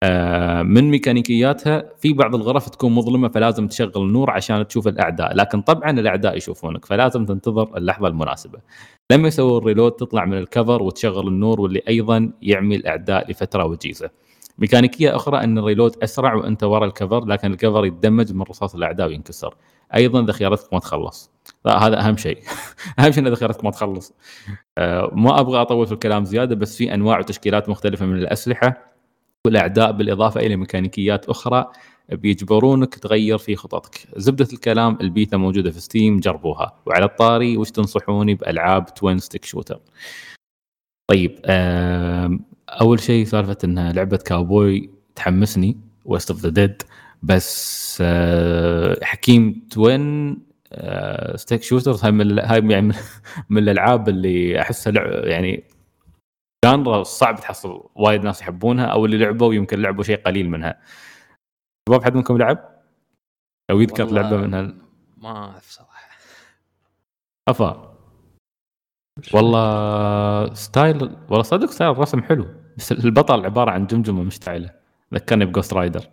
[0.04, 5.62] آه، من ميكانيكياتها في بعض الغرف تكون مظلمة فلازم تشغل النور عشان تشوف الأعداء لكن
[5.62, 8.60] طبعا الأعداء يشوفونك فلازم تنتظر اللحظة المناسبة.
[9.12, 13.66] لما يسوي ال reload تطلع من ال cover وتشغل النور واللي أيضا يعمي الأعداء لفترة
[13.66, 14.10] وجيزة.
[14.58, 18.42] ميكانيكية أخرى أن ال reload أسرع وأنت ورا ال cover لكن ال cover يتدمر من
[18.42, 19.56] رصاص الأعداء وينكسر.
[19.96, 21.31] أيضا ذخيرتك ما تخلص.
[21.66, 22.38] لا هذا أهم شيء.
[23.00, 24.14] أهم شيء إن ذخيرتك ما تخلص.
[24.78, 28.92] آه، ما أبغى أطول في الكلام زيادة بس في أنواع وتشكيلات مختلفة من الأسلحة.
[29.46, 31.66] والأعداء بالإضافة إلى ميكانيكيات أخرى
[32.10, 34.08] بيجبرونك تغير في خططك.
[34.16, 36.80] زبدة الكلام البيتا موجودة في Steam جربوها.
[36.86, 39.80] وعلى الطاري وش تنصحوني بألعاب twin stick shooter
[41.12, 41.40] طيب
[42.70, 46.84] أول شيء سالفة انها لعبة كاوبوي تحمسني West of the Dead
[47.24, 50.38] بس آه، حكيم twin
[51.36, 52.96] stick shooters هاي من هاي يعني من-
[53.50, 54.94] من الألعاب اللي أحسها
[55.28, 55.64] يعني
[56.66, 60.82] genre صعب تحصل وايد ناس يحبونها أو اللي لعبوا يمكن لعبوا شيء قليل منها.
[61.90, 62.82] شباب حد منكم لعب؟
[63.72, 64.62] أو يذكر لعبة منها
[65.18, 66.10] ما أعرف صراحة.
[67.50, 67.98] أفا.
[69.34, 72.46] والله style والله صدق style الرسم حلو
[72.78, 74.76] بس البطل عبارة عن جمجمة مشتعلة.
[75.14, 76.10] ذكرني ب Ghost Rider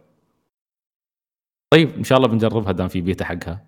[1.74, 3.67] طيب إن شاء الله بنجربها دام في بيتا حقها.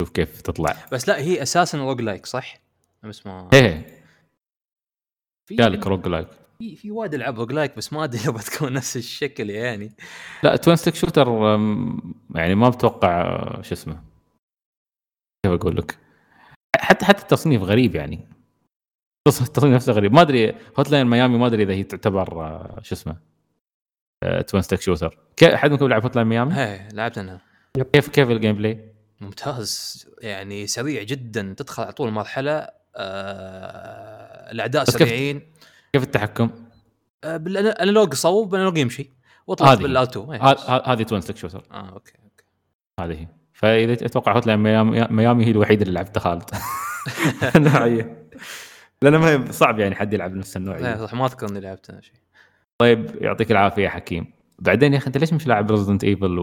[0.00, 0.76] شوف كيف تطلع.
[0.92, 2.54] بس لا هي أساسا roguelike صح؟
[3.02, 4.00] بس ما إيه.
[5.58, 6.28] قالك roguelike
[6.58, 9.92] في في وايد ألعاب roguelike بس ما أدري لو بتكون نفس الشكل يعني.
[10.42, 11.28] لا twin stick shooter
[12.34, 14.02] يعني ما بتوقع أه، شو اسمه.
[15.46, 15.98] كيف أقول لك؟
[16.76, 18.28] حتى حتى التصنيف غريب يعني.
[19.28, 20.12] التص- التصنيف نفسه غريب.
[20.12, 23.16] ما أدري Hotline Miami ما أدري إذا هي تعتبر أه، شو اسمه
[24.48, 25.18] twin stick shooter
[25.54, 27.40] احد منكم لعب Hotline Miami؟ إيه لعبت أنا.
[27.92, 28.89] كيف كيف ال gameplay؟
[29.20, 30.06] ممتاز.
[30.20, 32.68] يعني سريع جدا تدخل على طول المرحلة.
[32.96, 35.52] آه الأعداء سريعين.
[35.92, 36.50] كيف التحكم؟
[37.24, 39.10] آه بال analog صوب بال analog يمشي.
[39.46, 39.82] واطلع هذه.
[39.82, 40.32] بالالتو
[40.86, 42.44] هذه توين ستيك شوتر آه أوكي أوكي.
[43.00, 43.28] هذه هي.
[43.52, 46.50] فإذا أتوقع لاين ميامي, ميامي هي الوحيدة اللي لعبتها خالد.
[47.56, 48.28] نوعيه
[49.02, 50.82] لأن ما هي صعب يعني حد يلعب نفس النوعية.
[50.82, 52.14] لا صح ما أذكر إني لعبت أنا شيء.
[52.78, 54.32] طيب يعطيك العافية يا حكيم.
[54.58, 56.38] بعدين يا أخي أنت ليش مش لاعب ريزدنت ايفل.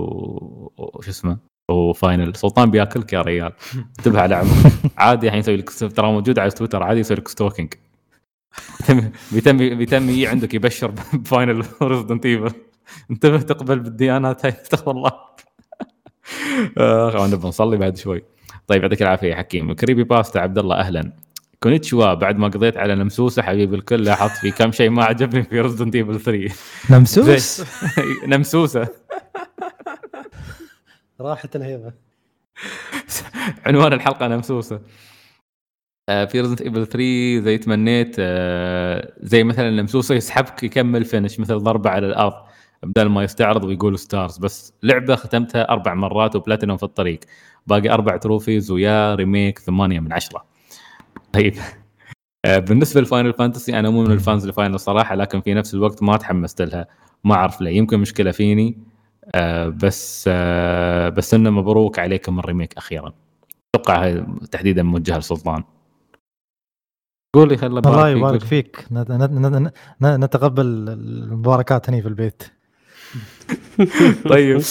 [0.77, 1.37] وش اسمه؟
[1.71, 2.35] وفاينل.
[2.35, 3.51] سلطان بياكلك يا ريال.
[3.99, 7.73] انتبه على عمرك عادي الحين يسوي لك ترى موجود على تويتر عادي يسوي لك ستوكينج.
[9.31, 12.51] بيتم بيتم يجي عندك يبشر ب Final Resident Evil
[13.11, 15.11] انتبه تقبل بالديانات هاي استغفر الله.
[16.77, 18.23] اخ نبغى نصلي بعد شوي.
[18.67, 19.73] طيب يعطيك العافية يا حكيم.
[19.73, 21.11] Creepypasta عبد الله أهلا.
[21.63, 25.61] こんにちは بعد ما قضيت على نمسوسة حبيب الكل لاحظت في كم شيء ما عجبني في
[25.61, 26.55] Resident Evil 3
[26.89, 27.63] نمسوس؟
[28.27, 28.87] نمسوسة.
[31.21, 31.93] راحت الهيبة.
[33.65, 34.81] عنوان الحلقة نمسوسه
[36.09, 41.59] آه، في Resident Evil 3 زي تمنيت آه، زي مثلا نمسوسه يسحبك يكمل finish مثل
[41.59, 42.33] ضربه على الأرض
[42.83, 47.19] بدل ما يستعرض ويقول STARS بس لعبة ختمتها أربع مرات وبلاتينوم في الطريق.
[47.67, 50.45] باقي أربع trophies ويا remake ثمانية من عشرة.
[51.33, 51.53] طيب.
[52.45, 55.53] آه، بالنسبة ل Final Fantasy أنا مو من ال fans ل Final صراحة لكن في
[55.53, 56.87] نفس الوقت ما تحمست لها.
[57.23, 57.77] ما أعرف ليه.
[57.77, 58.77] يمكن مشكلة فيني.
[59.35, 63.13] آه، بس آه، بس إنه مبروك عليكم ال remake أخيرا.
[63.75, 65.63] أتوقع هاي تحديدا موجهة لسلطان.
[67.35, 68.85] قولي خلي الله يبارك فيك.
[68.91, 72.43] نت- نت- نت- نت- نتقبل المباركات هني في البيت.
[74.29, 74.61] طيب.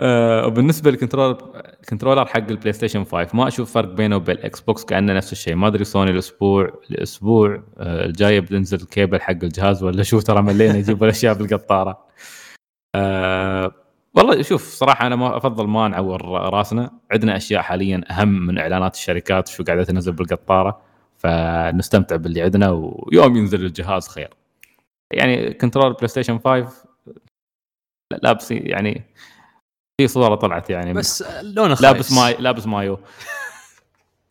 [0.00, 1.38] آه، وبالنسبه لل controller
[1.80, 5.32] ال controller حق ال PlayStation 5 ما أشوف فرق بينه وبين ال Xbox كأنه نفس
[5.32, 5.54] الشيء.
[5.54, 10.76] ما أدري سوني الأسبوع الأسبوع آه، الجاي بننزل الكيبل حق الجهاز ولا شو؟ ترى ملينا
[10.76, 12.04] يجيبوا الأشياء بالقطارة.
[12.94, 13.72] أه
[14.14, 16.90] والله شوف صراحة أنا ما أفضل ما نعور رأسنا.
[17.12, 20.80] عندنا أشياء حاليا أهم من إعلانات الشركات شو قاعدة تنزل بالقطارة
[21.18, 24.30] فنستمتع باللي عندنا ويوم ينزل الجهاز خير.
[25.12, 26.86] يعني control PlayStation 5
[28.22, 29.02] لابس يعني
[30.00, 31.92] في صورة طلعت يعني بس لونه خايس.
[31.92, 32.98] لابس ماي لابس مايو.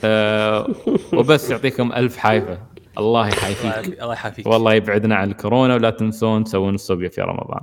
[0.04, 0.68] أه
[1.14, 2.60] وبس يعطيكم ألف حايفة.
[2.98, 7.62] الله يحايفيك الله يحافيك والله يبعدنا عن الكورونا ولا تنسون تسوون الصوبيا في رمضان.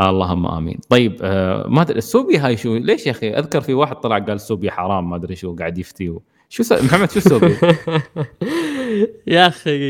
[0.00, 0.78] اللهم آمين.
[0.88, 4.32] طيب آه ما أدري السوبيا هاي شو؟ ليش يا أخي؟ أذكر في واحد طلع قال
[4.32, 6.18] السوبيا حرام ما أدري شو قاعد يفتي
[6.48, 6.72] شو س...
[6.72, 7.56] محمد شو السوبيا؟
[9.26, 9.80] يا أخي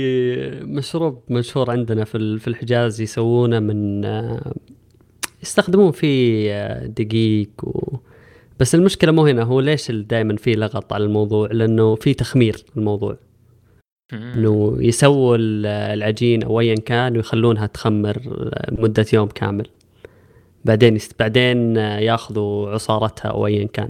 [0.60, 4.54] مشروب مشهور عندنا في في الحجاز يسوونه من آه،
[5.42, 7.96] يستخدمون فيه آه، دقيق و...
[8.60, 13.16] بس المشكلة مو هنا هو ليش دائما في لغط على الموضوع؟ لأنه في تخمير الموضوع.
[14.12, 18.18] إنه يسووا العجين أو ايا كان ويخلونها تخمر
[18.72, 19.68] مدة يوم كامل.
[20.66, 21.12] بعدين يست...
[21.18, 23.88] بعدين ياخذوا عصارتها أو ايا كان.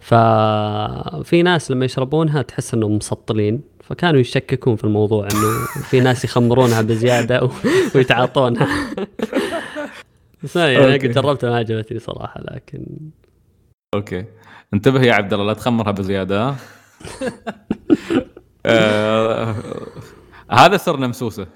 [0.00, 3.60] ففي ناس لما يشربونها تحس إنهم مسطلين.
[3.82, 7.50] فكانوا يشككون في الموضوع إنه في ناس يخمرونها بزيادة و...
[7.94, 8.68] ويتعاطونها.
[10.42, 12.86] بس يعني أنا قد جربتها ما عجبتني صراحة لكن
[13.94, 14.24] أوكي.
[14.74, 16.54] انتبه يا عبد الله لا تخمرها بزيادة.
[18.66, 19.54] آه...
[20.50, 21.46] هذا سر نمسوسة.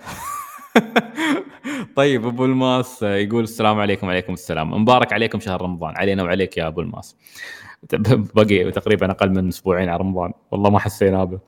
[1.97, 4.83] طيب أبو الماس يقول السلام عليكم وعليكم السلام.
[4.83, 5.95] مبارك عليكم شهر رمضان.
[5.97, 7.17] علينا وعليك يا أبو الماس.
[8.35, 10.33] بقي تقريبا أقل من أسبوعين على رمضان.
[10.51, 11.41] والله ما حسينا به.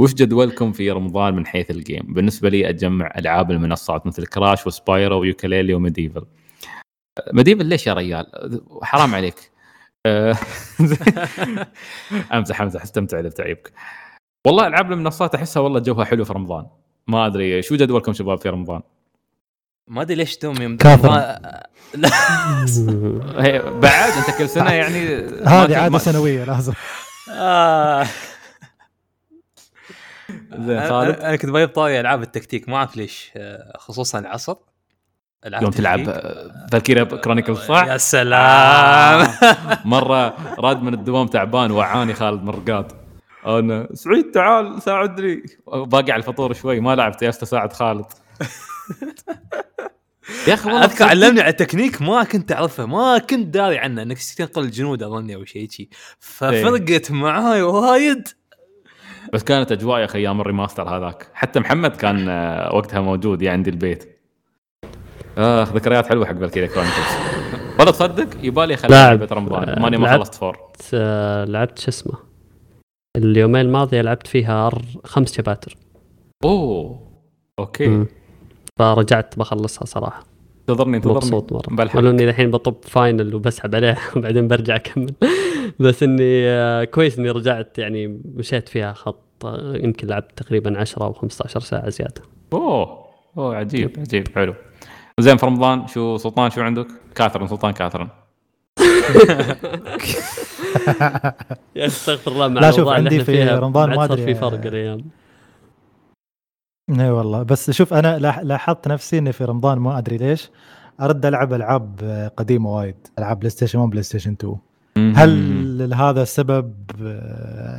[0.00, 4.66] وش جدولكم في رمضان من حيث ال game بالنسبة لي أجمع ألعاب المنصات مثل Crash
[4.66, 6.26] و Spyro و Yooka-Laylee و MediEvil
[7.32, 8.26] MediEvil ليش يا ريال؟
[8.82, 9.52] حرام عليك.
[12.32, 12.82] أمزح أمزح.
[12.82, 13.72] استمتع إذا بتعيبك.
[14.46, 16.66] والله ألعاب المنصات أحسها والله جوها حلو في رمضان.
[17.06, 18.82] ما أدري شو جدولكم شباب في رمضان؟
[19.88, 21.40] ما أدري ليش توم يوم ما...
[21.94, 26.72] لا بعد أنت كل سنة يعني هذه عادة سنوية لازم.
[27.30, 28.06] آه.
[30.58, 32.68] زين خالد أنا كنت بايب طاري ألعاب التكتيك.
[32.68, 34.54] ما أعرف ليش آه، خصوصا العصر.
[35.46, 36.04] يوم تلعب
[36.72, 39.28] فالكيريا كرونيكل صح؟ يا سلام.
[39.84, 42.92] مرة راد من الدوام تعبان وعاني خالد مرقاد
[43.46, 45.42] أنا سعيد تعال ساعدني.
[45.66, 48.04] باقي على الفطور شوي ما لعبت يا أساعد خالد.
[50.48, 54.18] يا أخي والله أذكر علمني على تكنيك ما كنت أعرفه ما كنت داري عنه إنك
[54.36, 55.88] تنقل الجنود أظني أو شيء شيء
[56.18, 58.28] ففرقت معاي وايد.
[59.32, 61.26] بس كانت أجواء يا أخي أيام ال remaster هذاك.
[61.34, 64.18] حتى محمد كان آه، وقتها موجود يعني عندي البيت.
[65.38, 67.06] اخ ذكريات حلوة حق فالكيريا كرونيكلز
[67.78, 69.82] والله تصدق؟ يبالي خليها لعبه رمضان.
[69.82, 70.58] ماني ما خلصت فور
[70.94, 72.18] آه، لعبت شو اسمه؟
[73.16, 74.70] اليومين الماضية لعبت فيها
[75.04, 75.76] خمس chapters
[76.44, 77.12] أوه
[77.58, 77.86] okay.
[77.86, 78.06] مم.
[78.78, 80.24] فرجعت بخلصها صراحة.
[80.60, 81.16] انتظرني انتظرني.
[81.16, 81.86] مبسوط مرة.
[81.86, 85.14] قالوا اني الحين بطب final وبسحب عليه وبعدين برجع أكمل.
[85.80, 91.04] بس إني آه، كويس إني رجعت يعني مشيت فيها خط آه، يمكن لعبت تقريبا 10
[91.04, 92.22] أو 15 ساعة زيادة.
[92.52, 93.04] أوه
[93.38, 94.28] أوه عجيب عجيب.
[94.34, 94.54] حلو.
[95.20, 98.08] زين في رمضان شو سلطان شو عندك؟ كاثرن سلطان كاثرن.
[101.76, 104.24] يا أستغفر الله مع لا شوف عندي في رمضان ما أدري.
[104.24, 105.04] في فرق الأيام.
[106.90, 107.42] إي والله.
[107.42, 110.50] بس شوف أنا لاحظت نفسي إني في رمضان ما أدري ليش
[111.00, 112.00] أرد ألعب ألعاب
[112.36, 112.96] قديمة وايد.
[113.18, 114.56] ألعاب بلاي ستيشن 1 بلاي ستيشن 2
[115.16, 116.74] هل هذا السبب؟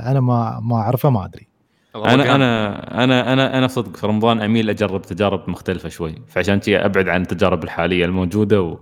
[0.05, 1.47] أنا ما ما أعرفه ما أدري.
[1.95, 6.15] أنا أنا أنا أنا أنا صدق في رمضان أميل أجرب تجارب مختلفة شوي.
[6.27, 8.77] فعشان كذا أبعد عن التجارب الحالية الموجودة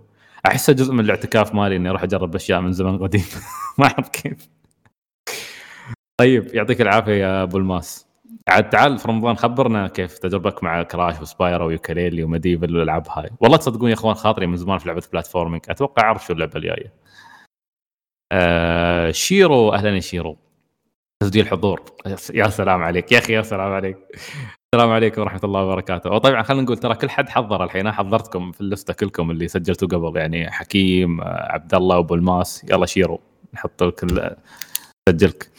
[0.46, 3.26] واحسها جزء من الاعتكاف مالي إني أروح أجرب أشياء من زمن قديم.
[3.78, 4.50] ما أعرف كيف.
[6.18, 8.11] طيب يعطيك العافية يا أبو الماس.
[8.50, 13.30] عاد تعال في رمضان خبرنا كيف تجربتك مع كراش وسبايرو ويوكاليلي وميديفل والألعاب هاي.
[13.40, 16.94] والله تصدقون يا أخوان خاطري من زمان في لعبة platforming أتوقع أعرف شو اللعبة الجاية.
[18.32, 20.38] آه شيرو أهلا يا شيرو.
[21.24, 21.82] تسجيل حضور.
[22.34, 23.12] يا سلام عليك.
[23.12, 23.98] يا أخي يا سلام عليك.
[24.76, 26.10] السلام عليكم ورحمة الله وبركاته.
[26.10, 27.82] وطبعا خلينا نقول ترى كل حد حضر الحين.
[27.82, 30.20] أنا حضرتكم في ال list ة كلكم اللي سجلتوا قبل.
[30.20, 32.66] يعني حكيم آه، عبد الله وابو الماس.
[32.70, 33.20] يلا شيرو
[33.54, 34.06] نحط لك
[35.10, 35.52] سجلك.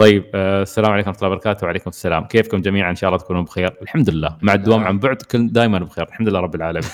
[0.00, 2.24] طيب آه السلام عليكم ورحمة الله وبركاته وعليكم السلام.
[2.24, 3.76] كيفكم جميعا؟ إن شاء الله تكونوا بخير.
[3.82, 4.36] الحمد لله.
[4.42, 6.08] مع الدوام عن بعد كل دائما بخير.
[6.08, 6.90] الحمد لله رب العالمين.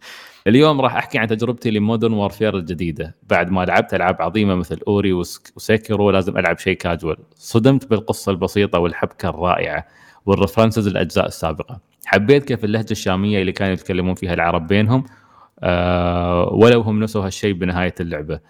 [0.46, 3.16] اليوم راح أحكي عن تجربتي لمودرن وارفير الجديدة.
[3.30, 8.78] بعد ما لعبت ألعاب عظيمة مثل أوري وسيكرو لازم ألعب شيء كاجوال صدمت بالقصة البسيطة
[8.78, 9.86] والحبكة الرائعة
[10.26, 11.80] وال references الاجزاء السابقة.
[12.06, 15.04] حبيت كيف اللهجة الشامية اللي كانوا يتكلمون فيها العرب بينهم
[15.62, 18.40] آه، ولو هم نسوا هالشيء بنهاية اللعبة.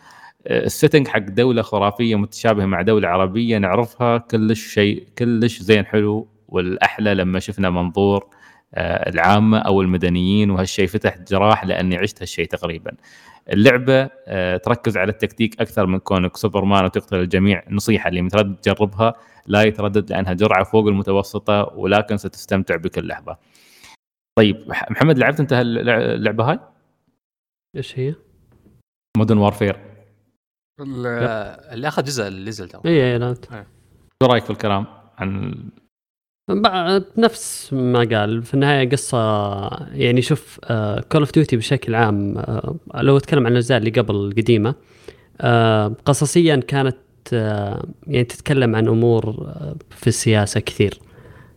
[0.46, 6.28] ال setting حق دولة خرافية متشابهة مع دولة عربية نعرفها كلش شيء كلش زين حلو
[6.48, 8.26] والأحلى لما شفنا منظور
[8.74, 12.92] آه، العامة أو المدنيين وهالشيء فتح جراح لأني عشت هالشيء تقريبا.
[13.52, 14.06] اللعبة
[14.56, 19.14] تركز على التكتيك أكثر من كونك سوبرمان وتقتل الجميع نصيحة اللي متردد تجربها
[19.46, 23.36] لا يتردد لأنها جرعة فوق المتوسطة ولكن ستستمتع بكل لحظة.
[24.38, 26.58] طيب محمد لعبت أنت اللعبة هاي؟
[27.76, 28.14] إيش هي؟
[29.16, 29.89] مودرن وارفير
[30.82, 33.34] اللي أخذ جزء اللي نزل تو اي اي لا
[34.22, 34.86] شو رأيك في الكلام
[35.18, 35.54] عن
[37.18, 39.18] نفس ما قال في النهاية قصة
[39.92, 40.58] يعني شوف
[41.12, 44.74] كول اوف ديوتي بشكل عام آه، لو أتكلم عن الأجزاء اللي قبل القديمة
[45.40, 46.96] آه، قصصيا كانت
[47.32, 49.52] آه، يعني تتكلم عن أمور
[49.90, 50.98] في السياسة كثير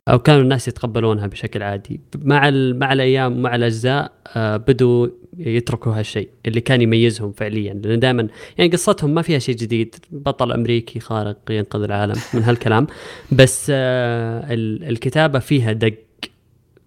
[0.09, 2.01] أو كانوا الناس يتقبلونها بشكل عادي.
[2.17, 7.73] مع مع الأيام ومع الأجزاء آه، بدوا يتركوا هالشيء اللي كان يميزهم فعليا.
[7.73, 8.27] لأن دائما
[8.57, 9.95] يعني قصتهم ما فيها شيء جديد.
[10.11, 12.87] بطل أمريكي خارق ينقذ العالم من هالكلام.
[13.39, 14.45] بس آه،
[14.89, 15.93] الكتابة فيها دق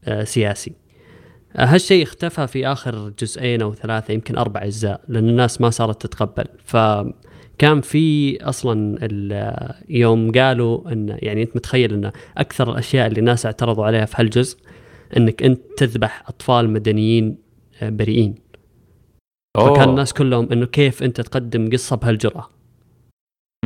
[0.04, 0.72] آه، سياسي.
[1.56, 6.44] هالشيء اختفى في آخر جزئين أو ثلاثة يمكن أربع أجزاء لأن الناس ما صارت تتقبل.
[6.64, 6.76] ف
[7.58, 8.98] كان في أصلا
[9.88, 14.58] يوم قالوا إن يعني أنت متخيل إن أكثر الأشياء اللي الناس اعترضوا عليها في هالجزء
[15.16, 17.45] إنك أنت تذبح أطفال مدنيين آه،
[17.82, 18.34] بريئين.
[19.56, 19.74] أوه.
[19.74, 22.50] فكان الناس كلهم إنه كيف أنت تقدم قصة بهالجرأة.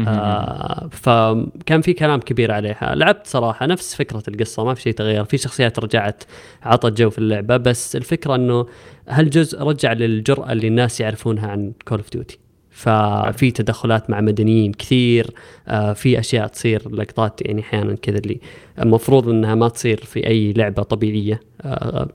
[0.09, 2.95] آه فكان في كلام كبير عليها.
[2.95, 5.25] لعبت صراحة نفس فكرة القصة ما في شيء تغير.
[5.25, 6.25] في شخصيات رجعت
[6.63, 8.67] عطت جو في اللعبة بس الفكرة إنه
[9.09, 12.39] هالجزء رجع للجرأة اللي الناس يعرفونها عن كول اوف ديوتي
[12.71, 15.31] ففي تدخلات مع مدنيين كثير
[15.69, 18.41] آه، في أشياء تصير لقطات يعني أحيانا كذا اللي
[18.79, 21.41] المفروض إنها ما تصير في أي لعبة طبيعية.
[21.63, 22.09] آه،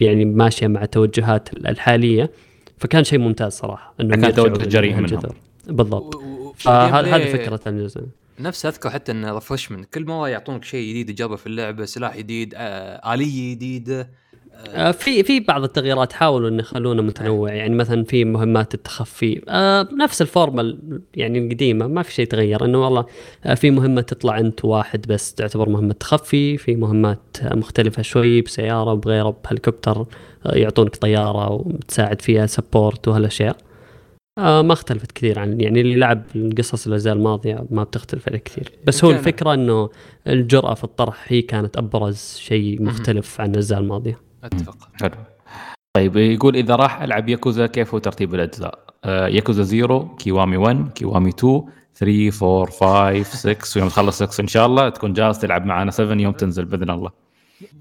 [0.00, 2.30] يعني ماشية مع التوجهات الحالية
[2.78, 5.20] فكان شيء ممتاز صراحة انه كان توجه جريء منهم.
[5.66, 6.20] بالضبط.
[6.56, 8.02] فهذه فكرة الجزء
[8.40, 12.54] نفس أذكر حتى ان refreshment كل مره يعطونك شيء جديد تجربه في اللعبة سلاح جديد
[12.56, 14.10] آه، آلية جديدة
[14.92, 19.42] في في بعض التغييرات حاولوا إن يخلونه متنوع يعني مثلا في مهمات التخفي.
[19.48, 20.78] آه نفس الفورمال
[21.14, 23.06] يعني القديمة ما في شيء تغير إنه والله
[23.44, 28.94] آه في مهمة تطلع أنت واحد بس تعتبر مهمة تخفي في مهمات مختلفة شوي بسيارة
[28.94, 30.00] بغيره بهليكوبتر
[30.46, 33.56] آه يعطونك طيارة وتساعد فيها سبورت وهالأشياء.
[34.38, 38.72] آه ما اختلفت كثير عن يعني اللي لعب القصص الاجزاء الماضية ما بتختلف عليه كثير.
[38.84, 39.90] بس هو الفكرة إنه
[40.26, 44.25] الجرأة في الطرح هي كانت أبرز شيء مختلف عن الأجزاء الماضية.
[44.46, 44.88] أتفق.
[45.00, 45.10] حلو.
[45.96, 50.92] طيب يقول إذا راح ألعب ياكوزا كيف هو ترتيب الأجزاء؟ آه ياكوزا 0 كيوامي 1
[50.92, 51.62] كيوامي 2
[51.94, 56.14] 3 4 5 6 ويوم تخلص 6 إن شاء الله تكون جاهز تلعب معنا 7
[56.14, 57.10] يوم تنزل بإذن الله.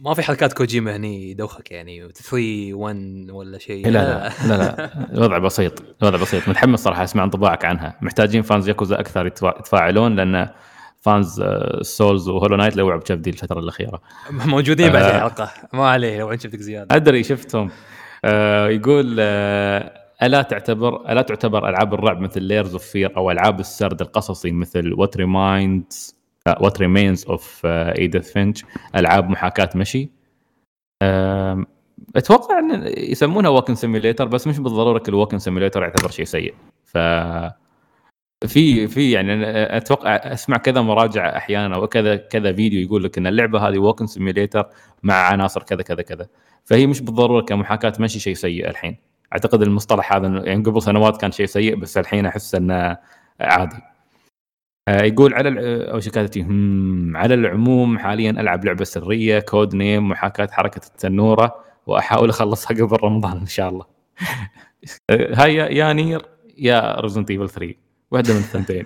[0.02, 3.88] ما في حركات كوجيما هني يدوخك يعني 3 1 ولا شيء.
[3.88, 4.58] لا لا لا.
[4.58, 6.50] لا الوضع بسيط الوضع بسيط.
[6.50, 7.98] متحمس صراحة أسمع انطباعك عنها.
[8.02, 10.50] محتاجين fans ياكوزا أكثر يتفاعلون لأن
[11.06, 11.44] fans
[11.82, 14.02] سولز وهولو نايت لو بكبدي الفترة الأخيرة.
[14.32, 15.16] موجودين بعد آه.
[15.16, 15.52] الحلقة.
[15.74, 16.96] ما عليه لو شفتك زيادة.
[16.96, 17.70] أدري شفتهم.
[18.26, 23.60] آه يقول آه ألا تعتبر ألا تعتبر ألعاب الرعب مثل ليرز اوف فير أو ألعاب
[23.60, 26.16] السرد القصصي مثل وات ريمايندز
[26.60, 28.66] وات ريمينز اوف ايدث فينش
[28.96, 30.10] ألعاب محاكاة مشي.
[31.02, 31.66] آه
[32.16, 36.54] أتوقع إن يسمونها walking simulator بس مش بالضرورة كل walking simulator يعتبر شيء سيء.
[36.84, 36.98] ف
[38.44, 39.34] في في يعني
[39.78, 44.66] أتوقع أسمع كذا مراجعة أحيانا وكذا كذا فيديو يقول لك إن اللعبة هذه walking simulator
[45.04, 46.28] مع عناصر كذا كذا كذا.
[46.66, 48.98] فهي مش بالضرورة كمحاكاة ماشي شيء سيء الحين.
[49.34, 52.98] أعتقد المصطلح هذا يعني قبل سنوات كان شيء سيء بس الحين أحس إنه
[53.40, 53.78] عادي.
[54.88, 55.50] آه، يقول على
[55.92, 56.42] أو شكاتتي
[57.16, 61.56] على العموم حاليا ألعب لعبة سرية code name محاكاة حركة التنورة
[61.88, 63.86] وأحاول أخلصها قبل رمضان إن شاء الله.
[65.40, 66.26] هاي يا Nier
[66.58, 68.86] يا Resident Evil 3 واحدة من الثنتين.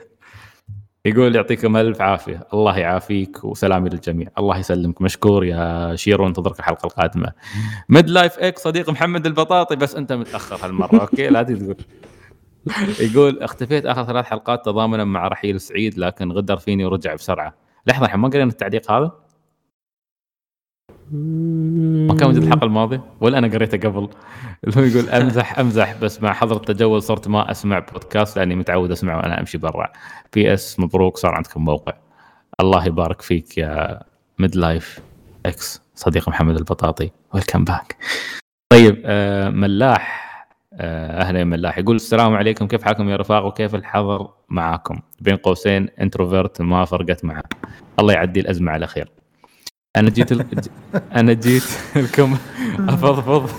[1.06, 2.48] يقول يعطيكم ألف عافية.
[2.54, 4.28] الله يعافيك وسلامي للجميع.
[4.38, 5.02] الله يسلمك.
[5.02, 7.32] مشكور يا شيرو انتظرك الحلقة القادمة.
[7.90, 9.76] Mid Life X صديق محمد البطاطي.
[9.76, 11.02] بس أنت متأخر هالمرة.
[11.02, 11.76] أوكي لا تقول.
[13.00, 17.56] يقول اختفيت آخر ثلاث حلقات تضامنا مع رحيل سعيد لكن غدر فيني ورجع بسرعة.
[17.88, 19.12] لحظة الحين ما قرينا التعليق هذا؟
[21.12, 24.10] ما كان موجود الحلقة الماضية؟ ولا أنا قريته قبل.
[24.64, 28.92] اللي هو يقول أمزح أمزح بس مع حظر التجول صرت ما أسمع بودكاست لأني متعود
[28.92, 29.88] اسمع وأنا أمشي برا.
[30.34, 31.94] PS مبروك صار عندكم موقع.
[32.60, 34.02] الله يبارك فيك يا
[34.40, 35.00] Mid Life
[35.46, 37.12] X صديق محمد البطاطي.
[37.34, 37.96] welcome back
[38.70, 40.30] طيب آه ملاح
[40.74, 41.78] آه أهلا يا ملاح.
[41.78, 42.68] يقول السلام عليكم.
[42.68, 47.44] كيف حالكم يا رفاق؟ وكيف الحظر معاكم؟ بين قوسين introvert ما فرقت معه.
[48.00, 49.12] الله يعدي الأزمة على خير.
[50.00, 50.46] أنا جيت ال...
[51.16, 51.64] أنا جيت
[51.96, 52.38] لكم
[52.80, 53.50] أفضفض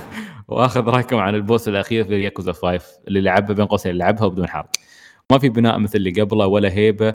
[0.48, 4.48] وأخذ رأيكم عن ال boss الأخير في ياكوزا 5 اللي لعبها بين قوسين لعبها وبدون
[4.48, 4.66] حرق.
[5.30, 7.12] ما في بناء مثل اللي قبله ولا هيبة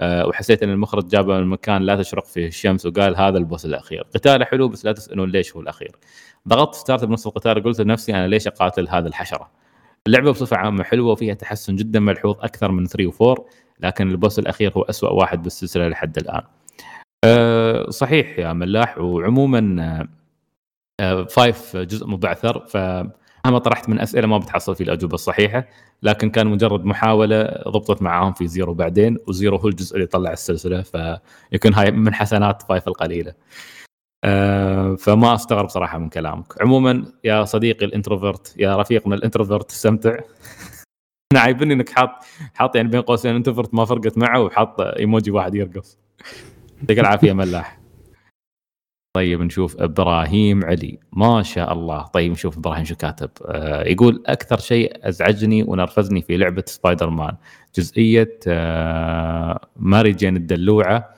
[0.00, 3.64] أه وحسيت إن المخرج جابه من مكان لا تشرق فيه الشمس وقال هذا ال boss
[3.64, 4.06] الأخير.
[4.14, 5.96] قتاله حلو بس لا تسالون ليش هو الأخير؟
[6.48, 9.50] ضغطت start بنص القتال قلت لنفسي أنا ليش أقاتل هذا الحشرة؟
[10.06, 13.42] اللعبة بصفة عامة حلوة وفيها تحسن جدا ملحوظ أكثر من 3 و4
[13.80, 16.42] لكن ال boss الأخير هو أسوأ واحد بالسلسلة لحد الآن.
[17.24, 20.08] أه صحيح يا ملاح وعموما
[21.00, 22.76] أه five جزء مبعثر ف
[23.46, 25.68] مهما طرحت من أسئلة ما بتحصل فيه الأجوبة الصحيحة
[26.02, 30.32] لكن كان مجرد محاولة ضبطت معاهم في zero بعدين و zero هو الجزء اللي طلع
[30.32, 33.34] السلسلة فيكون هاي من حسنات five القليلة.
[34.24, 36.62] أه فما استغرب صراحة من كلامك.
[36.62, 40.16] عموما يا صديقي ال introvert يا رفيقنا ال introvert استمتع.
[41.32, 42.10] أنا عايبني إنك حاط
[42.54, 45.98] حاط يعني بين قوسين introvert ما فرقت معه وحاط إيموجي واحد يرقص.
[46.84, 47.78] يعطيك العافية ملاح.
[49.16, 50.98] طيب نشوف إبراهيم علي.
[51.12, 52.02] ما شاء الله.
[52.02, 53.30] طيب نشوف إبراهيم شو كاتب.
[53.46, 57.36] آه يقول أكثر شيء أزعجني ونرفزني في لعبة سبايدر مان
[57.76, 61.14] جزئية آه Mary Jane الدلوعة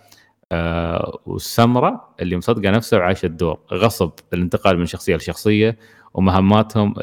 [0.53, 3.59] آه والسمرة اللي مصدقة نفسها وعايشة الدور.
[3.73, 5.79] غصب الانتقال من شخصية لشخصية
[6.15, 6.95] ومهماتهم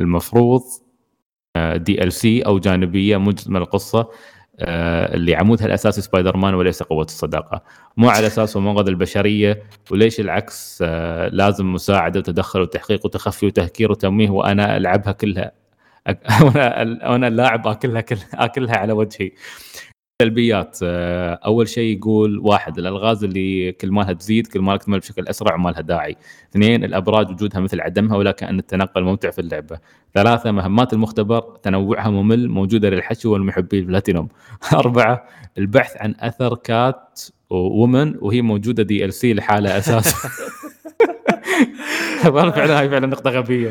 [0.00, 0.62] المفروض
[1.74, 4.08] DLC أو جانبية من القصة.
[4.60, 7.62] اللي عمودها الاساسي سبايدر مان وليس قوة الصداقة.
[7.96, 10.82] مو على أساس منقذ البشرية وليش العكس؟
[11.32, 15.52] لازم مساعدة وتدخل وتحقيق وتخفي وتهكير وتمويه وأنا ألعبها كلها.
[16.42, 19.30] وأنا اللاعب أكلها كلها أكلها على وجهي.
[20.22, 25.54] سلبيات أول شيء يقول واحد الألغاز اللي كل مالها تزيد كل ما تكمل بشكل أسرع
[25.54, 26.16] وما لها داعي.
[26.50, 29.78] اثنين الأبراج وجودها مثل عدمها ولا كان التنقل ممتع في اللعبة.
[30.14, 34.28] ثلاثة مهمات المختبر تنوعها ممل موجودة للحشو والمحبي البلاتينوم.
[34.72, 35.24] أربعة
[35.58, 40.28] البحث عن أثر Catwoman وهي موجودة DLC لحالها أساسا
[42.34, 43.70] فعلا هاي فعلا نقطة غبية.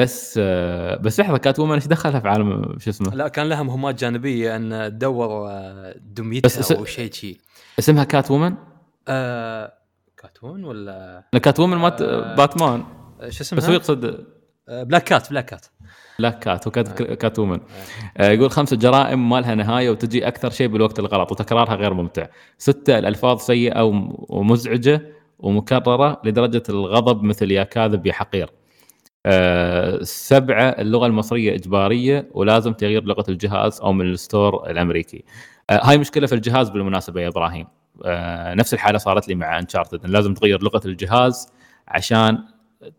[0.00, 0.38] بس
[1.00, 4.90] بس لحظة Catwoman إيش دخلها في عالم شو اسمه؟ لا كان لها مهمات جانبية أن
[4.98, 5.48] تدور
[5.96, 7.38] دميتها أو شيء شيء
[7.78, 8.54] اسمها Catwoman؟
[9.08, 9.72] آه
[10.16, 12.84] Catwoman ولا Catwoman مات آه باتمان
[13.28, 14.26] شو اسمها؟ تسويق صد
[14.68, 15.66] آه Black Cat Black Cat
[16.18, 17.14] Black Cat و Cat آه.
[17.14, 17.60] Catwoman
[18.16, 22.26] آه يقول خمسة جرائم ما لها نهاية وتجي أكثر شيء بالوقت الغلط وتكرارها غير ممتع
[22.58, 23.82] ستة الألفاظ سيئة
[24.28, 25.02] ومزعجة
[25.38, 28.50] ومكررة لدرجة الغضب مثل يا كاذب يا حقير
[29.26, 35.24] أه سبعة اللغة المصرية إجبارية ولازم تغيير لغة الجهاز أو من ال store الأمريكي.
[35.70, 37.66] أه هاي مشكلة في الجهاز بالمناسبة يا إبراهيم.
[38.04, 41.48] أه نفس الحالة صارت لي مع Uncharted لازم تغير لغة الجهاز
[41.88, 42.38] عشان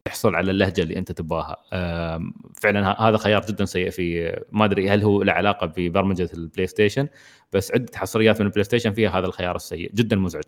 [0.06, 1.58] تحصل على اللهجة اللي أنت تبغاها.
[1.74, 2.20] أه
[2.62, 7.08] فعلا هذا خيار جدا سيء في ما أدري هل هو له علاقة ببرمجة ال PlayStation
[7.54, 10.44] بس عدة حصريات من ال PlayStation فيها هذا الخيار السيء جدا مزعج.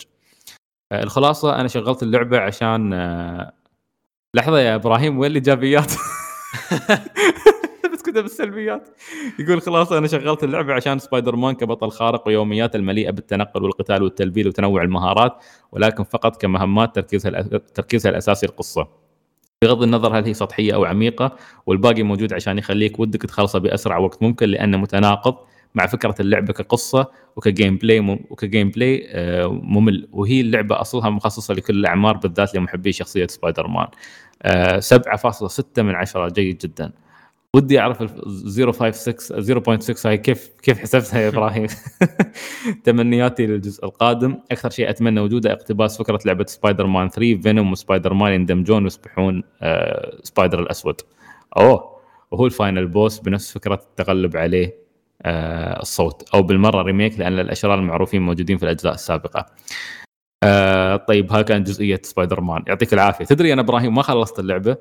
[0.91, 3.53] أه الخلاصة أنا شغلت اللعبة عشان أه
[4.35, 5.91] لحظة يا إبراهيم وين الإيجابيات؟
[7.93, 8.89] بس كذا بالسلبيات.
[9.39, 14.47] يقول خلاص أنا شغلت اللعبة عشان سبايدر مان كبطل خارق ويوميات المليئة بالتنقل والقتال والتلفيل
[14.47, 15.33] وتنوع المهارات
[15.71, 18.87] ولكن فقط كمهمات تركيزها تركيزها الأساسي القصة.
[19.61, 21.35] بغض النظر هل هي سطحية أو عميقة
[21.65, 25.35] والباقي موجود عشان يخليك ودك تخلصه بأسرع وقت ممكن لأنه متناقض.
[25.75, 29.07] مع فكرة اللعبة كقصة وك gameplay وك gameplay
[29.47, 30.07] ممل.
[30.11, 33.87] وهي اللعبة أصلها مخصصة لكل الأعمار بالذات لمحبي شخصية سبايدر مان
[34.79, 36.91] 7.6 من 10 جيد جدا.
[37.53, 41.67] ودي أعرف 056 0.6 هاي كيف كيف حسبتها يا إبراهيم؟
[42.85, 44.37] تمنياتي للجزء القادم.
[44.51, 49.43] أكثر شيء أتمنى وجوده اقتباس فكرة لعبة سبايدر مان 3 Venom و Spider-Man يندمجون ويصبحون
[49.61, 51.01] آه Spider الأسود.
[51.57, 51.95] أوه.
[52.31, 54.84] وهو ال final boss بنفس فكرة التغلب عليه.
[55.25, 59.45] الصوت أو بالمرة remake لأن الأشرار المعروفين موجودين في الأجزاء السابقة.
[60.43, 63.25] آه طيب ها كانت جزئية سبايدر مان يعطيك العافية.
[63.25, 64.77] تدري أنا إبراهيم ما خلصت اللعبة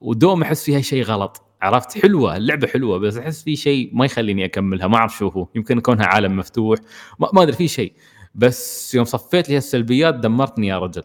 [0.00, 1.42] ودوم أحس فيها شيء غلط.
[1.62, 4.86] عرفت؟ حلوة اللعبة حلوة بس أحس في شيء ما يخليني أكملها.
[4.86, 5.48] ما أعرف شو هو.
[5.54, 6.78] يمكن كونها عالم مفتوح.
[7.18, 7.92] ما, أدري في شيء.
[8.34, 11.02] بس يوم صفيت لي السلبيات دمرتني يا رجل.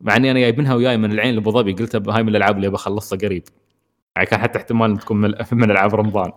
[0.00, 1.72] مع إني أنا جايبنها وياي من العين لأبو ظبي.
[1.72, 3.44] قلت هاي من الألعاب اللي بخلصها قريب.
[4.16, 5.16] يعني كان حتى احتمال تكون
[5.52, 6.26] من, ألعاب رمضان.
[6.28, 6.36] آه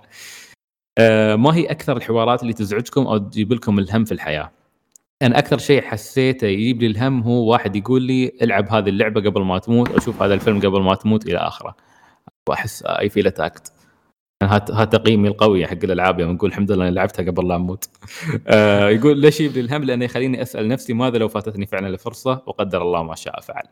[1.35, 4.51] ما هي أكثر الحوارات اللي تزعجكم أو تجيب لكم الهم في الحياة؟
[5.21, 9.41] أنا أكثر شيء حسيته يجيب لي الهم هو واحد يقول لي ألعب هذه اللعبة قبل
[9.41, 11.75] ما تموت أو شوف هذا الفيلم قبل ما تموت إلى آخره.
[12.49, 13.71] وأحس I feel attacked
[14.43, 17.89] هذا تقييمي القوي حق الألعاب يوم نقول الحمد لله لعبتها قبل لا أموت.
[18.47, 22.43] آه يقول ليش يجيب لي الهم؟ لأنه يخليني أسأل نفسي ماذا لو فاتتني فعلا الفرصة؟
[22.45, 23.63] وقدر الله ما شاء فعل.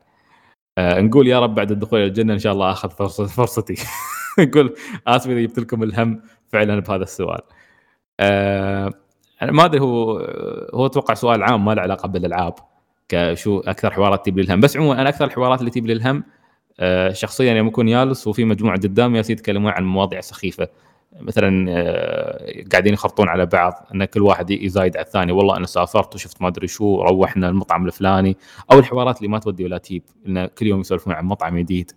[0.78, 3.76] آه نقول يا رب بعد الدخول إلى الجنة إن شاء الله آخذ فرصة فرصتي.
[4.40, 4.76] يقول
[5.08, 7.42] آسف إذا جبت لكم الهم فعلا بهذا السؤال.
[8.20, 8.94] آه
[9.42, 10.18] أنا ما أدري هو
[10.74, 12.56] هو أتوقع سؤال عام ما له علاقة بالألعاب
[13.10, 16.24] كشو أكثر حوارات تجيب لي الهم بس عموما أنا أكثر الحوارات اللي تجيب لي الهم
[16.80, 20.68] آه، شخصيا يوم اكون جالس وفي مجموعة قدامي يتكلمون عن مواضيع سخيفة.
[21.22, 25.32] مثلا آه، قاعدين يخرطون على بعض إن كل واحد يزايد على الثاني.
[25.32, 28.38] والله أنا سافرت وشفت ما أدري شو روحنا المطعم الفلاني.
[28.72, 31.92] أو الحوارات اللي ما تودي ولا تجيب إن كل يوم يسولفون عن مطعم جديد.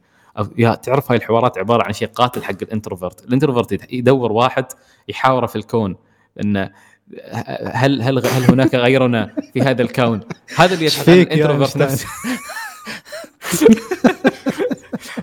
[0.58, 4.66] يا تعرف هاي الحوارات عبارة عن شيء قاتل حق ال introvert، ال introvert يدور واحد
[5.08, 5.96] يحاوره في الكون
[6.40, 6.70] انه
[7.64, 10.20] هل هل هل هناك غيرنا في هذا الكون؟
[10.56, 12.06] هذا اللي يا ال introvert؟ نفسه.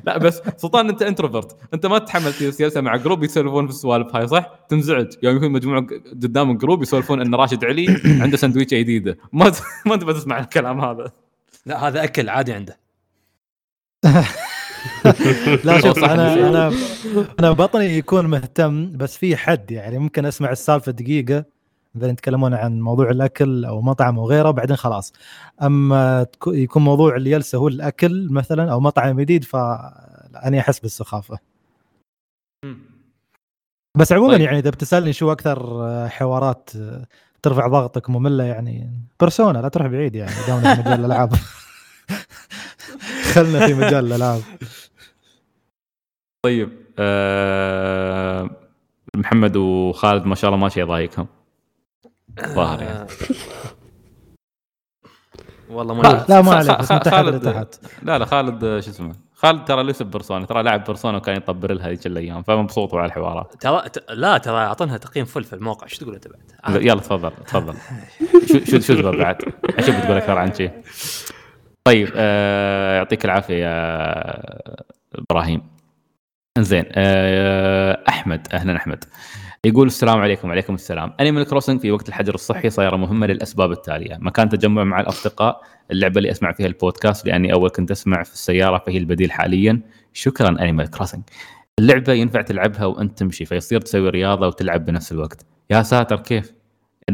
[0.06, 4.28] لا بس سلطان انت introvert انت ما تتحمل جلسه مع group يسولفون في السوالف هاي
[4.28, 5.08] صح؟ تنزعج.
[5.24, 9.62] يوم يكون مجموعة قدام ال group يسولفون إن راشد علي عنده سندويشه جديده ما ت-
[9.88, 11.12] ما تبغى تسمع الكلام هذا.
[11.66, 12.80] لا هذا أكل عادي عنده.
[15.64, 16.34] لا شوف أنا.
[16.50, 16.74] أنا
[17.40, 21.46] أنا بطني يكون مهتم بس في حد يعني ممكن أسمع السالفة دقيقة.
[21.96, 25.14] مثلا يتكلمون عن موضوع الأكل أو مطعم وغيره بعدين خلاص.
[25.62, 31.40] أما يكون موضوع الجلسه هو الأكل مثلا أو مطعم جديد فاني أحس بالسخافة.
[33.98, 34.42] بس عموما طيب.
[34.42, 35.80] يعني إذا بتسألني شو أكثر
[36.10, 36.70] حوارات
[37.42, 41.34] ترفع ضغطك مملة يعني بيرسونا لا تروح بعيد يعني دامنا في مجال الألعاب.
[43.34, 44.42] خلنا في مجال الألعاب.
[46.46, 48.50] طيب آه
[49.16, 51.28] محمد وخالد ما شاء الله ما شيء ضايقهم.
[52.42, 53.00] ظاهر يعني.
[53.00, 53.08] آه.
[55.70, 58.90] والله لا، ما لا ما عليك بس تحت خالد- لتحت لا لا خالد آه، شو
[58.92, 63.06] اسمه خالد ترى ليس بيرسونا ترى لاعب بيرسونا وكان يطبر لها ذيك الأيام فمبسوط على
[63.06, 67.00] الحوارات ترى ت- لا ترى أعطونها تقييم فل في الموقع شو تقول أنت بعد؟ يلا
[67.02, 67.74] تفضل تفضل
[68.50, 69.38] شو شو شو تقول بعد؟
[69.80, 70.72] أشوف بتقول أكثر عن شيء
[71.84, 74.74] طيب آه يعطيك العافية يا
[75.30, 75.62] إبراهيم
[76.58, 79.04] انزين آه أحمد أهلا أحمد
[79.66, 81.14] يقول السلام عليكم وعليكم السلام.
[81.20, 84.18] Animal Crossing في وقت الحجر الصحي صايرة مهمة للأسباب التالية.
[84.22, 85.62] مكان تجمع مع الأصدقاء
[85.92, 89.82] اللعبة اللي أسمع فيها البودكاست لأني أول كنت أسمع في السيارة فهي البديل حاليا.
[90.14, 91.22] شكرا Animal Crossing
[91.80, 95.46] اللعبة ينفع تلعبها وأنت تمشي فيصير تسوي رياضة وتلعب بنفس الوقت.
[95.70, 96.54] يا ساتر كيف؟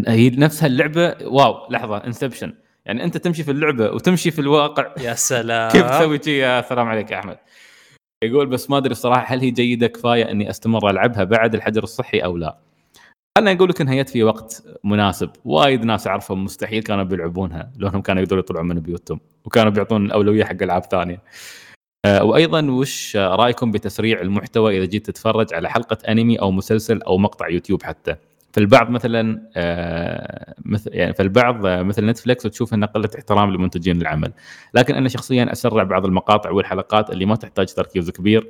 [0.07, 2.53] هي نفسها اللعبة wow لحظة Inception
[2.85, 4.93] يعني أنت تمشي في اللعبة وتمشي في الواقع.
[5.01, 5.71] يا سلام.
[5.71, 7.37] كيف تسوي شيء يا سلام عليك يا أحمد.
[8.23, 12.19] يقول بس ما أدري الصراحه هل هي جيدة كفاية إني أستمر ألعبها بعد الحجر الصحي
[12.19, 12.57] أو لا.
[13.37, 15.29] أنا أقول لك إنها جت في وقت مناسب.
[15.45, 20.43] وايد ناس أعرفهم مستحيل كانوا بيلعبونها لأنهم كانوا يقدروا يطلعون من بيوتهم وكانوا بيعطون الأولوية
[20.43, 21.21] حق ألعاب ثانية.
[22.05, 27.17] آه، وأيضا وش رأيكم بتسريع المحتوى إذا جيت تتفرج على حلقة أنمي أو مسلسل أو
[27.17, 28.15] مقطع يوتيوب حتى؟
[28.53, 34.33] فالبعض مثلا آه، مثل يعني فالبعض آه، مثل Netflix وتشوف انها قلة احترام لمنتجين العمل.
[34.73, 38.47] لكن أنا شخصيا أسرع بعض المقاطع والحلقات اللي ما تحتاج تركيز كبير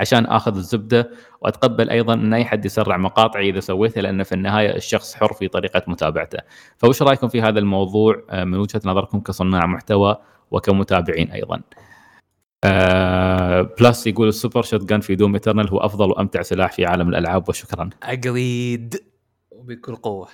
[0.00, 4.76] عشان آخذ الزبدة وأتقبل أيضا إن أي حد يسرع مقاطعي إذا سويتها لأن في النهاية
[4.76, 6.38] الشخص حر في طريقة متابعته.
[6.76, 10.16] فوش رأيكم في هذا الموضوع؟ آه، من وجهة نظركم كصناع محتوى
[10.50, 11.60] وكمتابعين أيضا.
[12.64, 17.08] آه plus يقول ال super shotgun في Doom Eternal هو أفضل وأمتع سلاح في عالم
[17.08, 17.90] الألعاب وشكرا.
[18.02, 18.96] agreed
[19.66, 20.28] وبكل قوة.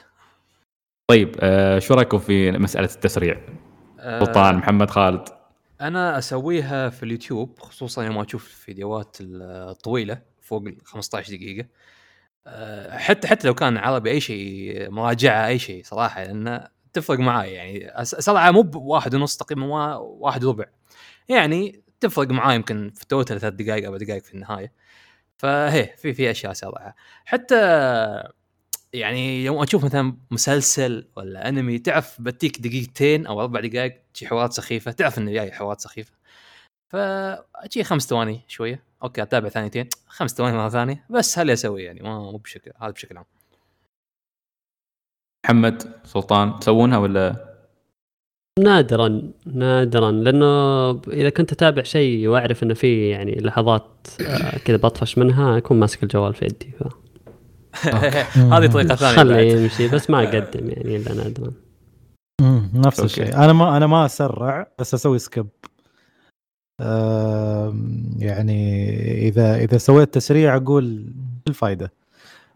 [1.10, 3.40] طيب آه شو رأيكم في مسألة التسريع؟
[4.00, 5.24] آه، سلطان محمد خالد.
[5.80, 11.68] أنا أسويها في اليوتيوب خصوصا يوم أشوف الفيديوهات الطويلة فوق ال 15 دقيقة.
[12.46, 17.52] أه، حتى حتى لو كان عربي أي شيء مراجعة أي شيء صراحة لأن تفرق معاي
[17.52, 20.64] يعني سرعه مو بواحد ونص تقريبا وا- واحد وربع.
[21.28, 24.72] يعني تفرق معاي يمكن في ال total ثلاث دقائق أربع دقائق في النهاية.
[25.38, 26.94] فهي في في أشياء سرعه
[27.24, 27.56] حتى
[28.94, 34.52] يعني يوم أشوف مثلا مسلسل ولا أنمي تعرف بتيك دقيقتين أو أربع دقائق شي حوارات
[34.52, 36.12] سخيفة تعرف إنه جاي حوارات سخيفة.
[36.92, 38.82] فشي خمس ثواني شوية.
[39.02, 39.88] أوكي أتابع ثانيتين.
[40.06, 41.04] خمس ثواني مرة ثانية.
[41.10, 43.24] بس هل أسوي يعني ما مو بشكل هذا بشكل عام.
[45.46, 47.52] محمد سلطان تسوونها ولا؟
[48.58, 50.10] نادرا نادرا.
[50.10, 55.80] لأنه إذا كنت أتابع شيء وأعرف إنه في يعني لحظات آه، كذا بطفش منها أكون
[55.80, 57.01] ماسك الجوال في يدي ف-
[58.34, 59.62] هذه طريقة ثانية خليه بعد.
[59.62, 61.52] يمشي بس ما أقدم يعني إلا نادرا
[62.74, 63.00] نفس.
[63.00, 63.36] الشيء.
[63.36, 65.46] أنا ما أنا ما أسرع بس أسوي skip
[68.18, 68.90] يعني
[69.28, 71.04] إذا إذا سويت تسريع أقول
[71.46, 71.92] شو الفائده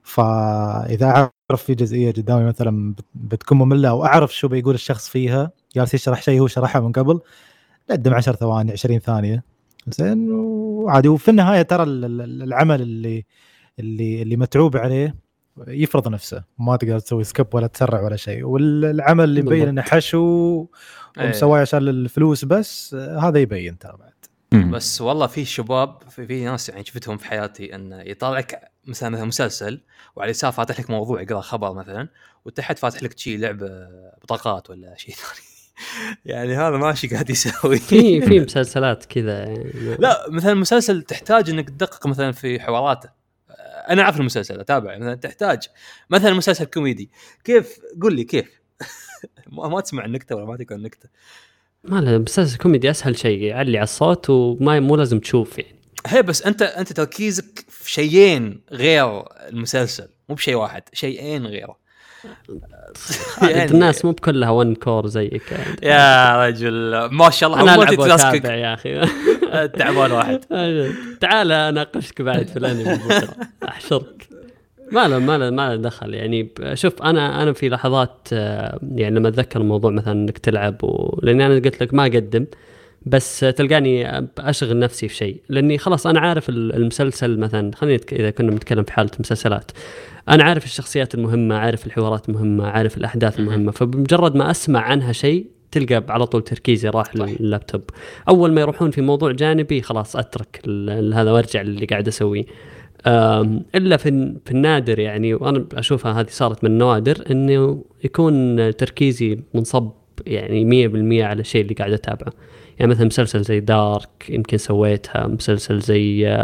[0.02, 5.50] فإذا أعرف في جزئية قدامي مثلا بت- بتكون مملة أو أعرف شو بيقول الشخص فيها
[5.76, 7.20] جالس يشرح شيء هو شرحه من قبل
[7.90, 9.42] قدم 10 ثواني 20 ثانية.
[9.88, 11.08] زين وعادي.
[11.08, 13.24] وفي النهاية ترى ال- ال- العمل اللي
[13.78, 15.14] اللي اللي متعوب عليه
[15.66, 16.44] يفرض نفسه.
[16.58, 18.44] ما تقدر تسوي سكيب ولا تسرع ولا شيء.
[18.44, 19.68] والعمل اللي مبين.
[19.68, 20.66] إنه حشو
[21.18, 21.26] إيه.
[21.26, 24.16] ومسواه عشان الفلوس بس هذا يبين ترى بعد.
[24.70, 29.24] بس والله في شباب في, في ناس يعني شفتهم في حياتي انه يطالعك مثلا مثلا
[29.24, 29.80] مسلسل
[30.16, 32.08] وعلى اليسار فاتح لك موضوع يقرأ خبر مثلا
[32.44, 33.68] وتحت فاتح لك شي لعبة
[34.22, 35.46] بطاقات ولا شيء ثاني.
[36.36, 37.76] يعني هذا ماشي قاعد يسوي.
[37.76, 39.38] في في مسلسلات كذا.
[39.44, 43.08] يعني لا مثلا مسلسل تحتاج إنك تدقق مثلا في حواراته.
[43.88, 45.68] أنا أعرف المسلسل اتابع مثلا تحتاج
[46.10, 47.10] مثلا مسلسل كوميدي.
[47.44, 48.60] كيف؟ قول لي كيف؟
[49.52, 51.08] ما تسمع النكتة ولا ما تقرأ النكتة.
[51.84, 55.76] ما له مسلسل كوميدي أسهل شيء يعلي على الصوت وما مو لازم تشوف يعني.
[56.06, 61.86] هي بس انت أنت تركيزك في شيئين غير المسلسل مو بشيء واحد شيئين غيره.
[63.42, 65.76] يعني الناس مو بكلها one core زيك يعني.
[65.82, 69.00] يا رجل ما شاء الله أنا ألعب يا أخي.
[69.66, 70.40] تعبان واحد.
[71.20, 73.28] تعال أناقشك بعد في الأنمي بكرة.
[73.68, 74.28] أحشرك.
[74.92, 76.14] ما له ما له ما له دخل.
[76.14, 81.20] يعني شوف أنا أنا في لحظات آه، يعني لما أتذكر الموضوع مثلا إنك تلعب و...
[81.22, 82.46] لأني أنا قلت لك ما أقدم
[83.06, 85.40] بس آه، تلقاني أشغل نفسي في شيء.
[85.48, 89.70] لأني خلاص أنا عارف ال- المسلسل مثلا خلينا إذا كنا بنتكلم في حالة مسلسلات
[90.28, 93.72] أنا عارف الشخصيات المهمة عارف الحوارات المهمة عارف الأحداث المهمة.
[93.72, 97.16] فبمجرد ما أسمع عنها شيء تلقى على طول تركيزي راح.
[97.16, 97.82] لللابتوب.
[98.28, 100.60] أول ما يروحون في موضوع جانبي خلاص أترك
[101.14, 102.44] هذا وأرجع اللي قاعد أسويه.
[103.74, 109.90] إلا في في النادر يعني وأنا أشوفها هذه صارت من النوادر إنه يكون تركيزي منصب
[110.26, 110.88] يعني
[111.20, 112.32] 100% على الشيء اللي قاعد أتابعه.
[112.78, 116.38] يعني مثلا مسلسل زي Dark يمكن سويتها مسلسل زي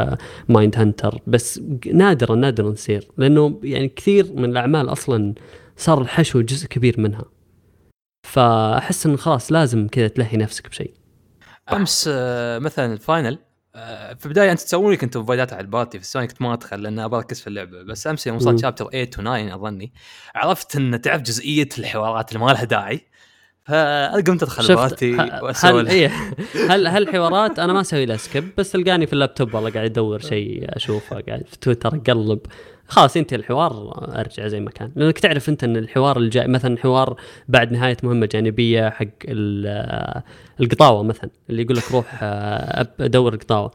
[0.48, 1.60] Mindhunter بس
[1.92, 5.34] نادرا نادرا تصير لأنه يعني كثير من الأعمال أصلا
[5.76, 7.24] صار الحشو جزء كبير منها.
[8.22, 10.94] فأحس انه خلاص لازم كذا تلهي نفسك بشيء.
[11.72, 13.38] أمس آه، مثلا الفاينل
[13.74, 16.98] آه، في البداية أنت تسوون كنتوا فايدات على البارتي في الثاني كنت ما أدخل لأن
[16.98, 17.82] أبغى أركز في اللعبة.
[17.82, 18.36] بس أمس يوم.
[18.36, 19.92] وصلت شابتر 8 و 9 أظني
[20.34, 23.12] عرفت إن تعرف جزئية الحوارات اللي ما لها داعي.
[23.64, 26.10] فقمت أدخل بارتي هل واسولف إيه
[26.70, 30.76] هل هالحوارات أنا ما أسوي لها سكيب بس تلقاني في اللابتوب والله قاعد ادور شيء
[30.76, 32.40] أشوفه قاعد في تويتر أقلب.
[32.88, 34.90] خلاص ينتهي الحوار ارجع زي ما كان.
[34.96, 37.16] لأنك تعرف انت إن الحوار الجاي مثلا حوار
[37.48, 40.22] بعد نهاية مهمة جانبية حق ال-
[40.60, 42.18] القطاوة مثلا اللي يقول لك روح
[43.00, 43.70] ادور قطاوه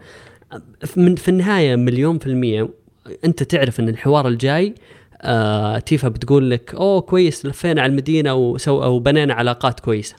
[0.97, 2.69] من في النهاية مليون في المية
[3.25, 4.75] انت تعرف إن الحوار الجاي
[5.21, 10.15] آه تيفا بتقول لك أوه كويس لفينا على المدينة وسو وبنينا علاقات كويسة.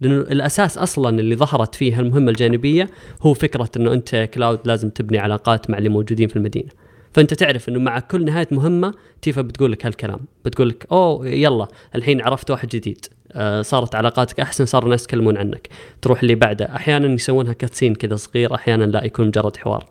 [0.00, 2.88] لأنه الأساس أصلا اللي ظهرت فيه المهمه الجانبية
[3.22, 6.68] هو فكرة إنه أنت كلاود لازم تبني علاقات مع اللي موجودين في المدينة.
[7.14, 11.68] فأنت تعرف إنه مع كل نهاية مهمة تيفا بتقول لك هالكلام بتقول لك أوه يلا
[11.94, 15.68] الحين عرفت واحد جديد آه صارت علاقاتك أحسن صار الناس يتكلمون عنك.
[16.02, 19.86] تروح اللي بعده أحيانا يسوونها كاتسين كذا صغير أحيانا لا يكون مجرد حوار.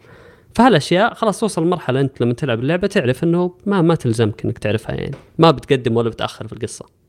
[0.55, 4.95] فهالأشياء خلاص توصل مرحلة أنت لما تلعب اللعبة تعرف إنه ما ما تلزمك إنك تعرفها
[4.95, 5.15] يعني.
[5.37, 7.00] ما بتقدم ولا بتأخر في القصة.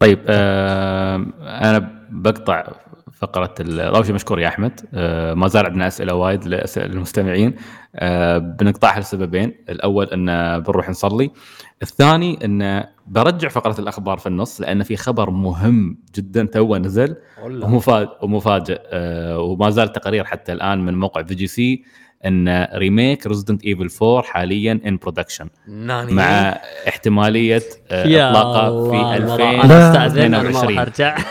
[0.00, 2.64] طيب آه أنا بقطع
[3.12, 4.80] فقرة ال- أول شيء مشكور يا أحمد.
[4.94, 7.54] آه ما زال عندنا أسئلة وايد لأسئلة المستمعين
[7.96, 9.54] آه بنقطعها لسببين.
[9.68, 11.30] الأول إن بنروح نصلي.
[11.82, 18.08] الثاني إن برجع فقرة الأخبار في النص لأن في خبر مهم جدا تو نزل ومفاجئ
[18.22, 18.80] ومفاجئ.
[18.84, 21.84] آه وما زال تقارير حتى الآن من موقع في جي سي.
[22.26, 29.36] إن ريميك ريزدنت ايفل 4 حاليا ان برودكشن مع احتمالية آه الله، في أنا 2000
[29.36, 30.74] راح استأذن أنا ما 22.
[30.74, 31.16] راح أرجع.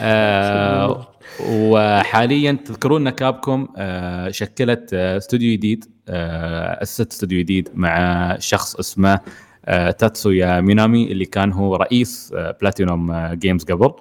[0.00, 1.08] آه
[1.48, 8.76] وحاليا تذكرون إن كابكوم آه شكلت آه استوديو جديد آه أسست استوديو جديد مع شخص
[8.76, 9.20] اسمه
[9.64, 13.92] آه تاتسويا مينامي اللي كان هو رئيس آه بلاتينوم آه Games قبل.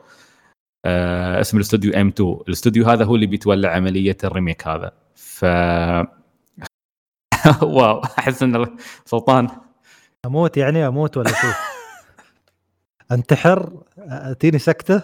[0.86, 4.92] آه اسم الاستوديو M2 الاستوديو هذا هو اللي بيتولى عملية ال remake هذا.
[5.42, 5.46] ف
[7.62, 9.48] wow أحس ان سلطان.
[10.26, 11.48] أموت يعني؟ أموت ولا شو؟
[13.12, 15.02] أنتحر؟ أتيني سكتة؟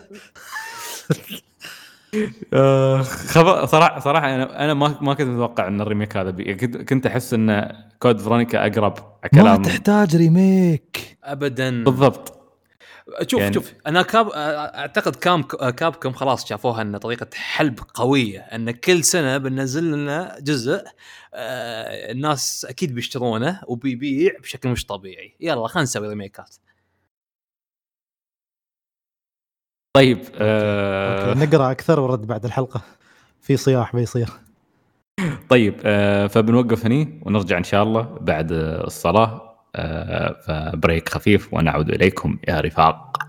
[2.54, 6.56] آه، خبر صراحة صراحة أنا أنا ما ما كنت متوقع إن ال remake هذا بي...
[6.56, 8.94] كنت كنت أحس إن Code Veronica أقرب
[9.24, 11.18] ما كلام تحتاج remake.
[11.24, 11.84] ابدا.
[11.84, 12.37] بالضبط.
[13.28, 18.72] شوف يعني- شوف أنا كاب أعتقد كام كابكم خلاص شافوها إن طريقة حلب قوية إن
[18.72, 20.84] كل سنة بننزل لنا جزء
[21.34, 25.36] آه، الناس أكيد بيشترونه وبيبيع بشكل مش طبيعي.
[25.40, 26.56] يلا خلينا نسوي remake ات.
[29.96, 32.82] طيب آه أوكي، نقرأ أكثر ورد بعد الحلقة.
[33.42, 34.30] في صياح بيصير.
[35.50, 39.47] طيب آه فبنوقف هني ونرجع إن شاء الله بعد الصلاة.
[40.46, 42.40] فبريك خفيف ونعود إليكم.
[42.48, 43.27] يا رفاق.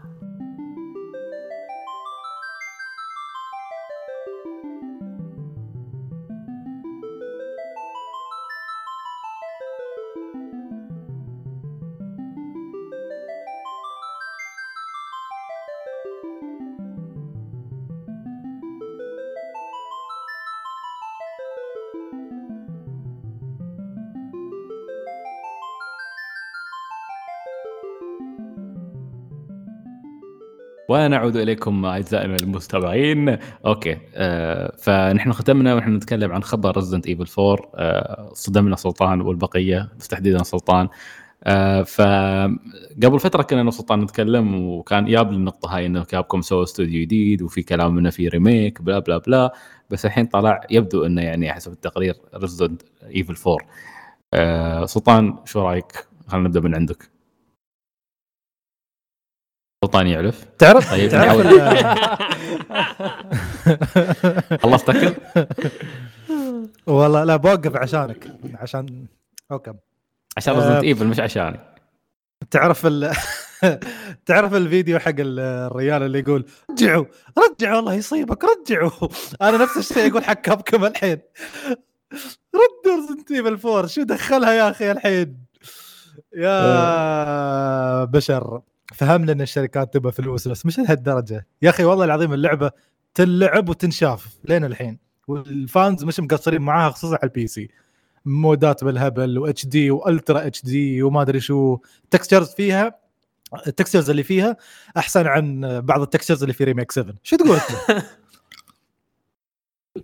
[30.88, 33.38] ونعود إليكم اعزائنا المستمعين.
[33.66, 39.88] okay آه فنحن ختمنا ونحن نتكلم عن خبر Resident Evil 4 آه صدمنا سلطان والبقية
[39.98, 40.88] بس تحديدا سلطان.
[41.44, 47.02] آه فقبل فترة كنا أنا وسلطان نتكلم وكان ياب النقطه هاي إنه كابكم سووا استوديو
[47.02, 49.52] جديد وفي كلام إنه في remake بلا بلا بلا.
[49.90, 52.82] بس الحين طلع يبدو إنه يعني حسب التقرير Resident
[53.16, 53.58] Evil 4
[54.34, 57.17] آه سلطان شو رأيك؟ خلينا نبدأ من عندك.
[59.84, 60.44] سلطان يعرف.
[60.58, 61.46] تعرف؟ طيب، تعرف
[64.62, 65.14] خلصت أكل؟
[66.86, 68.28] والله لا بوقف عشانك.
[68.54, 69.06] عشان
[69.52, 69.72] okay.
[70.36, 70.58] عشان آه.
[70.58, 71.60] Resident Evil مش عشاني.
[72.50, 73.12] تعرف ال...
[74.26, 77.04] تعرف الفيديو حق ال- الرجال اللي يقول رجعوا
[77.38, 78.90] رجعوا الله يصيبك رجعوا.
[79.48, 81.18] أنا نفس الشيء أقول حق كابكم الحين.
[82.54, 85.38] ردوا Resident Evil 4 شو دخلها يا أخي الحين؟
[86.36, 88.60] يا بشر.
[88.94, 91.46] فهمنا إن الشركات تبى فلوس بس مش لهالدرجة.
[91.62, 92.70] يا أخي والله العظيم اللعبة
[93.14, 94.98] تلعب وتنشاف لين الحين.
[95.28, 97.68] وال fans مش مقصرين معاها خصوصا على ال PC
[98.24, 101.78] mod ات بالهبل و HD و Ultra HD وما أدري شو.
[102.10, 102.98] textures فيها
[103.66, 104.56] ال textures اللي فيها
[104.96, 107.58] أحسن عن بعض ال textures اللي في remake 7 شو تقول؟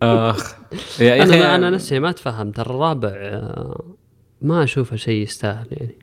[0.03, 0.57] أخ.
[1.01, 3.95] يا أخي أنا أنا نفسي ما أتفهم ترى الرابع آه،
[4.43, 5.99] ما أشوفه شيء يستاهل يعني.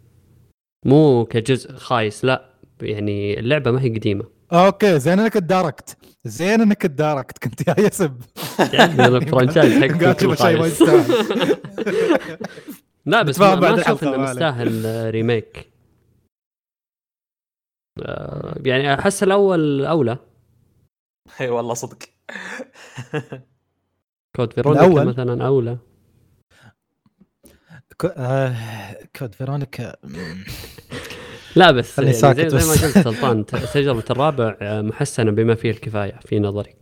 [0.85, 2.50] مو كجزء خايس لا.
[2.83, 4.25] يعني اللعبة ما هي قديمة.
[4.53, 8.21] okay زين انك تداركت زين انك تداركت كنت جاي اسب
[8.73, 10.81] يعني ال franchise حق قاعد تشوف شيء ما خايس.
[10.81, 11.57] يستاهل
[13.05, 14.17] لا بس ما, بعد ما أشوف إنه.
[14.17, 15.71] مستاهل remake
[18.01, 20.17] آه، يعني أحس الأول أولى.
[21.41, 21.97] إي والله صدق.
[24.35, 25.77] Code Veronica الأول؟ مثلا أولى.
[27.99, 28.55] ك- آه،
[29.15, 29.95] Code Veronica
[31.55, 32.87] لا بس يعني زي, زي ما.
[32.87, 36.75] قلت سلطان تجربه الرابع آه، محسنه بما فيه الكفاية في نظري.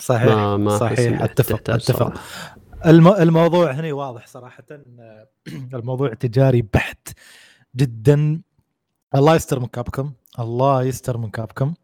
[0.00, 1.22] صحيح ما ما صحيح.
[1.22, 2.12] اتفق أتفق.
[2.86, 3.08] الم...
[3.08, 5.24] الموضوع هنا واضح صراحة إن
[5.78, 7.08] الموضوع تجاري بحت
[7.76, 8.40] جدا.
[9.14, 10.12] الله يستر من كابكم.
[10.38, 11.74] الله يستر من كابكم.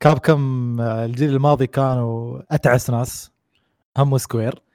[0.00, 3.30] كابكم آه، الجيل الماضي كانوا أتعس ناس.
[3.96, 4.54] هم Square.
[4.54, 4.71] آه،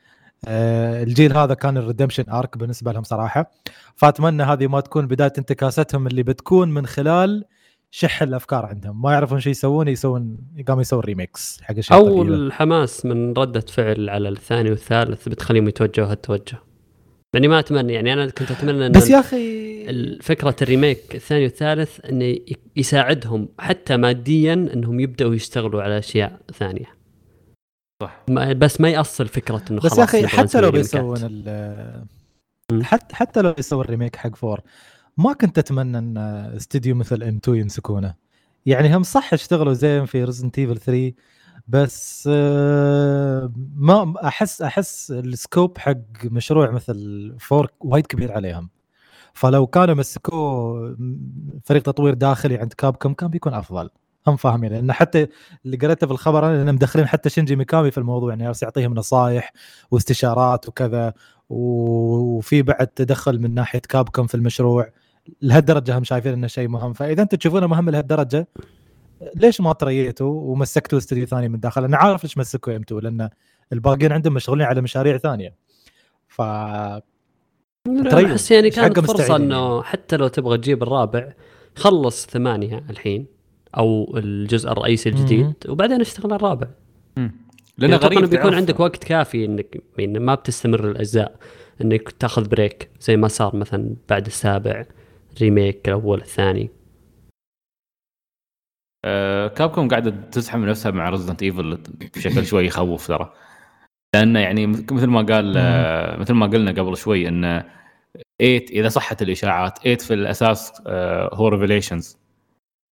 [0.48, 3.52] الجيل هذا كان ال redemption arc بالنسبة لهم صراحة.
[3.96, 7.46] فأتمنى هذه ما تكون بداية انتكاستهم اللي بتكون من خلال
[7.92, 9.02] شح الأفكار عندهم.
[9.02, 10.38] ما يعرفون شو يسوون يسوون
[10.68, 12.34] قاموا يسوون remakes حق الشيء أو القديم.
[12.34, 16.58] الحماس من ردة فعل على الثاني والثالث بتخليهم يتوجهوا هالتوجه.
[17.34, 19.68] يعني ما أتمنى يعني أنا كنت أتمنى إن بس يا أخي
[20.22, 22.38] فكرة ال remake الثاني والثالث إنه
[22.76, 26.97] يساعدهم حتى ماديا إنهم يبدأوا يشتغلوا على أشياء ثانية.
[28.02, 28.24] صح.
[28.30, 30.72] ما بس ما يأصل فكرة إنه بس خلاص يا أخي حتى لو.
[30.72, 31.46] بيسوون.
[32.84, 34.62] حتى حتى لو بيسوون ال remake حق four
[35.18, 36.18] ما كنت أتمنى إن
[36.56, 38.16] استديو مثل M2 يمسكونه
[38.66, 41.14] يعني هم صح اشتغلوا زين في Resident Evil 3
[41.68, 48.70] بس آه، ما أحس أحس ال scope حق مشروع مثل four وايد كبير عليهم
[49.34, 50.98] فلو كانوا مسكوه
[51.66, 53.90] فريق تطوير داخلي عند كابكم كان بيكون أفضل
[54.28, 55.28] هم فاهمين لأن حتى
[55.66, 59.54] اللي قريته في الخبر أنا مدخلين حتى شينجي ميكامي في الموضوع يعني يعطيهم نصائح
[59.92, 61.14] واستشارات وكذا
[61.50, 64.90] وفي بعد تدخل من ناحية كابكم في المشروع
[65.42, 66.94] لهالدرجة هم شايفين إنه شيء مهم.
[66.94, 68.48] فإذا أنتم تشوفونه مهم لهالدرجة
[69.36, 73.30] ليش ما تريتوا ومسكتوا استوديو ثاني من داخل؟ أنا عارف ليش مسكوا M2 لأن
[73.74, 75.56] الباقيين عندهم مشغولين على مشاريع ثانية.
[76.28, 76.42] ف.
[76.42, 81.34] أحس يعني كانت فرصة إنه حتى لو تبغى تجيب الرابع
[81.76, 83.37] خلص ثمانية الحين.
[83.78, 85.54] أو الجزء الرئيسي الجديد.
[85.70, 86.68] وبعدين اشتغل الرابع.
[87.18, 87.32] لأنه
[87.78, 88.54] لأنه غريب بيكون تعرف.
[88.54, 91.36] عندك وقت كافي إنك يعني ما بتستمر الأجزاء
[91.82, 94.86] إنك تأخذ break زي ما صار مثلا بعد السابع
[95.42, 96.70] remake الأول الثاني.
[99.06, 101.78] آه، كابكوم قاعدة تزحم نفسها مع Resident Evil
[102.16, 103.34] بشكل شوي يخوف ترى.
[104.16, 107.60] لأنه يعني مثل ما قال آه، مثل ما قلنا قبل شوي انه
[108.42, 112.18] 8 إذا صحت الإشاعات 8 في الأساس آه، هو Revelations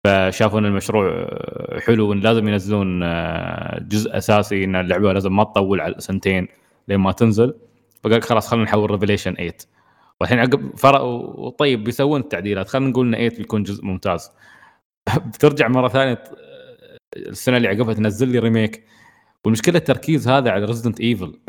[0.04, 5.44] فشافوا إن المشروع آه، حلو وإن لازم ينزلون آه، جزء أساسي إن اللعبة لازم ما
[5.44, 6.48] تطول على سنتين
[6.88, 7.54] لين ما تنزل.
[8.04, 9.52] فقال خلاص خلينا نحول Revelation 8
[10.20, 11.02] والحين عقب فرق
[11.48, 12.68] طيب بيسوون التعديلات.
[12.68, 14.30] خلينا نقول إن 8 بيكون جزء ممتاز.
[15.34, 16.24] بترجع مرة ثانية
[17.16, 18.84] السنة اللي عقبها تنزل لي remake
[19.44, 21.40] والمشكلة التركيز هذا على Resident Evil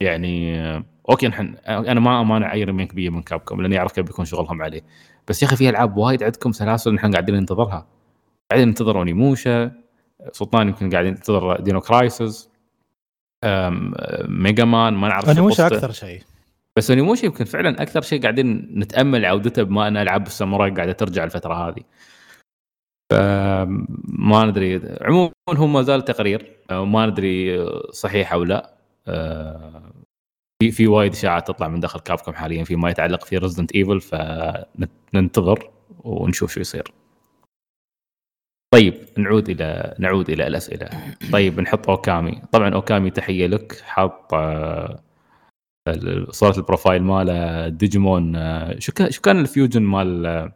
[0.00, 4.06] يعني آه، okay نحن أنا ما أمانع أي remake بيه من Capcom لأني أعرف كيف
[4.06, 4.82] بيكون شغلهم عليه.
[5.28, 7.97] بس يا أخي في ألعاب وايد عندكم سلاسل نحن قاعدين ننتظرها.
[8.50, 9.72] قاعدين ننتظر Onimusha
[10.32, 12.50] سلطان يمكن قاعدين ننتظر Dino Crisis
[14.28, 15.66] Mega Man ما نعرف قصته.
[15.66, 16.22] أكثر شيء
[16.76, 21.24] بس Onimusha يمكن فعلا أكثر شيء قاعدين نتأمل عودته بما ان العاب الساموراي قاعدة ترجع
[21.24, 21.82] الفترة هذه
[24.08, 28.74] ما ندري عموما هو ما زال تقرير ما ندري صحيح أو لا
[29.08, 29.92] آه،
[30.62, 35.70] في في وايد إشاعات تطلع من داخل Capcom حاليا فيما يتعلق في Resident Evil فننتظر
[36.04, 36.92] ونشوف شو يصير.
[38.74, 40.88] طيب نعود إلى نعود إلى الأسئلة.
[41.32, 45.02] طيب نحط Okami، طبعا Okami تحية لك حاط آه،
[46.30, 50.52] صورة ال profile ماله ديجيمون آه، شو كان شو كان ال fusion مال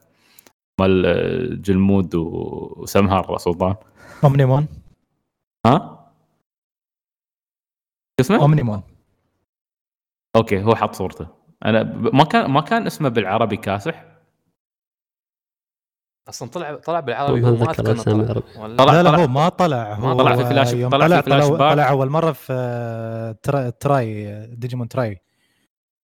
[0.80, 3.74] مال جلمود وسمهر سلطان؟
[4.24, 4.66] Omnimon
[5.66, 5.98] ها؟
[8.20, 8.82] شو اسمه؟ Omnimon
[10.36, 11.26] okay هو حط صورته
[11.64, 14.11] أنا ما كان ما كان اسمه بالعربي كاسح
[16.28, 18.40] أصلا طلع طلع بالعربي ما أسامي طلع.
[18.76, 21.22] طلع- لا لا طلع- هو ما طلع ما هو طلع في flash- يوم طلع في
[21.22, 21.72] فلاش طلع, back.
[21.74, 25.22] طلع أول مرة في آه، ترا- tri Digimon tri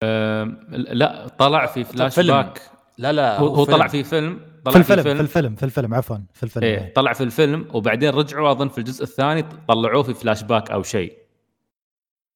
[0.03, 2.33] أم، لا طلع في فلاش فيلم.
[2.33, 2.61] back
[2.97, 3.77] لا لا هو, هو فيلم.
[3.77, 7.13] طلع في فيلم طلع في الفيلم في الفيلم في الفيلم عفوا في الفيلم إيه طلع
[7.13, 11.13] في الفيلم وبعدين رجعوا أظن في الجزء الثاني طلعوه في فلاش باك أو شيء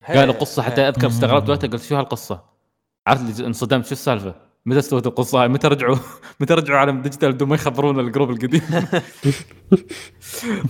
[0.07, 0.81] قالوا قصة حتى.
[0.81, 2.41] أذكر استغربت وقتها قلت شو هالقصة؟
[3.07, 4.35] عرفت اللي انصدمت شو السالفة؟
[4.65, 5.95] متى استوت القصة؟ متى رجعوا؟
[6.39, 8.61] متى رجعوا عالم digital بدون ما يخبرونا ال group القديم؟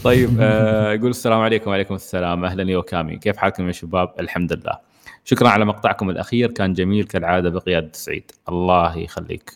[0.04, 1.70] طيب آه يقول السلام عليكم.
[1.70, 2.46] وعليكم السلام.
[2.46, 4.80] أهلا Okami كيف حالكم يا شباب؟ الحمد لله.
[5.24, 6.52] شكرا على مقطعكم الأخير.
[6.52, 8.32] كان جميل كالعادة بقيادة سعيد.
[8.50, 9.52] الله يخليك.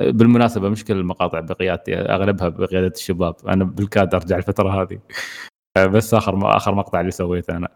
[0.00, 3.34] بالمناسبة مشكله المقاطع بقيادتي أغلبها بقيادة الشباب.
[3.48, 4.98] أنا بالكاد أرجع الفترة هذه.
[5.76, 7.68] آه، بس آخر آخر مقطع اللي سويته أنا.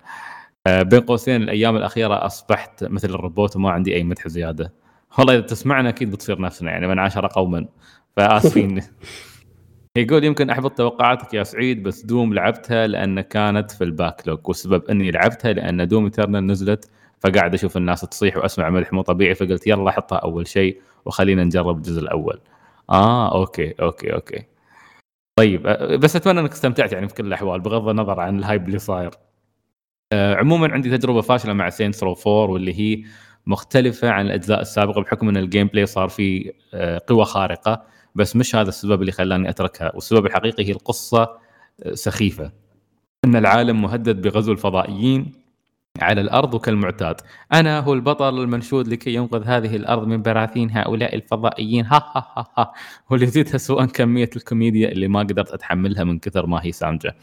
[0.66, 4.72] آه، بين قوسين الأيام الأخيرة أصبحت مثل الروبوت وما عندي أي مدح زيادة.
[5.18, 7.66] والله إذا تسمعنا أكيد بتصير نفسنا يعني من عاشر قوما
[8.16, 8.82] فآسفين
[9.98, 14.84] يقول يمكن أحبط توقعاتك يا سعيد بس Doom لعبتها لأن كانت في ال backlog والسبب
[14.84, 16.90] إني لعبتها لأن Doom Eternal نزلت
[17.20, 21.76] فقاعد أشوف الناس تصيح وأسمع مدح مو طبيعي فقلت يلا حطها أول شيء وخلينا نجرب
[21.76, 22.40] الجزء الأول.
[22.90, 24.44] آه okay okay okay.
[25.38, 25.62] طيب
[26.00, 29.10] بس أتمنى إنك استمتعت يعني في كل الأحوال بغض النظر عن ال hype اللي صاير.
[30.12, 33.04] آه، عموما عندي تجربة فاشلة مع Saints Row 4 واللي هي
[33.48, 37.82] مختلفة عن الأجزاء السابقة بحكم إن ال gameplay صار فيه آه، قوه خارقة
[38.14, 39.92] بس مش هذا السبب اللي خلاني أتركها.
[39.94, 41.22] والسبب الحقيقي هي القصة
[41.82, 42.52] آه، سخيفة.
[43.24, 45.32] إن العالم مهدد بغزو الفضائيين
[46.00, 47.20] على الأرض وكالمعتاد.
[47.52, 51.84] أنا هو البطل المنشود لكي ينقذ هذه الأرض من براثين هؤلاء الفضائيين.
[51.84, 52.72] ها ها ها ها.
[53.10, 57.16] واللي يزيدها سوءا كمية الكوميديا اللي ما قدرت أتحملها من كثر ما هي سامجة.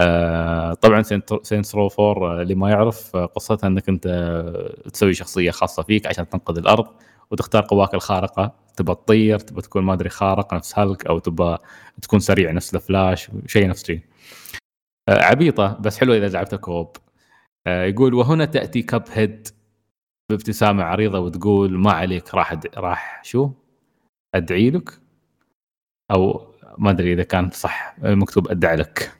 [0.00, 1.02] آه، طبعا
[1.42, 6.06] Saints Row 4 اللي ما يعرف آه، قصتها إنك أنت آه، تسوي شخصية خاصة فيك
[6.06, 6.86] عشان تنقذ الأرض
[7.30, 8.64] وتختار قواك الخارقة.
[8.76, 11.56] تبى تطير تبى تكون ما أدري خارق نفس هالك أو تبى
[12.02, 14.00] تكون سريع نفس الفلاش شيء نفس شيء.
[15.08, 16.96] عبيطة بس حلوة إذا لعبتها كوب.
[17.68, 19.48] يقول وهنا تأتي كاب هيد
[20.30, 22.66] بابتسامة عريضة وتقول ما عليك راح أد...
[22.76, 23.50] راح شو؟
[24.34, 25.00] أدعي لك؟
[26.10, 29.12] أو ما أدري إذا كان صح مكتوب أدعي لك.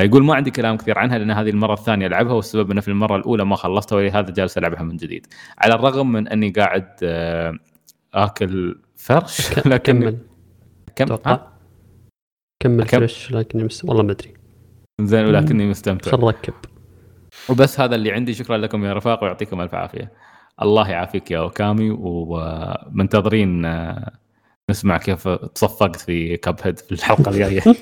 [0.00, 3.16] يقول ما عندي كلام كثير عنها لأن هذه المرة الثانية ألعبها والسبب إنه في المرة
[3.16, 5.26] الأولى ما خلصتها ولهذا جالس ألعبها من جديد.
[5.58, 7.58] على الرغم من أني قاعد آه،
[8.14, 10.18] آكل فرش لكن كمل
[10.96, 11.52] كم؟ ها؟
[12.62, 13.84] كمل كم- فريش لكني مس...
[13.84, 14.34] والله ما أدري.
[15.00, 16.10] زين ولكني مستمتع.
[16.10, 16.54] خل نركب.
[17.48, 18.34] وبس هذا اللي عندي.
[18.34, 20.12] شكرا لكم يا رفاق ويعطيكم ألف عافية.
[20.62, 24.12] الله يعافيك يا أوكامي ومنتظرين آه،
[24.70, 27.60] نسمع كيف تصفقت في كاب هيد في الحلقة الجاية.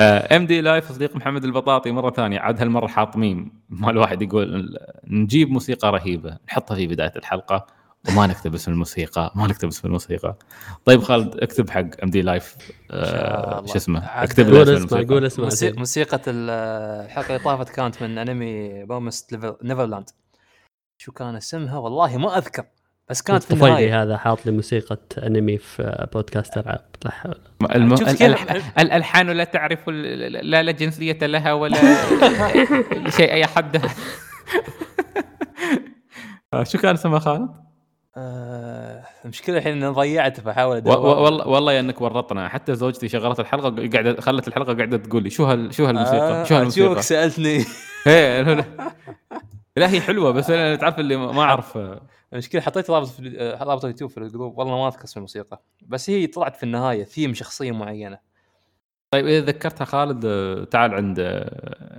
[0.00, 2.40] ام دي لايف صديق محمد البطاطي مرة ثانية.
[2.40, 3.52] عاد هالمرة حاط ميم.
[3.68, 6.38] ما الواحد يقول نجيب موسيقى رهيبة.
[6.48, 7.66] نحطها في بداية الحلقة.
[8.08, 9.32] وما نكتب اسم الموسيقى.
[9.34, 10.36] ما نكتب اسم الموسيقى.
[10.84, 12.56] طيب خالد اكتب حق MD Life.
[13.64, 15.14] شو اسمه؟ اكتب قول له اسم الموسيقى.
[15.14, 15.76] قول زين.
[15.78, 16.50] موسيقى ال-
[17.06, 20.10] الحلقة اللي طافت كانت من انمي Promised Neverland
[20.98, 22.64] شو كان اسمها؟ والله ما أذكر.
[23.10, 24.02] بس كانت في النهاية.
[24.02, 26.80] هذا حاط لي موسيقى أنمي في بودكاست ألعاب.
[27.04, 27.34] لا حول
[27.74, 27.94] الم...
[28.78, 31.76] الألحان لا تعرف ال- لا لا جنسية لها ولا
[33.16, 33.82] شيء أي حد.
[36.54, 37.48] آه، شو كان اسمها خالد؟
[38.16, 40.98] آه، المشكلة الحين إني ضيعت فاحاول و- أدور.
[40.98, 42.48] و- والله والله يا إنك ورطنا.
[42.48, 46.44] حتى زوجتي شغلت الحلقة قاعدة خلت الحلقة قاعدة تقول لي شو هال شو هالموسيقى؟ آه،
[46.44, 47.64] شو أشوفك هالموسيقى؟ سألتني.
[48.06, 48.42] إيه،
[49.76, 51.76] لا- هي حلوة بس أنا تعرف اللي ما أعرف.
[51.76, 52.00] آه،
[52.34, 54.58] المشكلة حطيت رابط في آه، رابط اليوتيوب في ال group.
[54.58, 55.62] والله ما أذكر اسم الموسيقى.
[55.82, 58.18] بس هي طلعت في النهاية ثيم شخصية معينة.
[59.10, 61.20] طيب إذا ذكرتها خالد آه، تعال عند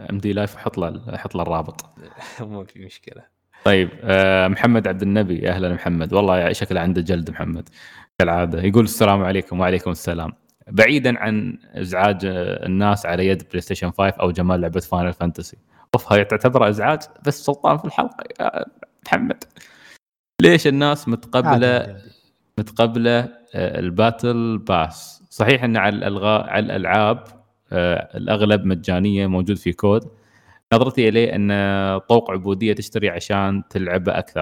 [0.10, 1.86] MD Life وحط له حط له الرابط.
[2.40, 3.24] ما في مشكلة.
[3.66, 5.50] طيب آه، محمد عبد النبي.
[5.50, 6.14] أهلا محمد.
[6.14, 7.70] والله شكله عنده جلد محمد.
[8.20, 8.62] كالعادة.
[8.62, 10.34] يقول السلام عليكم وعليكم السلام.
[10.68, 15.58] بعيدا عن إزعاج الناس على يد PlayStation 5 أو جمال لعبة Final Fantasy
[15.94, 18.66] أوف هاي تعتبر إزعاج بس سلطان في الحلقة يا
[19.06, 19.44] محمد.
[20.42, 22.02] ليش الناس متقبلة.
[22.58, 23.20] متقبلة
[23.56, 27.24] آه، ال battle pass؟ صحيح إن على الأغلب على الألعاب
[27.72, 30.08] آه، الأغلب مجانية موجود في COD.
[30.74, 34.42] نظرتي إليه إن طوق عبودية تشتري عشان تلعبه أكثر.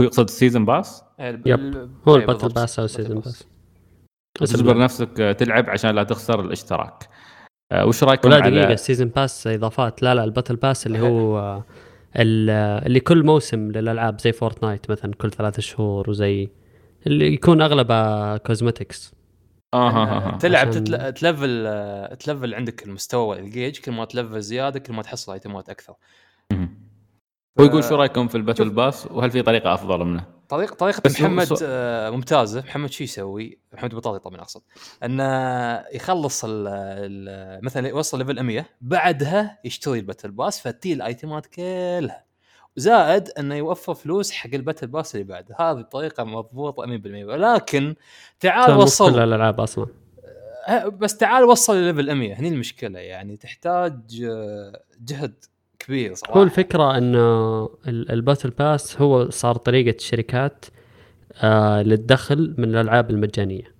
[0.00, 1.90] هو يقصد ال season pass yep.
[2.08, 3.46] هو ال battle pass أو ال season pass.
[4.38, 7.08] تجبر نفسك آه، تلعب عشان لا تخسر الاشتراك.
[7.74, 8.74] وش رأيكم لا دقيقة على...
[8.74, 10.02] ال season pass إضافات.
[10.02, 11.62] لا لا ال battle pass اللي هو
[12.18, 16.48] اللي كل موسم للألعاب زي Fortnite مثلا كل ثلاثة شهور وزي
[17.06, 19.14] اللي يكون اغلبها cosmetics
[19.74, 21.14] آه ها ها تلعب عشان...
[21.14, 25.94] تلفل تلفل عندك المستوى الجيج كل ما تلفل زيادة كل ما تحصل ايتمات أكثر.
[27.60, 31.02] هو يقول شو رأيكم في ال battle pass؟ وهل في طريقة أفضل منه؟ طريقة طريقه
[31.06, 31.56] محمد سو...
[31.62, 32.60] آه ممتازة.
[32.60, 34.62] محمد شو يسوي؟ محمد بطاطي طبعا أقصد.
[35.04, 35.24] إنه
[35.92, 42.24] يخلص ال ال مثلا يوصل level 100 بعدها يشتري ال battle pass فتي الأيتمات كلها.
[42.76, 45.56] زائد إنه يوفر فلوس حق ال battle pass اللي بعده.
[45.58, 47.94] هذه الطريقة مضبوطة 100% ولكن
[48.40, 49.86] تعال وصل كل الألعاب أصلا.
[50.68, 55.44] آه، بس تعال وصل ل level 100 هني المشكلة يعني تحتاج آه، جهد
[55.78, 56.38] كبير صراحة.
[56.38, 60.64] هو الفكرة انه ال battle pass هو صار طريقة الشركات
[61.42, 63.78] آه للدخل من الألعاب المجانية.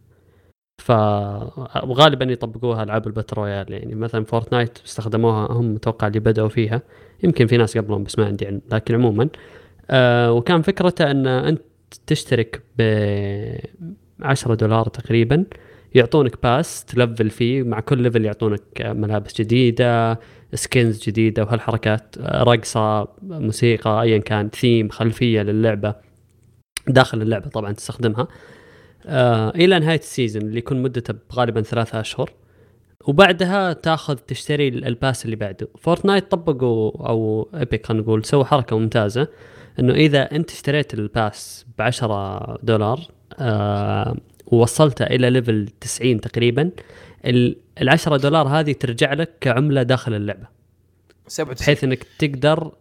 [0.85, 3.73] فغالبا يطبقوها ألعاب ال battle royale.
[3.73, 6.83] يعني مثلا Fortnite استخدموها هم متوقع اللي بدأوا فيها.
[7.23, 9.29] يمكن في ناس قبلهم بس ما عندي علم لكن عموما.
[9.91, 11.63] آه وكان فكرته إن أنت
[12.07, 12.83] تشترك ب
[14.21, 15.45] 10 دولار تقريبا
[15.95, 20.19] يعطونك pass تلفل فيه مع كل level يعطونك ملابس جديدة
[20.55, 25.95] skins جديدة وهالحركات رقصة موسيقى ايا كان ثيم خلفية للعبة
[26.89, 28.29] داخل اللعبة طبعا تستخدمها.
[29.07, 32.31] آه إلى نهاية ال season اللي يكون مدته غالبا ثلاثة أشهر.
[33.07, 35.69] وبعدها تاخذ تشتري ال pass اللي بعده.
[35.79, 39.29] Fortnite طبقوا أو Epic خلينا نقول سووا حركة ممتازة
[39.79, 43.01] إنه إذا أنت اشتريت ال pass ب 10 دولار
[43.39, 44.17] آه
[44.47, 46.71] ووصلته إلى level 90 تقريبا
[47.83, 50.47] ال 10 دولار هذه ترجع لك كعملة داخل اللعبة.
[51.39, 52.73] بحيث إنك تقدر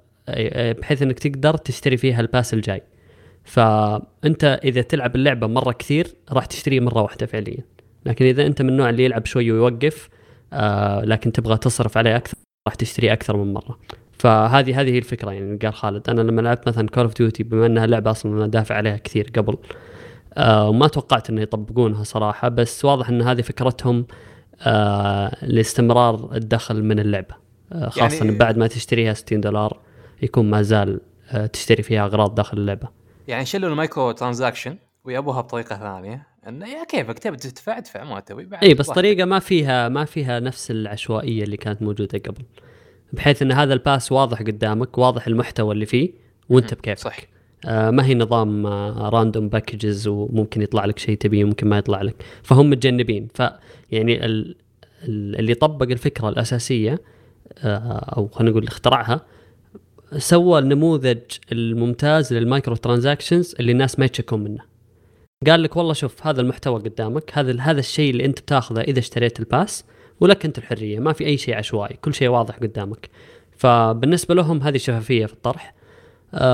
[0.80, 2.82] بحيث إنك تقدر تشتري فيها ال pass الجاي.
[3.44, 7.64] فأنت إذا تلعب اللعبة مرة كثير راح تشتريه مرة واحدة فعليا.
[8.06, 10.10] لكن إذا أنت من النوع اللي يلعب شوي ويوقف
[10.54, 12.38] آه لكن تبغى تصرف عليه أكثر
[12.68, 13.80] راح تشتريه أكثر من مرة.
[14.20, 16.10] فهذه هذه هي الفكرة يعني قال خالد.
[16.10, 19.32] أنا لما لعبت مثلا Call of Duty بما إنها لعبة أصلا أنا دافع عليها كثير
[19.36, 19.58] قبل
[20.34, 24.06] آه وما توقعت إنه يطبقونها صراحة بس واضح إن هذه فكرتهم
[25.42, 27.36] لاستمرار الدخل من اللعبة.
[27.72, 29.80] آه خاصه يعني بعد ما تشتريها 60 دولار
[30.22, 31.02] يكون ما زال
[31.32, 32.88] آه تشتري فيها أغراض داخل اللعبة.
[33.28, 36.28] يعني شلوا ال microtransaction ويابوها بطريقة ثانية.
[36.48, 40.40] انه يا كيفك تبي تدفع ادفع ما تبي إي بس طريقة ما فيها ما فيها
[40.40, 42.44] نفس العشوائية اللي كانت موجودة قبل.
[43.14, 46.12] بحيث إن هذا ال pass واضح قدامك واضح المحتوى اللي فيه
[46.50, 47.00] وأنت بكيفك.
[47.00, 51.78] صح آه ما هي نظام آه random packages وممكن يطلع لك شيء تبيه وممكن ما
[51.78, 52.16] يطلع لك.
[52.44, 53.28] فهم متجنبين.
[53.34, 54.56] فيعني ال
[55.10, 57.02] اللي طبق الفكرة الأساسية
[57.64, 59.22] آه أو خلينا نقول اخترعها
[60.18, 61.20] سوى النموذج
[61.52, 64.64] الممتاز لل microtransactions اللي الناس ما يتشكون منه.
[65.48, 69.40] قال لك والله شوف هذا المحتوى قدامك هذا هذا الشيء اللي أنت بتاخذه إذا اشتريت
[69.40, 69.86] ال pass
[70.20, 73.10] ولك أنت الحرية ما في أي شيء عشوائي كل شيء واضح قدامك.
[73.58, 75.74] فبالنسبة لهم هذه شفافية في الطرح.
[75.74, 75.77] آه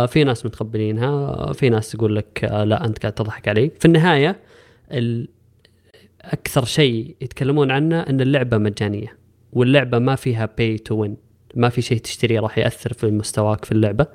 [0.08, 3.72] في ناس متقبلينها في ناس تقول لك آه لا أنت قاعد تضحك علي.
[3.80, 4.40] في النهاية
[6.22, 9.18] أكثر شيء يتكلمون عنه إن اللعبة مجانية
[9.54, 11.18] واللعبة ما فيها pay to win
[11.56, 14.08] ما في شيء تشتريه راح يأثر في مستواك في اللعبة.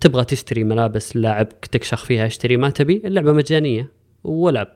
[0.00, 3.92] تبغى تشتري ملابس لاعبك تكشخ فيها اشتري ما تبي اللعبة مجانية
[4.24, 4.72] والعب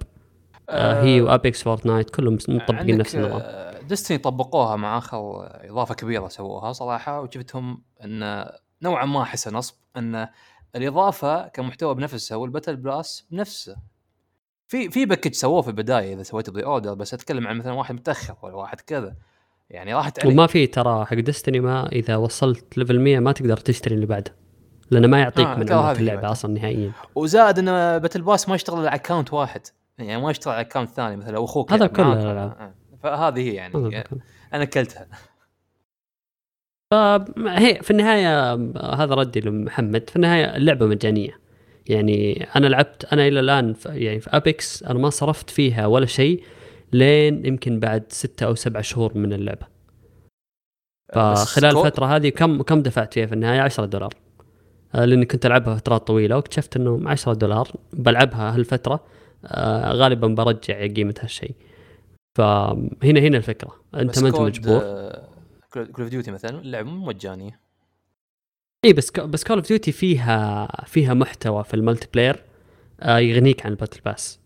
[0.70, 3.42] آه هي و Apex Fortnite كلهم مطبقين نفس النظام.
[3.88, 8.46] Destiny طبقوها مع آخر إضافة كبيرة سووها صراحة وشفتهم إن
[8.82, 10.28] نوعا ما احسها نصب أن
[10.76, 13.76] الإضافة كمحتوى بنفسها وال battle pass بنفسه.
[14.68, 18.36] في في package سووه في البداية إذا سويت pre-order بس أتكلم عن مثلا واحد متأخر
[18.42, 19.16] ولا واحد كذا.
[19.70, 23.56] يعني راحت عليك وما في ترى حق Destiny ما إذا وصلت level 100 ما تقدر
[23.56, 24.36] تشتري اللي بعده
[24.90, 26.30] لأنه ما يعطيك آه من اللعبة.
[26.30, 26.92] أصلا نهائيا.
[27.14, 29.60] وزائد انه battle pass ما يشتغل على account واحد.
[29.98, 32.56] يعني ما يشتغل على account ثاني مثلا أخوك هذا كله الألعاب.
[32.60, 32.74] آه.
[33.02, 34.08] فهذه هي يعني, يعني
[34.54, 35.06] أنا أكلتها.
[36.90, 38.54] فهي في النهاية
[38.94, 40.10] هذا ردي لمحمد.
[40.10, 41.40] في النهاية اللعبة مجانية.
[41.86, 46.06] يعني أنا لعبت أنا إلى الآن في يعني في Apex أنا ما صرفت فيها ولا
[46.06, 46.42] شيء
[46.92, 49.66] لين يمكن بعد ستة أو سبعة شهور من اللعبة.
[51.14, 54.14] فخلال الفترة هذه كم كم دفعت فيها في النهاية؟ 10 دولار.
[54.94, 59.04] آه، لأني كنت ألعبها فترات طويلة واكتشفت إنه 10 دولار بلعبها هالفترة
[59.44, 61.54] آه، غالبا برجع قيمة هالشيء.
[62.38, 63.74] فهنا هنا الفكرة.
[63.94, 64.82] أنت ما انت مجبور.
[65.84, 67.60] Call of Duty مثلا اللعبة مو مجانيه
[68.84, 72.42] اي بس بس Call of Duty فيها فيها محتوى في ال multiplayer
[73.00, 74.40] آه، يغنيك عن ال battle pass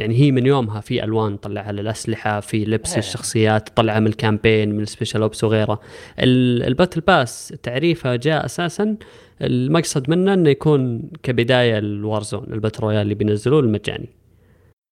[0.00, 2.98] يعني هي من يومها في ألوان طلعها للأسلحة في لبس إيه.
[2.98, 5.80] الشخصيات طلعها من ال campaign من ال special ops وغيره
[6.18, 8.96] ال- ال battle pass تعريفه جاء أساسا
[9.42, 14.08] المقصد منه إنه يكون كبداية ال Warzone ال battle royale اللي بينزلوه المجاني.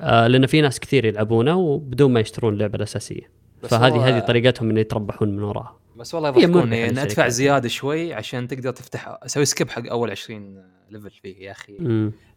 [0.01, 3.31] آه لأن في ناس كثير يلعبونه وبدون ما يشترون اللعبة الأساسية.
[3.62, 6.98] فهذه هذه طريقتهم انه يتربحون من وراها بس والله يضحكون إن.
[6.98, 11.76] أدفع زيادة شوي عشان تقدر تفتح أسوي skip حق أول 20 level فيه يا أخي.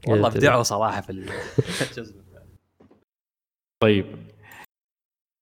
[0.08, 0.28] والله.
[0.28, 2.16] ابدعوا صراحة في الجزء
[3.84, 4.06] طيب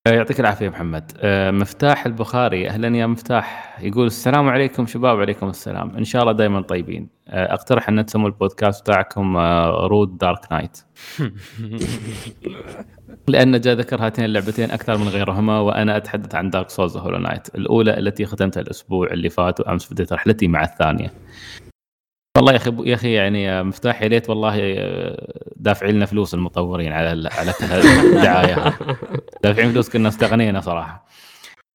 [0.08, 1.12] يعطيك العافية محمد.
[1.18, 3.78] آه، مفتاح البخاري أهلا يا مفتاح.
[3.82, 5.96] يقول السلام عليكم شباب وعليكم السلام.
[5.98, 7.10] إن شاء الله دائما طيبين.
[7.28, 10.78] آه، أقترح أن تسموا البودكاست بتاعكم آه، روت Dark Knight.
[13.28, 17.56] لأن جاء ذكر هاتين اللعبتين أكثر من غيرهما وأنا أتحدث عن Dark Souls Hollow Knight
[17.56, 21.12] الأولى التي ختمتها الأسبوع اللي فات وأمس بديت رحلتي مع الثانية.
[22.38, 26.34] والله يا أخي يا أخي يعني يا مفتاح يا ريت والله آه، دافعين لنا فلوس
[26.34, 28.74] المطورين على على الدعاية.
[29.44, 31.06] دافعين فلوس كنا استغنينا صراحة.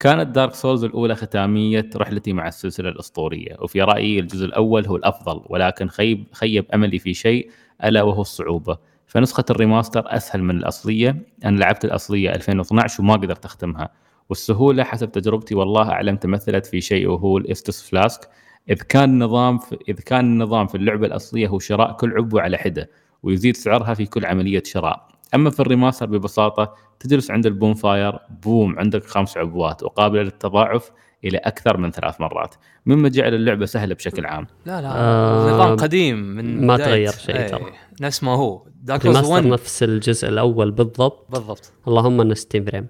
[0.00, 5.42] كانت Dark Souls الأولى ختامية رحلتي مع السلسلة الأسطورية وفي رأيي الجزء الأول هو الأفضل
[5.46, 7.50] ولكن خيب خيب أملي في شيء
[7.84, 8.78] ألا وهو الصعوبة.
[9.06, 11.16] فنسخة ال remaster أسهل من الأصلية.
[11.44, 13.88] أنا لعبت الأصلية 2012 وما قدرت أختمها.
[14.28, 18.28] والسهولة حسب تجربتي والله أعلم تمثلت في شيء وهو ال Estus Flask.
[18.70, 22.56] إذ كان النظام في إذ كان النظام في اللعبة الأصلية هو شراء كل عبوة على
[22.58, 22.90] حدة
[23.22, 25.08] ويزيد سعرها في كل عملية شراء.
[25.34, 30.90] أما في ال remaster ببساطة تجلس عند ال bonfire بوم عندك خمس عبوات وقابلة للتضاعف
[31.24, 32.54] إلى أكثر من ثلاث مرات.
[32.86, 34.46] مما جعل اللعبة سهلة بشكل عام.
[34.66, 36.76] لا لا آه، نظام قديم من ما.
[36.76, 37.72] تغير شيء إيه، ترى.
[38.00, 38.66] نفس ما هو.
[38.82, 41.26] Dark 1 نفس الجزء الأول بالضبط.
[41.30, 41.72] بالضبط.
[41.88, 42.86] اللهم انه 60 frame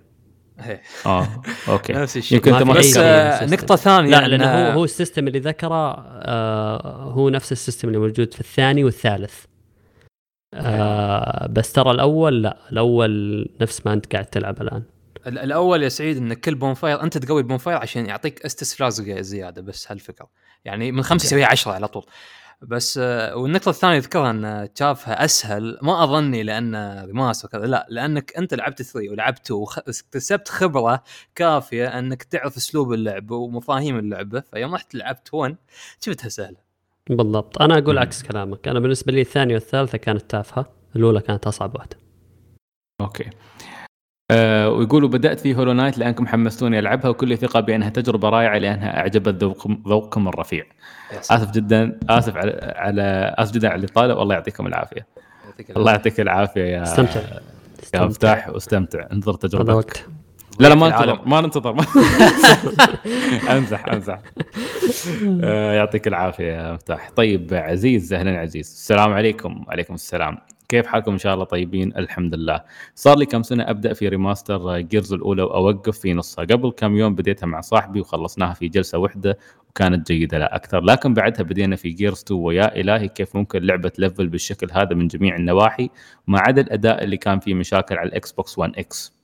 [1.06, 1.28] آه
[1.68, 1.92] okay.
[2.02, 2.39] نفس الشيء.
[2.39, 3.47] يمكن أنت بس آه،.
[3.47, 7.88] نقطة ثانية لا لأنه هو هو ال system اللي ذكره آه هو نفس ال system
[7.89, 9.35] اللي موجود في الثاني والثالث.
[10.55, 14.82] آه بس ترى الأول لا الأول نفس ما أنت قاعد تلعب الآن.
[15.26, 19.02] ال- الأول يا سعيد إن كل bonfire أنت تقوي ال bonfire عشان يعطيك Estus Flask
[19.02, 20.28] زيادة بس هالفكرة.
[20.64, 22.05] يعني من خمسة يسويها 10 على طول.
[22.64, 28.36] بس آه، والنقطة الثانية ذكرها أن شافها أسهل ما أظني لأن remaster كذا لا لأنك
[28.36, 31.02] أنت لعبت 3 ولعبت واكتسبت خبرة
[31.34, 35.56] كافية أنك تعرف أسلوب اللعب ومفاهيم اللعبة فيوم رحت لعبت 1
[36.00, 36.56] شفتها سهلة.
[37.10, 37.62] بالضبط.
[37.62, 37.98] أنا أقول.
[37.98, 38.68] عكس كلامك.
[38.68, 40.66] أنا بالنسبة لي الثانية والثالثة كانت تافهة
[40.96, 41.96] الأولى كانت أصعب واحدة.
[43.01, 43.30] okay.
[44.30, 48.98] آه ويقولوا بدأت في Hollow Knight لانكم حمستوني العبها وكل ثقه بأنها تجربة رائعة لأنها
[48.98, 50.64] أعجبت ذوقكم ذوقكم الرفيع.
[51.12, 51.40] يا سلام.
[51.40, 55.06] اسف جدا آسف على, على آسف جدا على الاطاله والله يعطيكم العافية.
[55.46, 57.20] يعطيك الله يعطيك العافية يا استمتع.
[57.94, 58.05] يا.
[58.05, 59.06] مفتاح واستمتع.
[59.12, 60.06] انظر هذا تجربتك.
[60.60, 60.88] لا لا ما.
[60.88, 61.70] ننتظر ما ننتظر.
[63.56, 64.18] أمزح أمزح.
[65.42, 67.10] آه، يعطيك العافية يا مفتاح.
[67.10, 68.66] طيب عزيز أهلا عزيز.
[68.66, 69.64] السلام عليكم.
[69.68, 70.38] وعليكم السلام.
[70.74, 72.64] كيف حالكم؟ إن شاء الله طيبين الحمد لله.
[72.94, 76.44] صار لي كم سنة أبدأ في remaster Gears الأولى وأوقف في نصها.
[76.44, 79.38] قبل كم يوم بديتها مع صاحبي وخلصناها في جلسة واحدة
[79.68, 80.80] وكانت جيدة لا أكثر.
[80.80, 85.06] لكن بعدها بدينا في Gears 2 ويا إلهي كيف ممكن لعبة تلفل بالشكل هذا من
[85.09, 85.90] جميع النواحي
[86.26, 89.14] ما عدا الاداء اللي كان فيه مشاكل على ال Xbox 1 X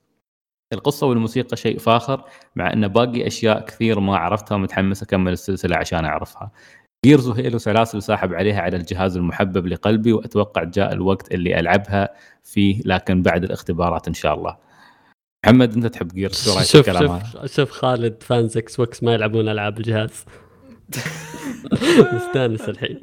[0.72, 2.24] القصة والموسيقى شيء فاخر
[2.56, 6.51] مع أن باقي أشياء كثير ما عرفتها ومتحمس أكمل السلسلة عشان أعرفها.
[7.06, 12.09] Gears و Halo سلاسل ساحب عليها على الجهاز المحبب لقلبي وأتوقع جاء الوقت اللي ألعبها
[12.44, 14.56] فيه لكن بعد الاختبارات إن شاء الله.
[15.47, 19.02] محمد أنت تحب Gears شو رأيك في شوف الكلام هذا؟ شوف شوف خالد fans Xbox
[19.02, 20.24] ما يلعبون ألعاب الجهاز.
[22.14, 23.01] مستانس الحين.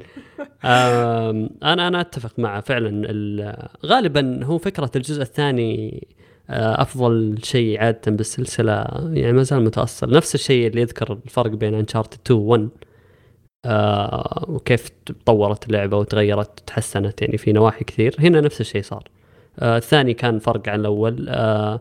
[0.64, 2.88] أنا أنا أتفق معه فعلا.
[3.10, 6.06] ال- غالبا هو فكرة الجزء الثاني
[6.50, 10.10] آه، أفضل شيء عادة بالسلسلة يعني ما زال متأصل.
[10.10, 12.68] نفس الشيء اللي يذكر الفرق بين انشارتد 2 و 1
[13.64, 18.16] آه وكيف تطورت اللعبة وتغيرت وتحسنت يعني في نواحي كثير.
[18.18, 19.08] هنا نفس الشيء صار.
[19.58, 21.26] آه الثاني كان فرق عن الأول.
[21.28, 21.80] آه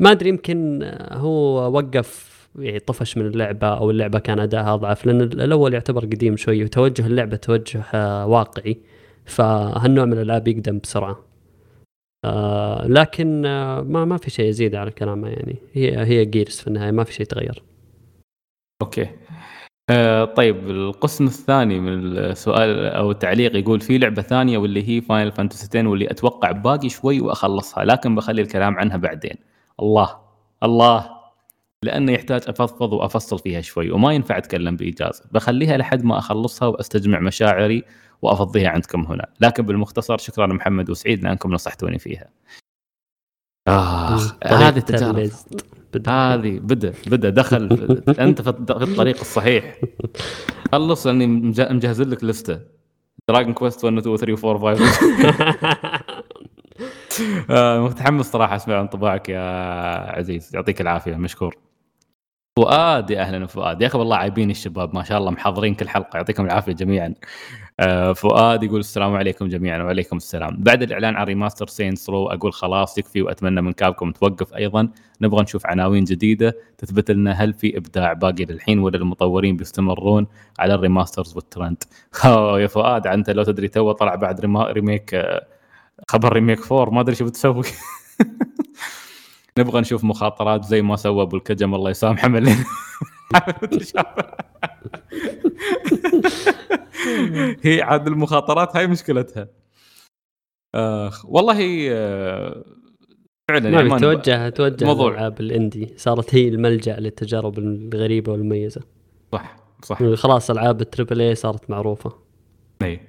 [0.00, 5.20] ما أدري يمكن هو وقف يعني طفش من اللعبة أو اللعبة كان ادائها أضعف لأن
[5.22, 7.84] الأول يعتبر قديم شوي وتوجه اللعبة توجه
[8.26, 8.78] واقعي
[9.24, 11.24] فهالنوع من الألعاب يقدم بسرعة.
[12.24, 13.42] آه لكن
[13.82, 15.56] ما ما في شيء يزيد على كلامه يعني.
[15.72, 17.62] هي هي Gears في النهاية ما في شيء تغير
[18.82, 19.06] okay.
[19.90, 25.32] آه طيب القسم الثاني من السؤال أو التعليق يقول في لعبة ثانية واللي هي Final
[25.32, 29.34] Fantasy 10 واللي أتوقع باقي شوي وأخلصها لكن بخلي الكلام عنها بعدين.
[29.80, 30.18] الله
[30.62, 31.10] الله
[31.84, 37.20] لأنه يحتاج أفضفض وأفصل فيها شوي وما ينفع أتكلم بايجاز بخليها لحد ما أخلصها وأستجمع
[37.20, 37.84] مشاعري
[38.22, 39.26] وأفضيها عندكم هنا.
[39.40, 42.28] لكن بالمختصر شكرا محمد وسعيد لأنكم نصحتوني فيها.
[44.42, 45.12] طريق هذه التجارب.
[45.12, 45.62] ترليزد.
[45.94, 46.10] بدأ.
[46.12, 47.88] هذه بدأ بدأ دخل
[48.20, 49.76] أنت في الط- في الطريق الصحيح.
[50.72, 52.60] خلص لاني مج- مجهز لك لستة.
[53.28, 55.00] Dragon Quest 1 2 3 4 5
[57.50, 59.40] آه، متحمس صراحة أسمع انطباعك يا
[60.18, 60.50] عزيز.
[60.54, 61.56] يعطيك العافية مشكور.
[62.58, 63.82] فؤاد يا أهلا فؤاد.
[63.82, 66.16] يا أخي والله عايبين الشباب ما شاء الله محاضرين كل حلقة.
[66.16, 67.14] يعطيكم العافية جميعا.
[68.14, 70.56] فؤاد يقول السلام عليكم جميعا وعليكم السلام.
[70.58, 74.88] بعد الإعلان عن remaster Saints Row أقول خلاص يكفي وأتمنى من Capcom توقف أيضا.
[75.20, 76.56] نبغى نشوف عناوين جديدة.
[76.78, 80.26] تثبت لنا هل في إبداع باقي للحين ولا المطورين بيستمرون
[80.58, 81.82] على ال remasters وال trend
[82.56, 85.46] يا فؤاد أنت لو تدري تو طلع بعد remake آه،
[86.08, 87.64] خبر remake 4 ما أدري شو بتسوي.
[89.58, 92.56] نبغى نشوف مخاطرات زي ما سوى أبو الكجم الله يسامحه من
[97.62, 99.48] هي عاد المخاطرات هاي مشكلتها.
[100.74, 102.64] آخ والله آه،
[103.50, 105.10] فعلا ما يعني توجه توجه موضوع.
[105.10, 105.94] الالعاب ال indie.
[105.96, 108.80] صارت هي الملجأ للتجارب الغريبة والمميزة.
[109.32, 110.14] صح صح.
[110.14, 112.12] خلاص ألعاب ال triple A صارت معروفة.
[112.82, 113.00] اي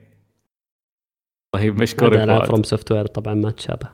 [1.55, 3.89] طيب مشكور ألعاب From Software طبعا ما تشابه.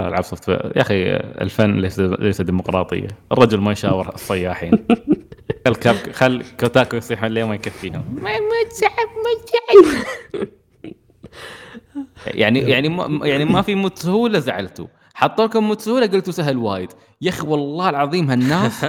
[0.00, 3.08] ألعاب Software يا أخي الفن ليس ليس ديمقراطية.
[3.32, 4.72] الرجل ما يشاور الصياحين.
[5.66, 8.04] خل كاب خل Kotaku يصيحون ليه ما يكفيهم.
[8.22, 10.48] ما ما تسحب ما تسحب
[12.26, 14.86] يعني يعني ما يعني ما في mode سهولة زعلتوا.
[15.14, 16.92] حطوا لكم mode سهولة قلتوا سهل وايد.
[17.20, 18.84] يا أخي والله العظيم هالناس.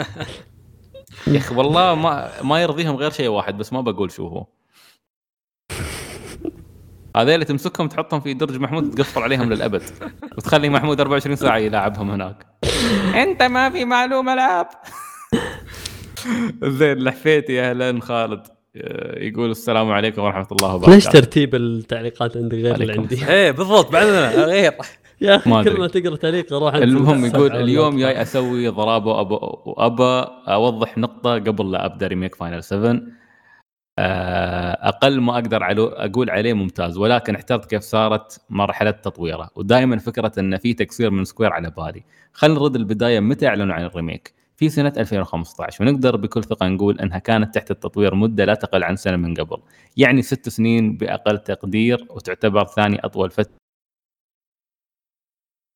[1.28, 4.46] يا أخي والله ما ما يرضيهم غير شيء واحد بس ما بقول شو هو.
[7.16, 9.84] اللي تمسكهم تحطهم في درج محمود تقفل عليهم للأبد.
[10.38, 12.46] وتخلي محمود 24 ساعة يلاعبهم هناك.
[13.16, 14.68] أنت ما في معلومة العاب
[16.80, 18.48] زين لحفيتي أهلا خالد.
[18.78, 23.52] آه، يقول السلام عليكم ورحمة الله ليش وبركاته ترتيب التعليقات عندي غير اللي عندي؟ إيه
[23.52, 24.74] بالضبط بعدنا غير
[25.22, 25.80] يا أخي كل.
[25.80, 31.34] ما تقرأ تعليق أروح أنزل المهم يقول اليوم جاي أسوي ضرابه وابى وابى أوضح نقطة
[31.34, 33.02] قبل لا أبدأ remake Final 7
[34.00, 39.50] آه، أقل ما أقدر علو أقول عليه ممتاز ولكن احترت كيف صارت مرحلة تطويره.
[39.56, 42.04] ودائما فكرة إن في تقصير من Square على بالي.
[42.34, 47.20] خلينا نرد البداية متى إعلنوا عن الريميك؟ في سنة 2015 ونقدر بكل ثقة نقول إنها
[47.20, 49.58] كانت تحت التطوير مدة لا تقل عن سنة من قبل.
[49.98, 53.56] يعني ست سنين بأقل تقدير وتعتبر ثاني أطول فتره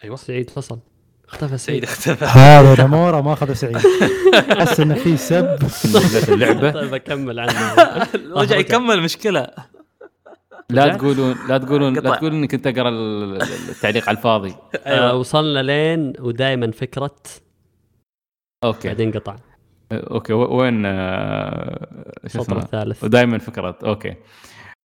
[0.03, 0.15] أيوه.
[0.15, 0.79] سعيد فصل.
[1.27, 1.83] اختفى سعيد.
[1.83, 2.25] اختفى.
[2.39, 3.77] هذا نمورة ما أخذ سعيد.
[4.51, 5.45] أحس إنه في سب.
[5.63, 6.71] نزلت اللعبة.
[6.71, 7.73] طيب أكمل عنه
[8.35, 9.47] رجع يكمل مشكله
[10.69, 12.01] لا؟ تقولون لا تقولون لا.
[12.15, 14.55] تقولون اني كنت أقرأ ال- التعليق على الفاضي.
[14.85, 17.15] آه وصلنا لين ودائما فكرة
[18.63, 18.87] okay.
[18.87, 19.35] بعدين قطع
[19.91, 20.33] okay.
[20.33, 23.03] و- وين آه، شو اسمه؟ الثالث.
[23.03, 24.15] ودائما فكرة okay.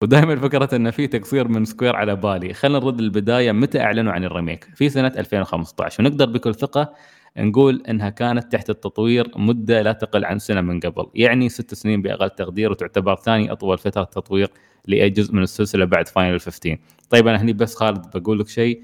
[0.02, 2.54] ودائما فكرة إن في تقصير من Square على بالي.
[2.54, 6.92] خلينا نرد البدايه متى أعلنوا عن ال remake؟ في سنة 2015 ونقدر بكل ثقة
[7.36, 11.06] نقول إنها كانت تحت التطوير مدة لا تقل عن سنة من قبل.
[11.14, 14.50] يعني ست سنين بأقل تقدير وتعتبر ثاني أطول فترة تطوير
[14.86, 16.78] لأي جزء من السلسلة بعد Final 15
[17.10, 18.82] طيب أنا هني بس خالد بقول لك شيء.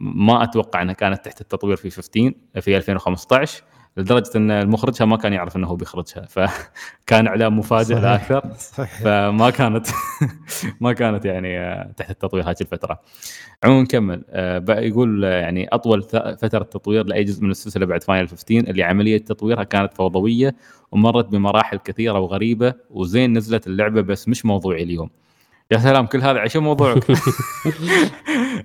[0.00, 3.62] ما أتوقع إنها كانت تحت التطوير في 15 في 2015
[3.98, 8.02] لدرجة إن المخرجها ما كان يعرف إنه هو بيخرجها فكان اعلان مفاجئ صحيح.
[8.02, 8.40] لا أكثر
[8.84, 9.86] فما كانت
[10.80, 13.00] ما كانت يعني تحت التطوير هذه الفترة.
[13.64, 18.28] عموما نكمل آه، يقول آه، يعني أطول فترة تطوير لأي جزء من السلسلة بعد Final
[18.28, 20.54] 15 اللي عملية تطويرها كانت فوضوية
[20.92, 25.10] ومرت بمراحل كثيرة وغريبة وزين نزلت اللعبة بس مش موضوعي اليوم.
[25.70, 27.04] يا سلام كل هذا عشان موضوعك.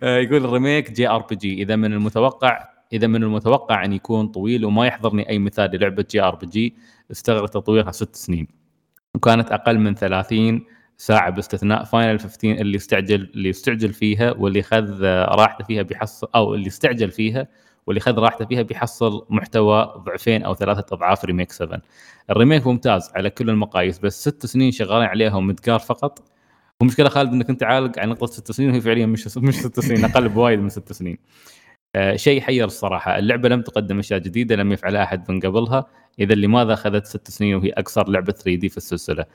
[0.04, 4.88] آه، يقول ال remake JRPG إذا من المتوقع إذا من المتوقع أن يكون طويل وما
[4.88, 6.76] يحضرني أي مثال للعبة JRPG
[7.12, 8.48] استغرق تطويرها ست سنين.
[9.16, 10.66] وكانت أقل من 30
[10.98, 16.56] ساعة باستثناء Final 15 اللي استعجل اللي استعجل فيها واللي خذ راحته فيها بيحصل أو
[16.56, 17.48] اللي استعجل فيها
[17.88, 21.82] واللي خذ راحته فيها بيحصل محتوى ضعفين أو ثلاثة أضعاف remake 7
[22.30, 26.33] ال remake ممتاز على كل المقاييس بس ست سنين شغالين عليها و Midgar فقط.
[26.84, 30.06] ومشكله خالد إنك أنت عالق على نقطه ست سنين وهي فعليا مش مش ست سنين
[30.06, 31.18] أقل بوايد من ست سنين.
[31.96, 35.86] آه شيء حير الصراحة، اللعبة لم تقدم أشياء جديدة لم يفعلها أحد من قبلها،
[36.20, 39.26] اذا لماذا أخذت ست سنين وهي أقصر لعبة 3D في السلسلة؟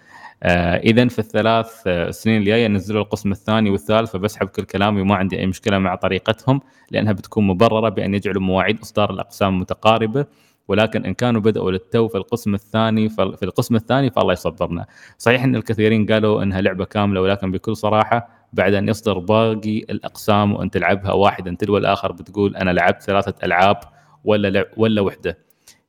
[0.43, 5.39] آه اذا في الثلاث سنين الجاية نزلوا القسم الثاني والثالث فبسحب كل كلامي وما عندي
[5.39, 6.61] أي مشكلة مع طريقتهم
[6.91, 10.27] لأنها بتكون مبررة بأن يجعلوا مواعيد إصدار الأقسام متقاربة
[10.69, 14.87] ولكن إن كانوا بدأوا للتو في القسم الثاني في القسم الثاني فالله يصبرنا.
[15.19, 20.53] صحيح إن الكثيرين قالوا إنها لعبة كاملة ولكن بكل صراحة بعد أن يصدر باقي الأقسام
[20.53, 23.81] وان تلعبها واحدا تلو الآخر بتقول أنا لعبت ثلاثة ألعاب
[24.25, 25.39] ولا لعب ولا وحدة.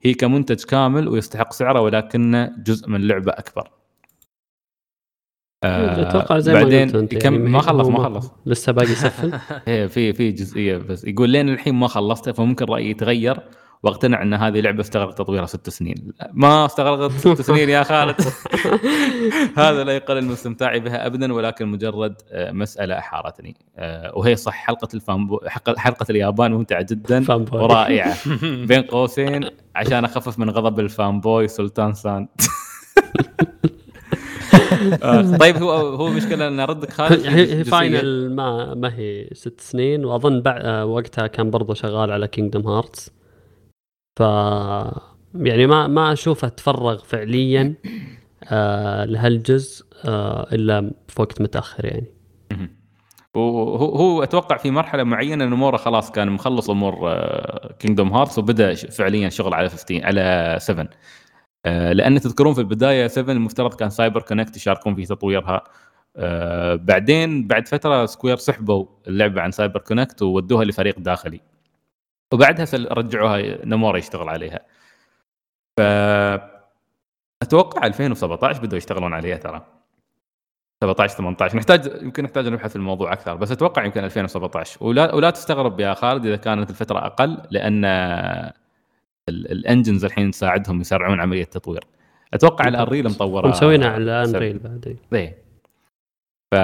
[0.02, 3.70] هي كمنتج كامل ويستحق سعره ولكنه جزء من لعبة أكبر.
[5.64, 8.92] آه، أتوقع زي ما بعدين قلت أنت يكم- يعني ما خلص ما خلص لسه باقي
[8.92, 9.34] يسفل
[9.68, 13.40] إيه في في جزئية بس يقول لين الحين ما خلصتها فممكن رأيي يتغير
[13.84, 16.12] واقتنع إن هذه لعبة استغرق تطويرها ست سنين.
[16.34, 18.16] ما استغرقت ست سنين يا خالد.
[19.58, 24.54] هذا لا يقلل من استمتاعي بها ابدا ولكن مجرد آه، مسألة احارتني آه، وهي صح
[24.54, 25.40] حلقة ال fanboy
[25.78, 27.26] حلقة اليابان ممتعة جدا.
[27.52, 28.16] ورائعة.
[28.42, 32.28] بين قوسين عشان أخفف من غضب ال fanboy سلطان سان.
[35.40, 37.64] طيب هو هو مشكلة إن ردك خالد؟ هي.
[37.64, 42.68] Final ما ما هي ست سنين وأظن بعد آه، وقتها كان برضو شغال على Kingdom
[42.68, 43.19] Hearts
[44.20, 44.22] ف
[45.36, 47.76] يعني ما ما اشوفه تفرغ فعليا
[48.44, 52.06] آه لهالجزء آه إلا في وقت متأخر يعني.
[53.36, 57.14] وهو هو أتوقع في مرحلة معينة ان اموره خلاص كان مخلص أمور
[57.80, 60.90] Kingdom Hearts وبدأ فعليا شغل على 15 على 7
[61.66, 65.64] آه، لأن تذكرون في البداية 7 المفترض كان CyberConnect يشاركون في تطويرها.
[66.18, 71.42] آه، بعدين بعد فترة Square سحبوا اللعبة عن CyberConnect وودوها لفريق داخلي.
[72.34, 74.60] وبعدها رجعوها نمورا يشتغل عليها.
[75.78, 75.82] ف
[77.44, 79.66] أتوقع 2017 بدوا يشتغلون عليها ترى.
[80.84, 85.30] 17 18 نحتاج يمكن نحتاج نبحث في الموضوع أكثر بس أتوقع يمكن 2017 ولا ولا
[85.30, 91.44] تستغرب يا خالد إذا كانت الفترة أقل لأن ال- ال engines الحين تساعدهم يسرعون عملية
[91.44, 91.84] التطوير.
[92.34, 95.44] أتوقع ال Unreal مطورة مسوينها على سب- Unreal بعد إيه.
[96.54, 96.56] ف...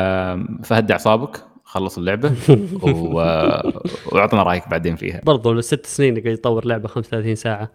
[0.67, 1.45] فهدي أعصابك.
[1.75, 2.31] خلص اللعبة
[2.83, 3.15] و...
[4.11, 5.21] وأعطنا رأيك بعدين فيها.
[5.23, 7.71] برضو لست سنين يقعد يطور لعبة 35 ساعة.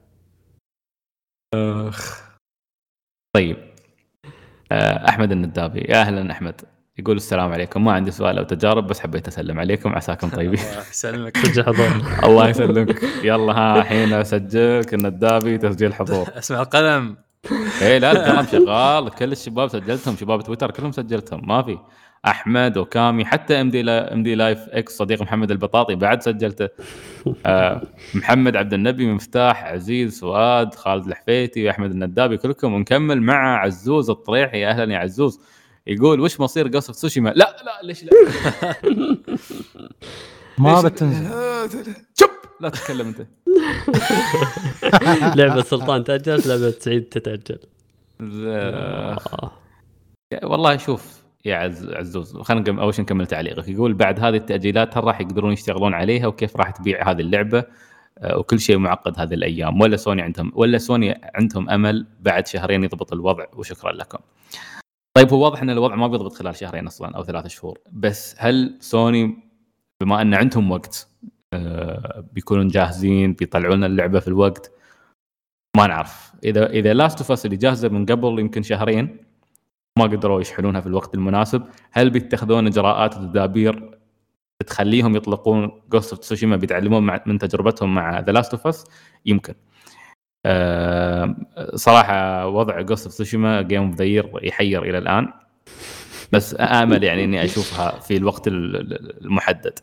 [3.37, 3.57] طيب.
[4.73, 5.81] آه، أحمد الندابي.
[5.81, 6.61] يا أهلا أحمد.
[6.99, 7.85] يقول السلام عليكم.
[7.85, 9.95] ما عندي سؤال أو تجارب بس حبيت أسلم عليكم.
[9.95, 10.61] عساكم طيبين.
[10.61, 11.37] الله يسلمك.
[11.47, 11.89] سجل حضور
[12.25, 13.03] الله يسلمك.
[13.23, 16.29] يلا ها الحين أسجلك الندابي تسجيل حضور.
[16.39, 17.17] أسمع القلم.
[17.83, 19.11] إيه لا الكلام شغال.
[19.11, 20.17] كل الشباب سجلتهم.
[20.17, 21.49] شباب تويتر كلهم سجلتهم.
[21.49, 21.79] ما في.
[22.27, 26.69] أحمد وكامي حتى إم دي إم دي لايف إكس صديق محمد البطاطي بعد سجلته.
[27.47, 27.83] آه
[28.15, 34.67] محمد عبد النبي مفتاح عزيز فؤاد خالد الحفيتي واحمد الندابي كلكم ونكمل مع عزوز الطريحي.
[34.67, 35.41] أهلا يا عزوز.
[35.87, 38.11] يقول وش مصير قصف سوشيما لا لا ليش لا؟
[40.59, 41.27] ما بتنزل.
[42.21, 42.31] شب
[42.61, 43.27] لا تتكلم أنت.
[45.39, 47.59] لعبة سلطان تأجل لعبة سعيد تتأجل.
[48.21, 49.53] آه.
[50.43, 53.69] والله شوف يا عز عزوز خلينا أول شيء نكمل تعليقك.
[53.69, 57.65] يقول بعد هذه التأجيلات هل راح يقدرون يشتغلون عليها؟ وكيف راح تبيع هذه اللعبة؟
[58.19, 59.81] آه، وكل شيء معقد هذه الأيام.
[59.81, 63.47] ولا سوني عندهم ولا سوني عندهم أمل بعد شهرين يضبط الوضع.
[63.53, 64.19] وشكرا لكم.
[65.17, 67.79] طيب هو واضح إن الوضع ما بيضبط خلال شهرين أصلا أو ثلاثة شهور.
[67.93, 69.37] بس هل سوني
[70.01, 71.09] بما أن عندهم وقت
[71.53, 74.73] آه، بيكونون جاهزين بيطلعون اللعبة في الوقت؟
[75.77, 76.33] ما نعرف.
[76.45, 79.30] إذا إذا Last of اللي جاهزة من قبل يمكن شهرين
[79.99, 81.63] ما قدروا يشحنونها في الوقت المناسب.
[81.93, 83.99] هل بيتخذون إجراءات وتدابير
[84.67, 88.85] تخليهم يطلقون Ghost of Tsushima بيتعلمون من تجربتهم مع The Last of Us
[89.27, 89.55] يمكن.
[90.47, 91.37] أه
[91.75, 94.05] صراحة وضع Ghost of Tsushima game of the
[94.43, 95.33] يحير إلى الآن.
[96.33, 99.79] بس آمل يعني إني أشوفها في الوقت ال- ال- المحدد.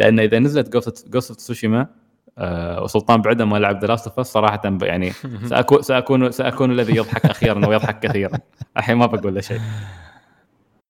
[0.00, 0.68] لأن إذا نزلت
[1.08, 1.86] Ghost of Tsushima
[2.38, 5.12] أه وسلطان بعده ما لعب The Last of Us صراحة يعني
[5.50, 8.38] ساكون ساكون سأكون الذي يضحك أخيرا ويضحك كثيرا.
[8.76, 9.60] الحين ما بقول له شيء.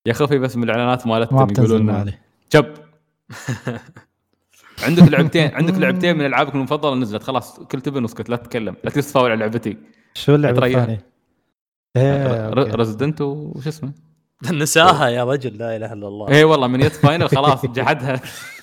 [0.06, 2.12] يا خوفي بس من الإعلانات ما مالتهم يقولون
[2.52, 2.66] شب
[4.86, 7.22] عندك لعبتين عندك لعبتين من ألعابك المفضلة نزلت.
[7.22, 8.76] خلاص كل تبن واسكت لا تتكلم.
[8.84, 9.76] لا تتفاول على لعبتي.
[10.14, 10.66] شو اللعبة.
[10.66, 11.06] الثانية؟
[11.97, 12.76] okay.
[12.76, 13.92] Resident وش اسمه؟
[14.52, 16.28] نساها يا رجل لا إله إلا الله.
[16.28, 18.20] اي والله من يد Final خلاص جحدها.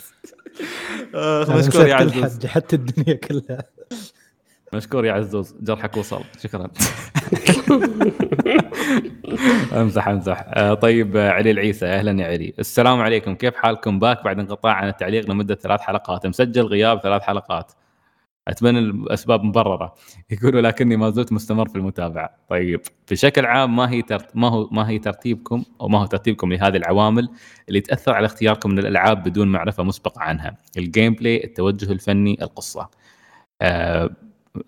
[1.49, 3.64] مشكور يا نسيت كل عزوز جحدت الدنيا كلها.
[4.73, 5.56] مشكور يا عزوز.
[5.61, 6.22] جرحك وصل.
[6.44, 6.68] شكرا.
[9.82, 10.45] امزح امزح.
[10.48, 11.86] آه، طيب آه، علي العيسى.
[11.86, 12.53] أهلا يا علي.
[12.60, 13.36] السلام عليكم.
[13.36, 16.27] كيف حالكم؟ باك بعد انقطاع عن التعليق لمدة ثلاث حلقات.
[16.27, 17.72] مسجل غياب ثلاث حلقات.
[18.47, 19.95] أتمنى الأسباب مبررة.
[20.31, 22.30] يقول ولكني ما زلت مستمر في المتابعة.
[22.49, 22.81] طيب
[23.11, 24.35] بشكل عام ما هي ترت...
[24.35, 27.30] ما هو ما هي ترتيبكم أو ما هو ترتيبكم لهذه العوامل
[27.69, 32.89] اللي تأثر على اختياركم من الألعاب بدون معرفة مسبقة عنها؟ ال gameplay التوجه الفني القصة.
[33.61, 34.09] آه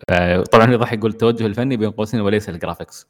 [0.09, 3.07] آه طبعا يضحك يقول التوجه الفني بين قوسين وليس ال graphics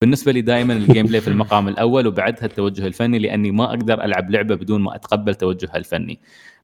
[0.00, 4.30] بالنسبة لي دائما ال gameplay في المقام الأول وبعدها التوجه الفني لأني ما أقدر ألعب
[4.30, 6.20] لعبة بدون ما أتقبل توجهها الفني.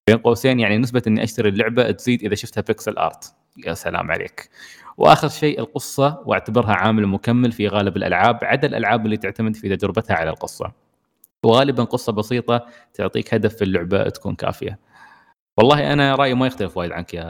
[0.07, 3.35] بين قوسين يعني نسبة إني أشتري اللعبة تزيد إذا شفتها pixel art
[3.67, 4.51] يا سلام عليك.
[4.97, 10.15] وآخر شيء القصة وأعتبرها عامل مكمل في غالب الألعاب عدا الألعاب اللي تعتمد في تجربتها
[10.15, 10.73] على القصة.
[11.45, 14.79] وغالبا قصة بسيطة تعطيك هدف في اللعبة تكون كافية.
[15.59, 17.25] والله أنا رأيي ما يختلف وايد عنك يا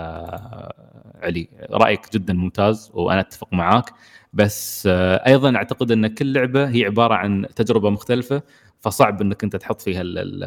[1.22, 1.48] علي.
[1.70, 3.90] رأيك جدا ممتاز وأنا أتفق معاك.
[4.34, 8.42] بس آه، أيضا أعتقد أن كل لعبة هي عبارة عن تجربة مختلفة
[8.80, 10.42] فصعب أنك أنت تحط فيها ال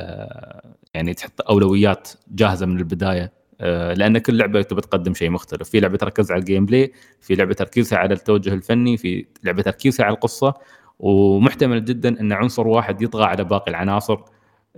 [0.94, 3.32] يعني تحط أولويات جاهزة من البداية
[3.62, 5.70] آه، لأن كل لعبة تبي تقدم شيء مختلف.
[5.70, 10.06] في لعبة تركز على ال gameplay في لعبة تركيزها على التوجه الفني في لعبة تركيزها
[10.06, 10.54] على القصة.
[11.00, 14.18] ومحتمل جدا أن عنصر واحد يطغى على باقي العناصر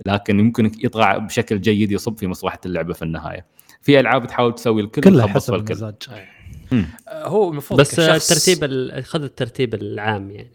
[0.06, 3.46] لكن يمكن يطغى بشكل جيد يصب في مصلحة اللعبة في النهاية.
[3.82, 5.66] في ألعاب تحاول تسوي الكل كلها حسب بالكل.
[5.72, 6.39] المزاج آه،
[7.08, 10.50] هو المفروض بس كشخص الترتيب ال- خذ الترتيب العام يعني.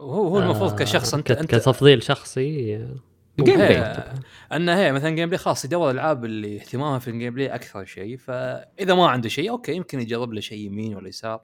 [0.00, 2.96] هو هو المفروض آه، كشخص انت انت كتفضيل شخصي آه،
[3.38, 4.04] ال game هي- play.
[4.52, 8.94] أنه هي مثلا gameplay خلاص يدور الألعاب اللي اهتمامها في ال gameplay أكثر شيء فإذا
[8.94, 11.40] ما عنده شيء okay يمكن يجرب له شيء يمين ولا يسار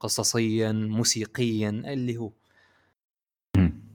[0.00, 2.30] قصصيا موسيقيا اللي هو.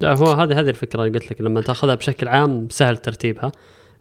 [0.01, 3.51] لا هو هذه هذه الفكرة اللي قلت لك لما تأخذها بشكل عام سهل ترتيبها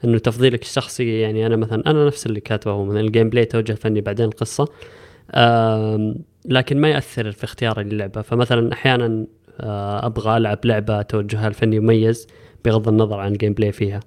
[0.04, 3.72] إنه تفضيلك الشخصي يعني أنا مثلا أنا نفس اللي كاتبه هو مثلا ال gameplay توجه
[3.72, 4.68] فني بعدين القصة.
[6.46, 8.22] لكن ما يأثر في اختياري للعبة.
[8.22, 9.26] فمثلا أحيانا
[9.60, 12.26] آه، أبغى ألعب لعبة توجهها الفني مميز
[12.64, 14.00] بغض النظر عن ال gameplay فيها.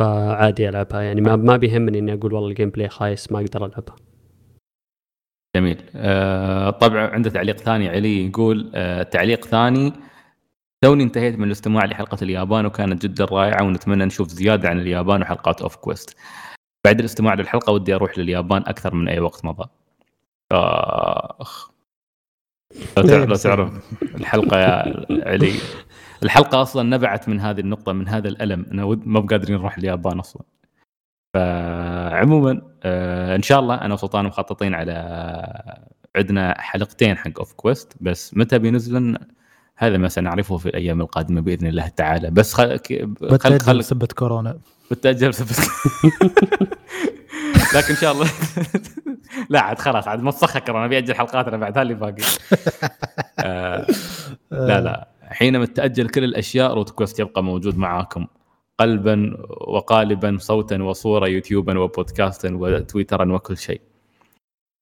[0.00, 1.02] فعادي ألعبها.
[1.02, 3.96] يعني ما ما بيهمني إني أقول والله ال gameplay خايس ما أقدر ألعبها.
[5.56, 5.82] جميل.
[5.96, 7.88] آه طبعا عنده تعليق ثاني.
[7.88, 9.92] علي يقول آه تعليق ثاني.
[10.84, 15.62] توني انتهيت من الاستماع لحلقة اليابان وكانت جدا رائعة ونتمنى نشوف زيادة عن اليابان وحلقات
[15.62, 16.16] off quest
[16.86, 19.68] بعد الاستماع للحلقة ودي أروح لليابان أكثر من أي وقت مضى.
[20.52, 21.70] أخ.
[22.96, 23.92] لو تعرف, لو تعرف.
[24.14, 25.52] الحلقة يا علي.
[26.22, 28.66] الحلقة أصلا نبعت من هذه النقطة من هذا الألم.
[28.72, 30.42] أنا ود- ما بقادرين نروح اليابان أصلا.
[31.34, 34.92] فعموما آه إن شاء الله أنا وسلطان مخططين على
[36.16, 39.18] عندنا حلقتين حق أوف كويست بس متى بينزلن؟
[39.76, 42.30] هذا ما سنعرفه في الأيام القادمة بإذن الله تعالى.
[42.30, 44.58] بس خل خل بتأجل خل سبة كورونا.
[44.90, 45.32] بتأجل
[47.74, 48.30] لكن إن شاء الله.
[49.50, 52.22] لا عاد خلاص عاد ما تسخك أنا بيأجل حلقاتنا بعد هاللي باقي.
[53.38, 53.86] آه
[54.50, 55.08] لا لا.
[55.22, 58.26] حينما تأجل كل الأشياء روت كويست يبقى موجود معاكم.
[58.78, 63.80] قلبا وقالبا صوتا وصوره يوتيوبا وبودكاستا وتويترا وكل شيء.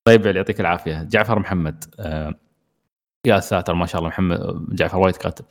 [0.04, 1.02] طيب علي يعطيك العافية.
[1.02, 2.34] جعفر محمد آه
[3.26, 5.44] يا ساتر ما شاء الله محمد جعفر وايد كاتب.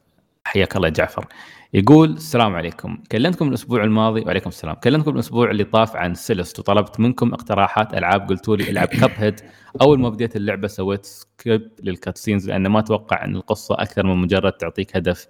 [0.45, 1.26] حياك الله يا جعفر.
[1.73, 2.98] يقول السلام عليكم.
[3.11, 4.76] كلمتكم الأسبوع الماضي وعليكم السلام.
[4.76, 8.30] كلمتكم الأسبوع اللي طاف عن سيلست وطلبت منكم اقتراحات ألعاب.
[8.30, 9.39] قلتوا لي العب كاب هيد
[9.81, 14.18] أول ما بديت اللعبة سويت skip لل cutscenes لأن ما أتوقع أن القصة أكثر من
[14.18, 15.27] مجرد تعطيك هدف.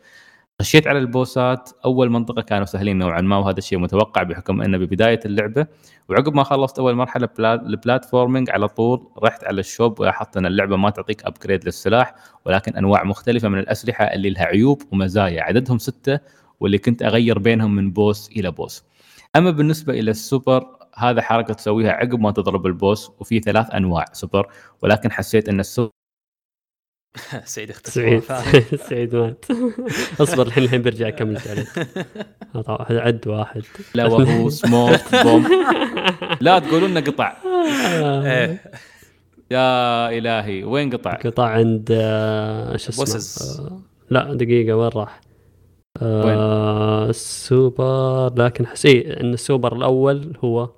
[0.61, 4.61] خشيت على ال boss ات أول منطقة كانوا سهلين نوعا ما وهذا الشيء متوقع بحكم
[4.61, 5.67] إنه ببداية اللعبة.
[6.09, 10.37] وعقب ما خلصت أول مرحلة بلا- ال platforming على طول رحت على ال shop ولاحظت
[10.37, 12.15] إن اللعبة ما تعطيك upgrade للسلاح
[12.45, 15.43] ولكن أنواع مختلفة من الأسلحة اللي لها عيوب ومزايا.
[15.43, 16.19] عددهم ستة
[16.59, 18.83] واللي كنت أغير بينهم من boss إلى boss.
[19.35, 20.65] أما بالنسبة إلى السوبر
[20.97, 24.47] هذا حركة تسويها عقب ما تضرب ال boss وفي ثلاث أنواع سوبر
[24.81, 25.91] ولكن حسيت إن السوبر
[27.45, 28.21] سعيد اختفى.
[28.21, 28.23] سعيد.
[28.89, 29.45] سعيد مات.
[30.19, 31.67] اصبر الحين الحين برجع اكمل عليك
[32.69, 33.63] واحد عد واحد.
[33.93, 35.47] لا وهو smoke bomb
[36.41, 37.37] لا تقولوا لنا قطع.
[37.45, 38.61] إيه.
[39.51, 43.59] يا إلهي وين قطع؟ قطع عند آه، شو اسمه؟ bosses.
[43.59, 45.21] آه، لا دقيقة وين راح؟
[46.01, 50.69] آه السوبر لكن حس إيه إن السوبر الأول هو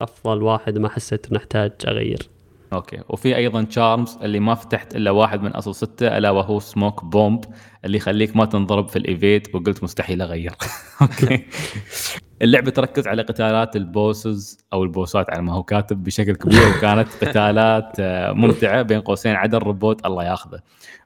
[0.00, 2.28] أفضل واحد ما حسيت إنه احتاج أغير.
[2.72, 3.02] okay.
[3.08, 7.44] وفي أيضا charms اللي ما فتحت إلا واحد من أصل ستة ألا وهو smoke bomb
[7.84, 10.52] اللي يخليك ما تنضرب في ال evade وقلت مستحيل أغير.
[11.02, 11.46] okay.
[12.42, 16.34] اللعبة تركز على قتالات ال bosses أو ال boss ات على ما هو كاتب بشكل
[16.34, 20.60] كبير وكانت قتالات آه، ممتعة بين قوسين عدا الروبوت الله ياخذه.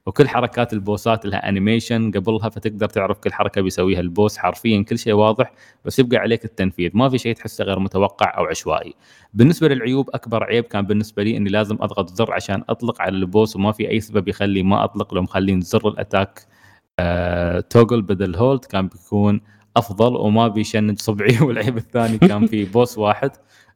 [0.07, 4.39] وكل حركات ال boss ات لها animation قبلها فتقدر تعرف كل حركة بيسويها ال boss.
[4.39, 5.53] حرفيا كل شيء واضح
[5.85, 6.91] بس يبقى عليك التنفيذ.
[6.95, 8.95] ما في شيء تحسه غير متوقع أو عشوائي.
[9.35, 13.25] بالنسبة للعيوب أكبر عيب كان بالنسبة لي إني لازم أضغط زر عشان أطلق على ال
[13.25, 16.47] boss وما في أي سبب يخلي ما أطلق لو مخلين زر ال attack
[16.99, 19.41] آه، toggle بدل hold كان بيكون
[19.77, 23.31] أفضل وما بيشنج صبعي والعيب الثاني كان في boss واحد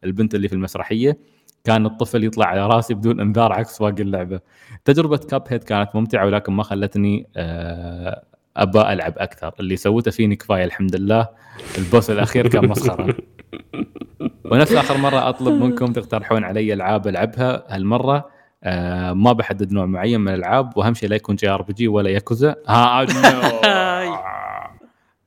[0.04, 1.18] البنت اللي في المسرحية.
[1.64, 4.40] كان الطفل يطلع على راسي بدون إنذار عكس باقي اللعبة.
[4.84, 8.22] تجربة كاب هيد كانت ممتعة ولكن ما خلتني آه،
[8.56, 9.54] أبى ألعب أكثر.
[9.60, 11.28] اللي سويته فيني كفاية الحمد لله.
[11.78, 13.14] ال boss الأخير كان مسخرة.
[14.52, 18.28] ونفس آخر مرة أطلب منكم تقترحون علي ألعاب ألعبها هالمرة.
[18.64, 22.56] آه ما بحدد نوع معين من الألعاب وأهم شيء لا يكون JRPG ولا ياكوزا.
[22.68, 23.06] ها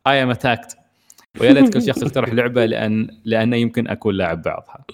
[0.08, 0.78] I am attacked
[1.40, 4.86] ويا ليت كل شخص يقترح لعبة لأن لأنه يمكن أكون لاعب بعضها.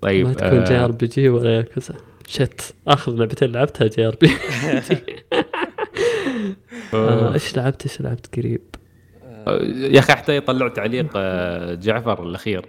[0.00, 1.94] طيب ما تكون J آه، R PG ولا ياكوزا
[2.26, 2.74] shit.
[2.88, 4.30] اخر لعبتين لعبتها JRP.
[6.94, 8.62] آه، إيش لعبت؟ إيش لعبت قريب؟
[9.66, 12.66] يا أخي حتى يطلعوا تعليق آه، جعفر الأخير.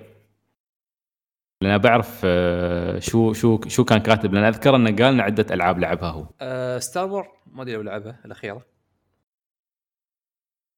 [1.64, 4.34] لأن بعرف آه، شو شو شو كان كاتب.
[4.34, 6.26] لأن أذكر إنه قال لنا عدة ألعاب لعبها هو.
[6.41, 8.70] آه، ستار وور ما أدري لو لعبها الأخيرة.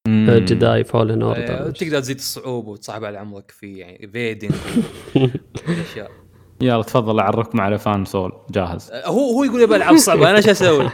[0.08, 4.52] جداي فولن اوردر تقدر تزيد الصعوبة وتصعب على عمرك في يعني فيدنج
[5.90, 6.10] اشياء
[6.60, 8.32] يلا تفضل اعرفكم على فان سول.
[8.50, 8.90] جاهز.
[8.92, 10.84] هو هو يقول يبغى ألعاب صعبة أنا إيش أسوي؟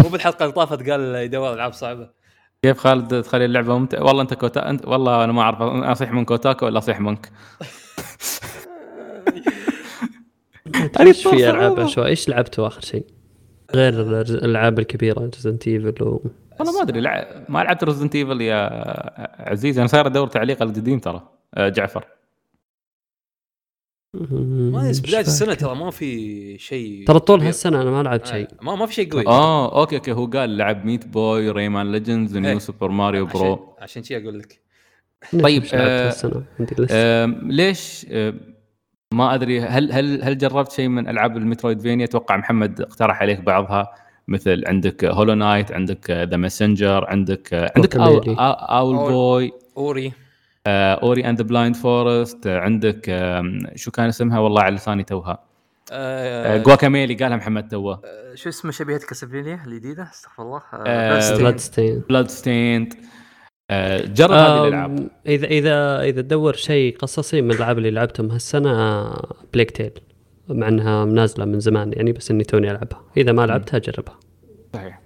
[0.00, 2.10] هو بالحلقة اللي طافت قال يدور ألعاب صعبة.
[2.62, 6.24] كيف خالد تخلي اللعبة ممتعة؟ والله أنت كوتا- انت والله أنا ما أعرف أصيح من
[6.24, 7.32] كوتاكو ولا أصيح منك؟
[11.00, 13.04] إيش في ألعاب إيش لعبتوا آخر شيء؟
[13.74, 16.22] غير الألعاب الكبيرة Resident Evil و...
[16.66, 17.44] والله ما أدري لع...
[17.48, 18.70] ما لعبت Resident Evil يا
[19.50, 22.04] عزيز أنا صاير أدور تعليق القديم ترى آه، جعفر.
[24.14, 25.54] ما أدري، مش بداية السنة.
[25.54, 27.40] ترى ما في شيء ترى طول.
[27.42, 28.48] هالسنة أنا ما لعبت شيء.
[28.52, 29.26] آه، ما ما في شيء قوي.
[29.26, 32.42] آه okay okay هو قال لعب Meat Boy Rayman Legends إيه.
[32.42, 34.60] New Super Mario عشان- Bro عشان شي أقول لك.
[35.42, 35.64] طيب،
[36.90, 38.06] آه، ليش
[39.14, 43.40] ما أدري هل هل هل جربت شيء من ألعاب ال metroidvania؟ أتوقع محمد اقترح عليك
[43.40, 43.94] بعضها.
[44.28, 48.34] مثل عندك Hollow Knight عندك The Messenger عندك آه، عندك Guacamelee.
[48.38, 50.12] اول أول- بوي Ori
[50.66, 53.06] Ori and the Blind Forest عندك
[53.74, 55.38] شو كان اسمها؟ والله على لساني توها.
[55.92, 58.00] آه Guacamelee قالها محمد توه.
[58.04, 60.62] آه، شو اسمه شبيهة Castlevania الجديدة؟ استغفر الله.
[60.86, 61.38] آه، Bloodstained.
[61.38, 62.94] Blood stained Bloodstained
[64.04, 65.08] جرب هذه الألعاب.
[65.26, 69.12] إذا إذا إذا تدور شيء قصصي من الألعاب اللي لعبتهم هالسنة
[69.54, 69.92] Plague Tale
[70.52, 73.04] مع انها نازله من زمان يعني بس إني توني ألعبها.
[73.16, 74.20] إذا ما لعبتها جربها.
[74.74, 75.00] صحيح.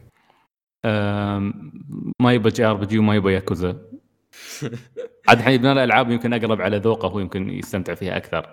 [2.20, 3.76] ما يبغى JRPG وما يبغى ياكوزا.
[5.28, 8.50] عاد الحين يبنى له العاب يمكن أقرب على ذوقه هو يمكن يستمتع فيها أكثر.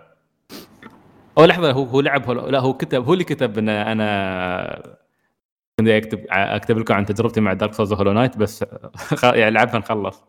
[1.38, 4.98] أو لحظة هو هو لعب هو لا هو كتب هو اللي كتب إن أنا
[5.80, 8.64] كنت أكتب أكتب لكم عن تجربتي مع Dark Souls Hollow Knight بس
[8.96, 10.24] خ- يعني لعبها نخلص.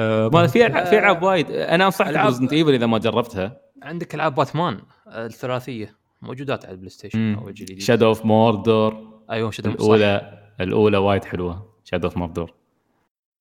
[0.00, 1.50] ما في في ألعاب وايد.
[1.50, 3.60] أنا أنصحك ألعاب- Resident Evil إذا ما جربتها.
[3.86, 7.34] عندك ألعاب باتمان آه، الثلاثية موجودات على ال PlayStation.
[7.34, 9.74] أو الجديد Shadow of Mordor أيوه Shadow صح.
[9.74, 12.54] الاولى الأولى وايد حلوة Shadow of Mordor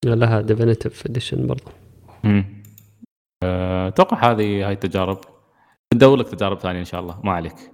[0.05, 1.72] لها definitive edition برضو.
[2.26, 2.63] امم
[3.43, 5.19] أه، أتوقع هذه هاي التجارب
[5.93, 7.72] ندور لك تجارب ثانية إن شاء الله ما عليك.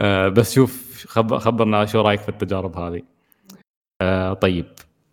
[0.00, 3.02] أه بس شوف خب خبرنا شو رأيك في التجارب هذه.
[4.02, 4.66] أه طيب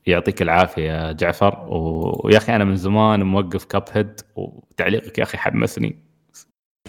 [0.07, 6.12] يعطيك العافية يا جعفر ويا أخي أنا من زمان موقف Cuphead وتعليقك يا أخي حمسني.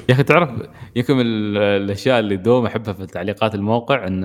[0.08, 0.50] يا أخي تعرف
[0.96, 4.24] يمكن الأشياء اللي دوم أحبها في تعليقات الموقع إن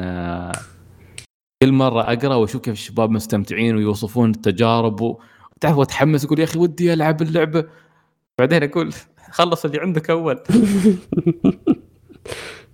[1.64, 5.20] كل مرة أقرأ وأشوف كيف الشباب مستمتعين ويوصفون التجارب و...
[5.62, 7.66] تعرف وأتحمس أقول يا أخي ودي ألعب اللعبة.
[8.40, 8.94] بعدين أقول
[9.32, 10.40] خلص اللي عندك أول.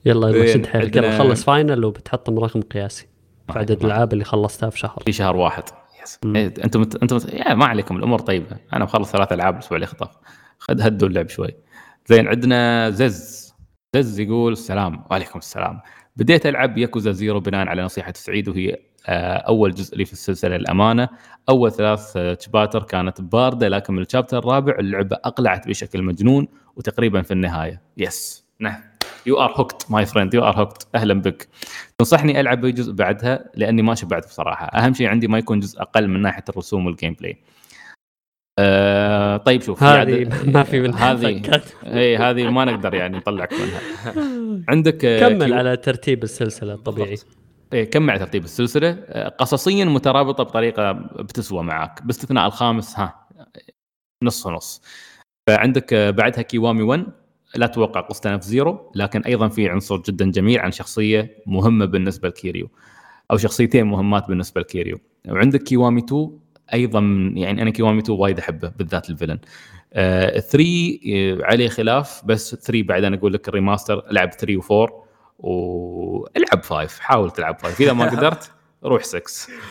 [0.06, 3.08] يلا شد حيلك يلا خلص فاينل وبتحطم رقم قياسي.
[3.52, 5.04] في عدد الألعاب اللي خلصتها في شهر.
[5.06, 5.64] في شهر واحد.
[6.26, 8.58] إيه، أنتم أنتم ما عليكم الأمور طيبة.
[8.74, 10.10] أنا مخلص ثلاث ألعاب الأسبوع اللي خطف.
[10.60, 11.65] خد هدوا اللعب شوي.
[12.08, 13.54] زين عندنا زز.
[13.96, 15.04] زز يقول السلام.
[15.12, 15.82] وعليكم السلام.
[16.16, 18.78] بديت ألعب Yakuza Zero بناء على نصيحة سعيد وهي
[19.08, 21.10] آه، أول جزء لي في السلسلة الأمانة.
[21.50, 26.48] أول ثلاث آه، شباتر كانت باردة لكن من ال chapter الرابع اللعبة أقلعت بشكل مجنون
[26.76, 27.82] وتقريبا في النهاية.
[27.98, 28.82] yes نعم.
[29.26, 31.48] you are hooked my friend you are hooked أهلا بك.
[31.98, 34.66] تنصحني ألعب أي جزء بعدها؟ لأني ما شبعت بصراحة.
[34.66, 37.38] أهم شيء عندي ما يكون جزء أقل من ناحية الرسوم وال gameplay
[38.60, 41.12] أه طيب شوف هذه عدد- ما في منها.
[41.12, 41.42] هذه.
[41.84, 43.82] اي هذه ما نقدر يعني نطلعك منها.
[44.70, 47.16] عندك آه، كمل Kiwa- على ترتيب السلسلة الطبيعي؟
[47.74, 53.28] إيه كمل ترتيب السلسلة؟ آه، قصصيا مترابطة بطريقة بتسوى معك باستثناء الخامس ها
[54.24, 54.82] نص ونص
[55.48, 57.06] فعندك آه، بعدها Kiwami 1
[57.56, 62.28] لا توقع قصة نفس Zero لكن أيضا في عنصر جدا جميل عن شخصية مهمة بالنسبة
[62.28, 62.70] ل Kiryu
[63.32, 65.00] أو شخصيتين مهمات بالنسبة ل Kiryu.
[65.30, 66.40] وعندك Kiwami 2
[66.74, 67.00] أيضا
[67.36, 69.40] يعني أنا Kiwami 2 وايد أحبه بالذات ال villain.
[69.94, 74.92] 3 عليه خلاف بس 3 بعد أنا أقول لك ال remaster لعب 3 و4
[75.40, 78.52] والعب 5 حاول تلعب 5 إذا ما قدرت
[78.84, 79.22] روح 6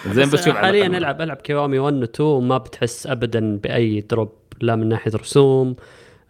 [0.08, 0.86] زين بس شوف حاليا.
[0.86, 5.76] العب ألعب Kiwami 1 و 2 وما بتحس ابدا بأي drop لا من ناحية رسوم.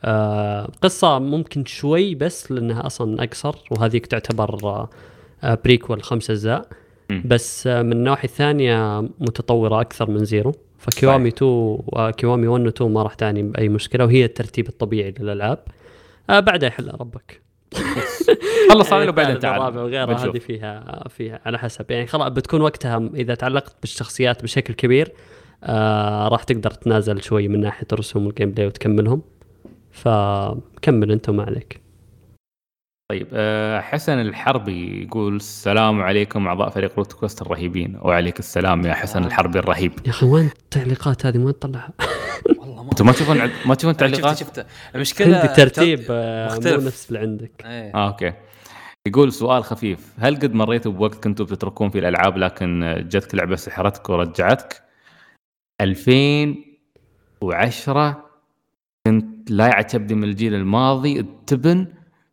[0.04, 4.90] آه قصة ممكن شوي بس لأنها أصلا أقصر وهذيك تعتبر آه
[5.44, 6.58] آه prequel خمس أجزاء.
[6.58, 6.64] مم.
[7.24, 10.52] بس من الناحيه الثانية متطورة أكثر من Zero.
[10.78, 11.50] ف Kiwami 2
[11.86, 15.58] و Kiwami 1 و 2 ما راح تعني بأي مشكلة وهي الترتيب الطبيعي للألعاب.
[16.30, 17.40] آه بعدها يحل ربك.
[18.70, 19.78] خلص هذا وبعدين تعال.
[19.78, 20.24] وغيرها.
[20.24, 21.90] هذه فيها فيها على حسب.
[21.90, 25.12] يعني خلاص بتكون وقتها إذا تعلقت بالشخصيات بشكل كبير
[25.64, 29.22] آه راح تقدر تنازل شوي من ناحية الرسوم وال gameplay وتكملهم.
[29.90, 31.83] فكمل أنت وما عليك.
[33.10, 37.98] طيب أه حسن الحربي يقول السلام عليكم أعضاء فريق Root Quest الرهيبين.
[38.02, 39.92] وعليك السلام يا حسن الحربي الرهيب.
[40.04, 41.90] يا أخي وين التعليقات هذه؟ وين تطلعها؟
[42.58, 44.66] والله ما أنتم ما تشوفون ما تشوفون شفت تعليقات؟ شفت.
[44.94, 46.86] المشكلة عندي ترتيب تر- آه، مو مختلف.
[46.86, 47.50] نفس اللي عندك.
[47.64, 47.94] إيه.
[47.94, 48.32] آه أوكي.
[49.08, 50.12] يقول سؤال خفيف.
[50.18, 54.82] هل قد مريتوا بوقت كنتوا بتتركون فيه الألعاب لكن جتك لعبة سحرتك ورجعتك؟
[55.80, 58.24] 2010
[59.06, 61.86] كنت لايعه تبدي من الجيل الماضي التبن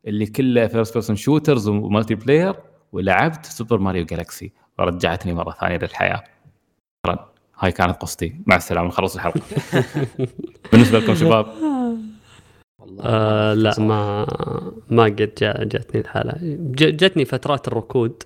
[0.07, 2.55] اللي كله first person shooters و multiplayer
[2.91, 6.23] ولعبت سوبر ماريو جالكسي ورجعتني مرة ثانية للحياة.
[7.07, 8.35] شكرا هاي كانت قصتي.
[8.45, 8.87] مع السلامة.
[8.87, 9.41] نخلص الحلقة.
[10.71, 11.45] بالنسبة لكم شباب.
[12.79, 13.79] والله آه لا.
[13.79, 14.25] ما
[14.89, 16.33] ما قد جا جاتني الحالة.
[16.71, 18.23] ج- جتني فترات الركود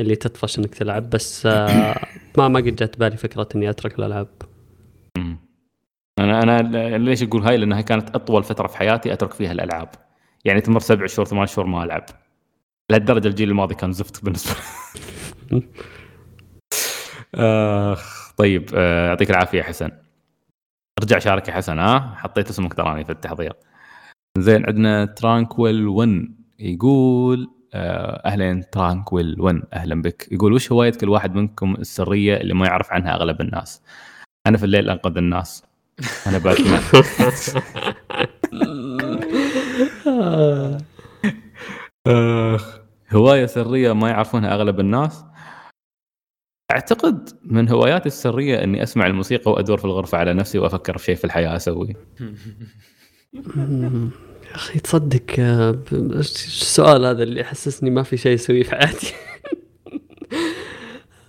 [0.00, 2.00] اللي تطفش إنك تلعب بس آه
[2.38, 4.28] ما ما قد جات بالي فكرة إني أترك الألعاب.
[6.18, 9.88] أنا أنا ليش أقول هاي؟ لأن هاي كانت أطول فترة في حياتي أترك فيها الألعاب.
[10.44, 12.04] يعني تمر سبع شهور ثمان شهور ما ألعب.
[12.90, 14.54] لهالدرجة الجيل الماضي كان زفت بالنسبة
[15.52, 15.62] لي.
[17.34, 19.90] آخ طيب آه، يعطيك العافية يا حسن.
[21.02, 23.52] ارجع شارك يا حسن ها؟ حطيت اسمك تراني في التحضير.
[24.38, 30.28] زين عندنا Tranquil 1 يقول آه، أهلا Tranquil 1 أهلا بك.
[30.32, 33.82] يقول وش هواية كل واحد منكم السرية اللي ما يعرف عنها أغلب الناس؟
[34.46, 35.64] أنا في الليل أنقذ الناس.
[36.26, 36.80] أنا باتمان
[42.06, 42.78] آخ.
[43.12, 45.24] هواية سرية ما يعرفونها أغلب الناس.
[46.72, 51.14] أعتقد من هواياتي السرية إني أسمع الموسيقى وأدور في الغرفة على نفسي وأفكر في شيء
[51.14, 51.94] في الحياة أسويه.
[54.48, 59.14] يا أخي تصدق آه، السؤال هذا اللي يحسسني ما في شيء أسويه في حياتي.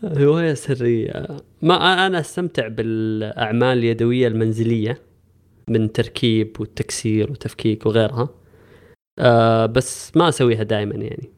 [0.24, 1.27] هواية سرية.
[1.61, 5.01] ما أنا أستمتع بالأعمال اليدوية المنزلية
[5.67, 8.30] من تركيب والتكسير وتفكيك وغيرها.
[9.20, 11.30] آه بس ما أسويها دائما يعني.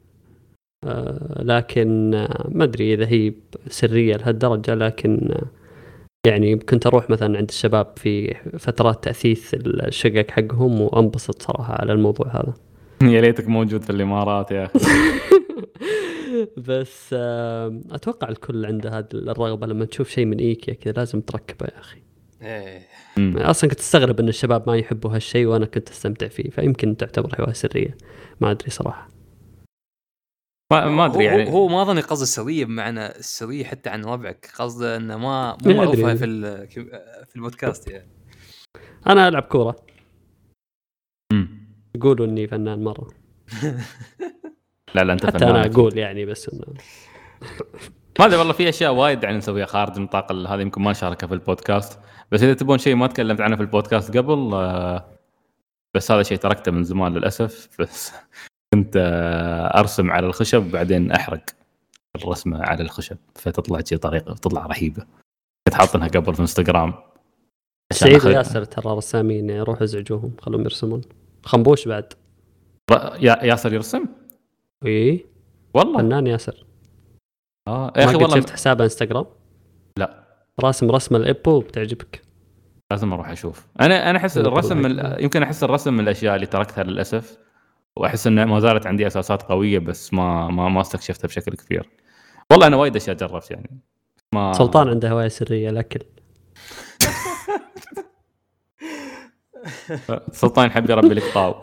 [0.84, 3.32] آه لكن آه ما أدري إذا هي
[3.68, 5.62] سرية لهالدرجة لكن آه
[6.26, 12.26] يعني كنت أروح مثلا عند الشباب في فترات تأثيث الشقق حقهم وأنبسط صراحة على الموضوع
[12.28, 12.54] هذا.
[13.12, 14.78] يا ليتك موجود في الإمارات يا أخي.
[16.68, 21.66] بس آه، أتوقع الكل عنده هذه الرغبة لما تشوف شيء من إيكيا كذا لازم تركبه
[21.66, 21.98] يا أخي.
[22.42, 22.86] إيه.
[23.16, 23.36] مم.
[23.38, 27.52] أصلا كنت أستغرب إن الشباب ما يحبوا هالشيء وأنا كنت أستمتع فيه فيمكن تعتبر هواية
[27.52, 27.96] سرية
[28.40, 29.08] ما أدري صراحة
[30.72, 34.04] ما, ما أدري هو- يعني هو, هو ما أظني قصد السويه بمعنى السويه حتى عن
[34.04, 35.74] ربعك قصده إنه ما ما مو.
[35.78, 36.68] معروفة في ال-
[37.26, 38.08] في البودكاست يعني
[39.06, 39.76] أنا ألعب كورة.
[41.96, 43.08] يقولوا إني فنان مرة
[44.94, 45.66] لا لا أنت حتى فنان أنا.
[45.66, 46.64] أقول يعني بس إنه
[48.18, 51.26] ما أدري والله في أشياء وايد يعني نسويها خارج نطاق ال- هذه يمكن ما نشاركها
[51.26, 51.98] في البودكاست
[52.32, 55.04] بس إذا تبون شيء ما تكلمت عنه في البودكاست قبل آه،
[55.96, 57.68] بس هذا شيء تركته من زمان للأسف.
[57.80, 58.12] بس
[58.74, 61.40] كنت آه، أرسم على الخشب وبعدين أحرق
[62.16, 65.06] الرسمة على الخشب فتطلع شيء طريقة تطلع رهيبة.
[65.68, 66.94] كنت حاطنها قبل في إنستغرام.
[67.92, 71.00] سعيد وياسر ترى رسامين يعني روحوا ازعجوهم خلوهم يرسمون.
[71.44, 72.12] خنبوش بعد.
[72.92, 74.04] ر- يا- ياسر يرسم؟
[74.86, 75.26] إي.
[75.74, 76.64] والله؟ فنان ياسر.
[77.68, 79.26] آه يا أخي والله شفت حسابه إنستغرام؟
[79.98, 80.22] لا.
[80.60, 82.21] راسم رسمة الايبو بتعجبك.
[82.92, 83.66] لازم أروح أشوف.
[83.80, 85.16] أنا أنا أحس الرسم من.
[85.20, 87.38] يمكن أحس الرسم من الأشياء اللي تركتها للأسف
[87.96, 91.90] وأحس إنه ما زالت عندي أساسات قوية بس ما ما ما استكشفتها بشكل كبير.
[92.50, 93.80] والله أنا وايد اشياء جربت يعني.
[94.34, 96.00] ما سلطان عنده هواية سرية الاكل
[100.32, 101.54] سلطان يحب يربي لك طاو.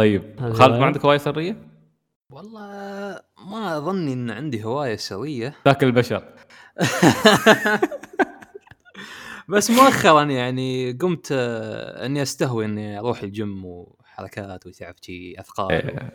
[0.00, 1.56] طيب خالد ما؟ عندك هواية سرية؟
[2.30, 3.20] والله
[3.50, 5.54] ما اظني إن عندي هواية سوية.
[5.64, 6.24] تاكل البشر.
[9.48, 16.12] بس مؤخرا يعني قمت آه، إني أستهوي إني أروح الجيم وحركات وتعب شي أثقال إيه،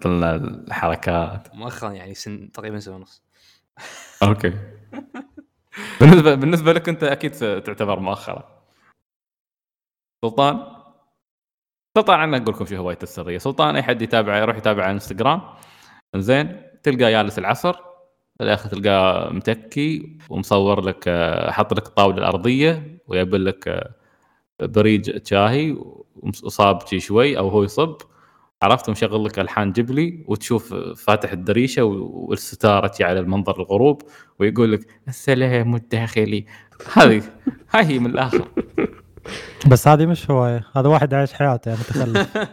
[0.00, 1.54] طلع الحركات.
[1.54, 3.22] مؤخرا يعني سن تقريبا سنة ونص.
[4.22, 4.52] أوكي.
[6.00, 8.62] بالنسبة بالنسبة لك أنت أكيد تعتبر مؤخرا.
[10.24, 10.76] سلطان؟
[11.98, 13.38] سلطان أنا أقول لكم شو هوايته السرية.
[13.38, 15.42] سلطان أي حد يتابع يروح يتابع على إنستغرام.
[16.16, 17.76] زين تلقاه جالس العصر.
[18.40, 23.94] الآخر تلقاه متكي ومصور لك آه، حاط لك الطاوله الأرضية ويبل لك آه،
[24.60, 25.76] بريج شاهي
[26.42, 27.96] وصاب شي شوي أو هو يصب.
[28.62, 34.02] عرفت مشغل لك ألحان جبلي وتشوف فاتح الدريشة والستارة على المنظر الغروب
[34.38, 36.46] ويقول لك السلام الداخلي.
[36.92, 37.22] هذه
[37.74, 38.48] هاي هي من الآخر.
[39.70, 42.36] بس هذه مش هواية هذا واحد عايش حياته يعني متخلف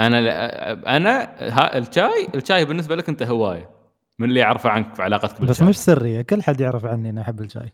[0.00, 3.77] أنا لا أنا ها الشاي الشاي بالنسبة لك أنت هواية.
[4.18, 7.20] من اللي يعرفه عنك في علاقتك بس بالشاي مش سريه كل حد يعرف عني إني
[7.20, 7.72] أحب الشاي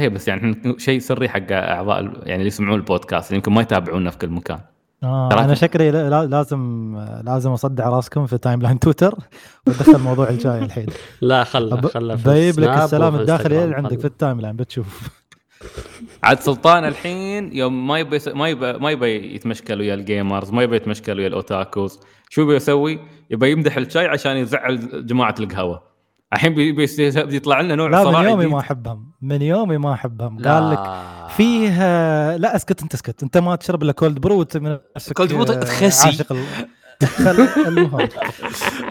[0.00, 4.18] هي بس يعني شيء سري حق أعضاء يعني اللي يسمعون البودكاست يمكن ما يتابعونا في
[4.18, 4.58] كل مكان.
[5.02, 9.14] آه أنا شكلي لا- لا- لازم لازم أصدع راسكم في timeline تويتر
[9.66, 10.86] وأدخل موضوع الشاي الحين.
[11.20, 14.04] لا خله خله في بجيب لك السلام الداخلي عندك في.
[14.06, 15.19] ال timeline بتشوف.
[16.22, 20.62] عاد سلطان الحين يوم ما يبي ما يبي ما يبي يتمشكل ويا ال gamers ما
[20.62, 22.98] يبي يتمشكل ويا ال otakus شو يبي يسوي؟
[23.30, 25.82] يبي يمدح الشاي عشان يزعل جماعة القهوة
[26.32, 28.46] الحين بي- بي- بي- يطلع لنا نوع لا من يومي.
[28.46, 30.54] ما أحبهم من يومي ما أحبهم لا.
[30.54, 30.78] قال لك
[31.30, 31.70] فيه
[32.36, 34.78] لا اسكت انت اسكت انت ما تشرب إلا cold brew من
[35.14, 36.06] cold brew خسي.
[36.06, 36.44] عاشق ال...
[37.04, 37.48] خل...
[37.66, 38.08] المهم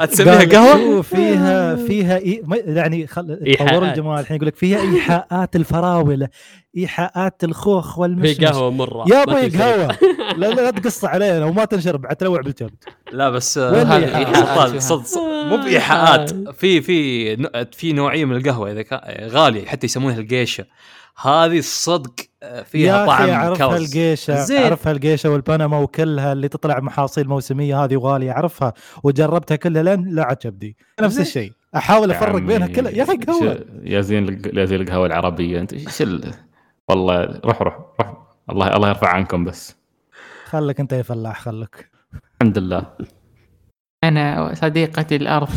[0.10, 2.44] تسميها قهوة؟ فيها فيها إي...
[2.66, 3.56] يعني خل...
[3.60, 6.28] طوروا الجماعة الحين يقول لك فيها إيحاءات الفراولة
[6.78, 8.46] إيحاءات الخوخ في والمشمش.
[8.46, 9.06] قهوه مرة.
[9.10, 9.48] يا أبوي.
[9.50, 9.98] قهوة.
[10.38, 14.80] لا لا, تقص علينا وما تنشر بعد تلوع بالجلد لا بس آه، هذه الإيحاءات؟ سلطان
[14.80, 16.50] صد صد- مو بإيحاءات.
[16.52, 18.84] في في ن- في نوعية من القهوة إذا
[19.28, 20.66] غالية حتى يسمونها القيشه
[21.22, 23.96] هذه الصدق آه، فيها يا طعم أخي أعرفها كوز.
[23.96, 24.62] القيشه زين.
[24.62, 28.74] أعرفها القيشه والبنما وكلها اللي تطلع محاصيل موسمية هذه غاليه أعرفها
[29.04, 30.76] وجربتها كلها لين لا عجبني.
[31.02, 31.20] نفس.
[31.20, 31.52] الشيء.
[31.76, 32.92] أحاول أفرق بينها كلها.
[32.92, 33.66] يا أخي قهوة.
[33.84, 36.34] يا زين الق- يا زين القهوة العربية أنت إيش ال...
[36.90, 38.18] والله روح روح روح.
[38.50, 39.76] الله الله يرفع عنكم بس.
[40.46, 41.90] خلك أنت يا فلاح خلك.
[42.42, 42.86] الحمد لله.
[44.04, 45.50] أنا صديقة الأرض.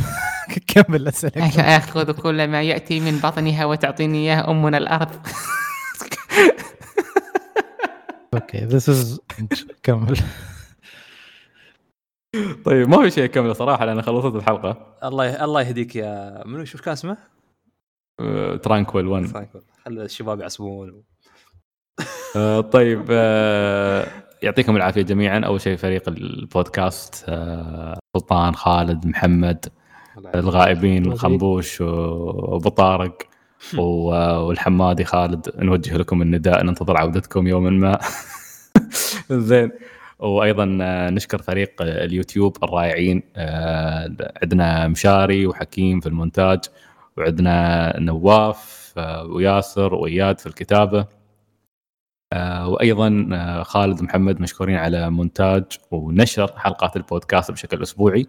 [0.75, 5.11] كمل اسالك آخذ كل ما يأتي من بطنها وتعطيني إياه أمنا الأرض.
[8.34, 9.20] okay this is
[9.83, 10.19] كمل.
[12.65, 14.97] طيب ما في شيء كامله صراحة لأن خلصت الحلقة.
[15.05, 17.17] الله الله يهديك يا منو شو كان اسمه؟
[18.62, 19.49] Tranquil 1
[19.85, 21.03] خلي الشباب يعصبون.
[22.37, 24.07] آه، طيب آه،
[24.43, 25.41] يعطيكم العافية جميعا.
[25.47, 29.67] أول شيء فريق البودكاست آه، سلطان خالد محمد.
[30.34, 33.23] الغائبين الخنبوش و- وابو طارق
[33.78, 34.10] و-
[34.47, 37.99] والحمادي خالد نوجه لكم النداء ننتظر عودتكم يوما ما.
[39.31, 39.70] زين.
[40.18, 40.65] وأيضا
[41.10, 43.23] نشكر فريق اليوتيوب الرائعين.
[43.36, 46.60] آه، عندنا مشاري وحكيم في المونتاج
[47.17, 51.07] وعندنا نواف آه، وياسر وإياد في الكتابة.
[52.67, 58.27] وأيضا آه، خالد محمد مشكورين على مونتاج ونشر حلقات البودكاست بشكل أسبوعي.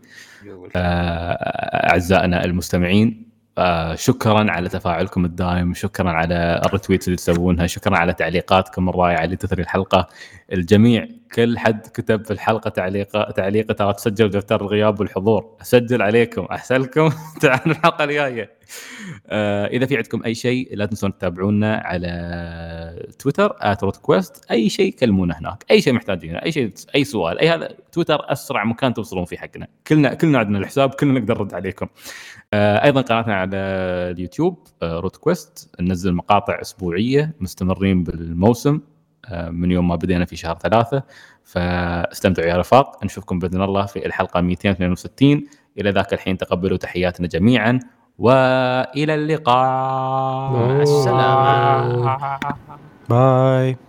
[0.75, 7.98] آه، أعزائنا المستمعين آه، شكرا على تفاعلكم الدائم شكرا على ال retweets اللي تسوونها شكرا
[7.98, 10.07] على تعليقاتكم الرائعة اللي تثري الحلقة.
[10.53, 16.45] الجميع كل حد كتب في الحلقة تعليقة تعليقة ترى تسجل دفتر الغياب والحضور أسجل عليكم
[16.51, 17.09] احسن لكم
[17.41, 18.43] تعالوا الحلقة الجاية.
[18.43, 18.62] آه،
[19.75, 24.51] إذا في عندكم أي شيء لا تنسون تتابعونا على تويتر @RootQuest.
[24.51, 25.65] أي شيء كلمونا هناك.
[25.71, 26.37] أي شيء محتاجينه.
[26.37, 29.67] أي شيء أي سؤال أي هذا تويتر أسرع مكان توصلون فيه حقنا.
[29.87, 31.87] كلنا كلنا عندنا الحساب كلنا نقدر نرد عليكم.
[32.53, 33.57] آه، أيضا قناتنا على
[34.11, 38.79] اليوتيوب آه، روت كويست ننزل مقاطع أسبوعية مستمرين بالموسم.
[39.25, 41.03] آه، من يوم ما بدينا في شهر ثلاثة.
[41.43, 43.03] فاستمتعوا يا رفاق.
[43.05, 45.45] نشوفكم بإذن الله في الحلقة 262
[45.77, 47.79] إلى ذاك الحين تقبلوا تحياتنا جميعا.
[48.17, 50.51] وإلى اللقاء.
[50.51, 52.19] مع السلامة
[53.09, 53.83] باي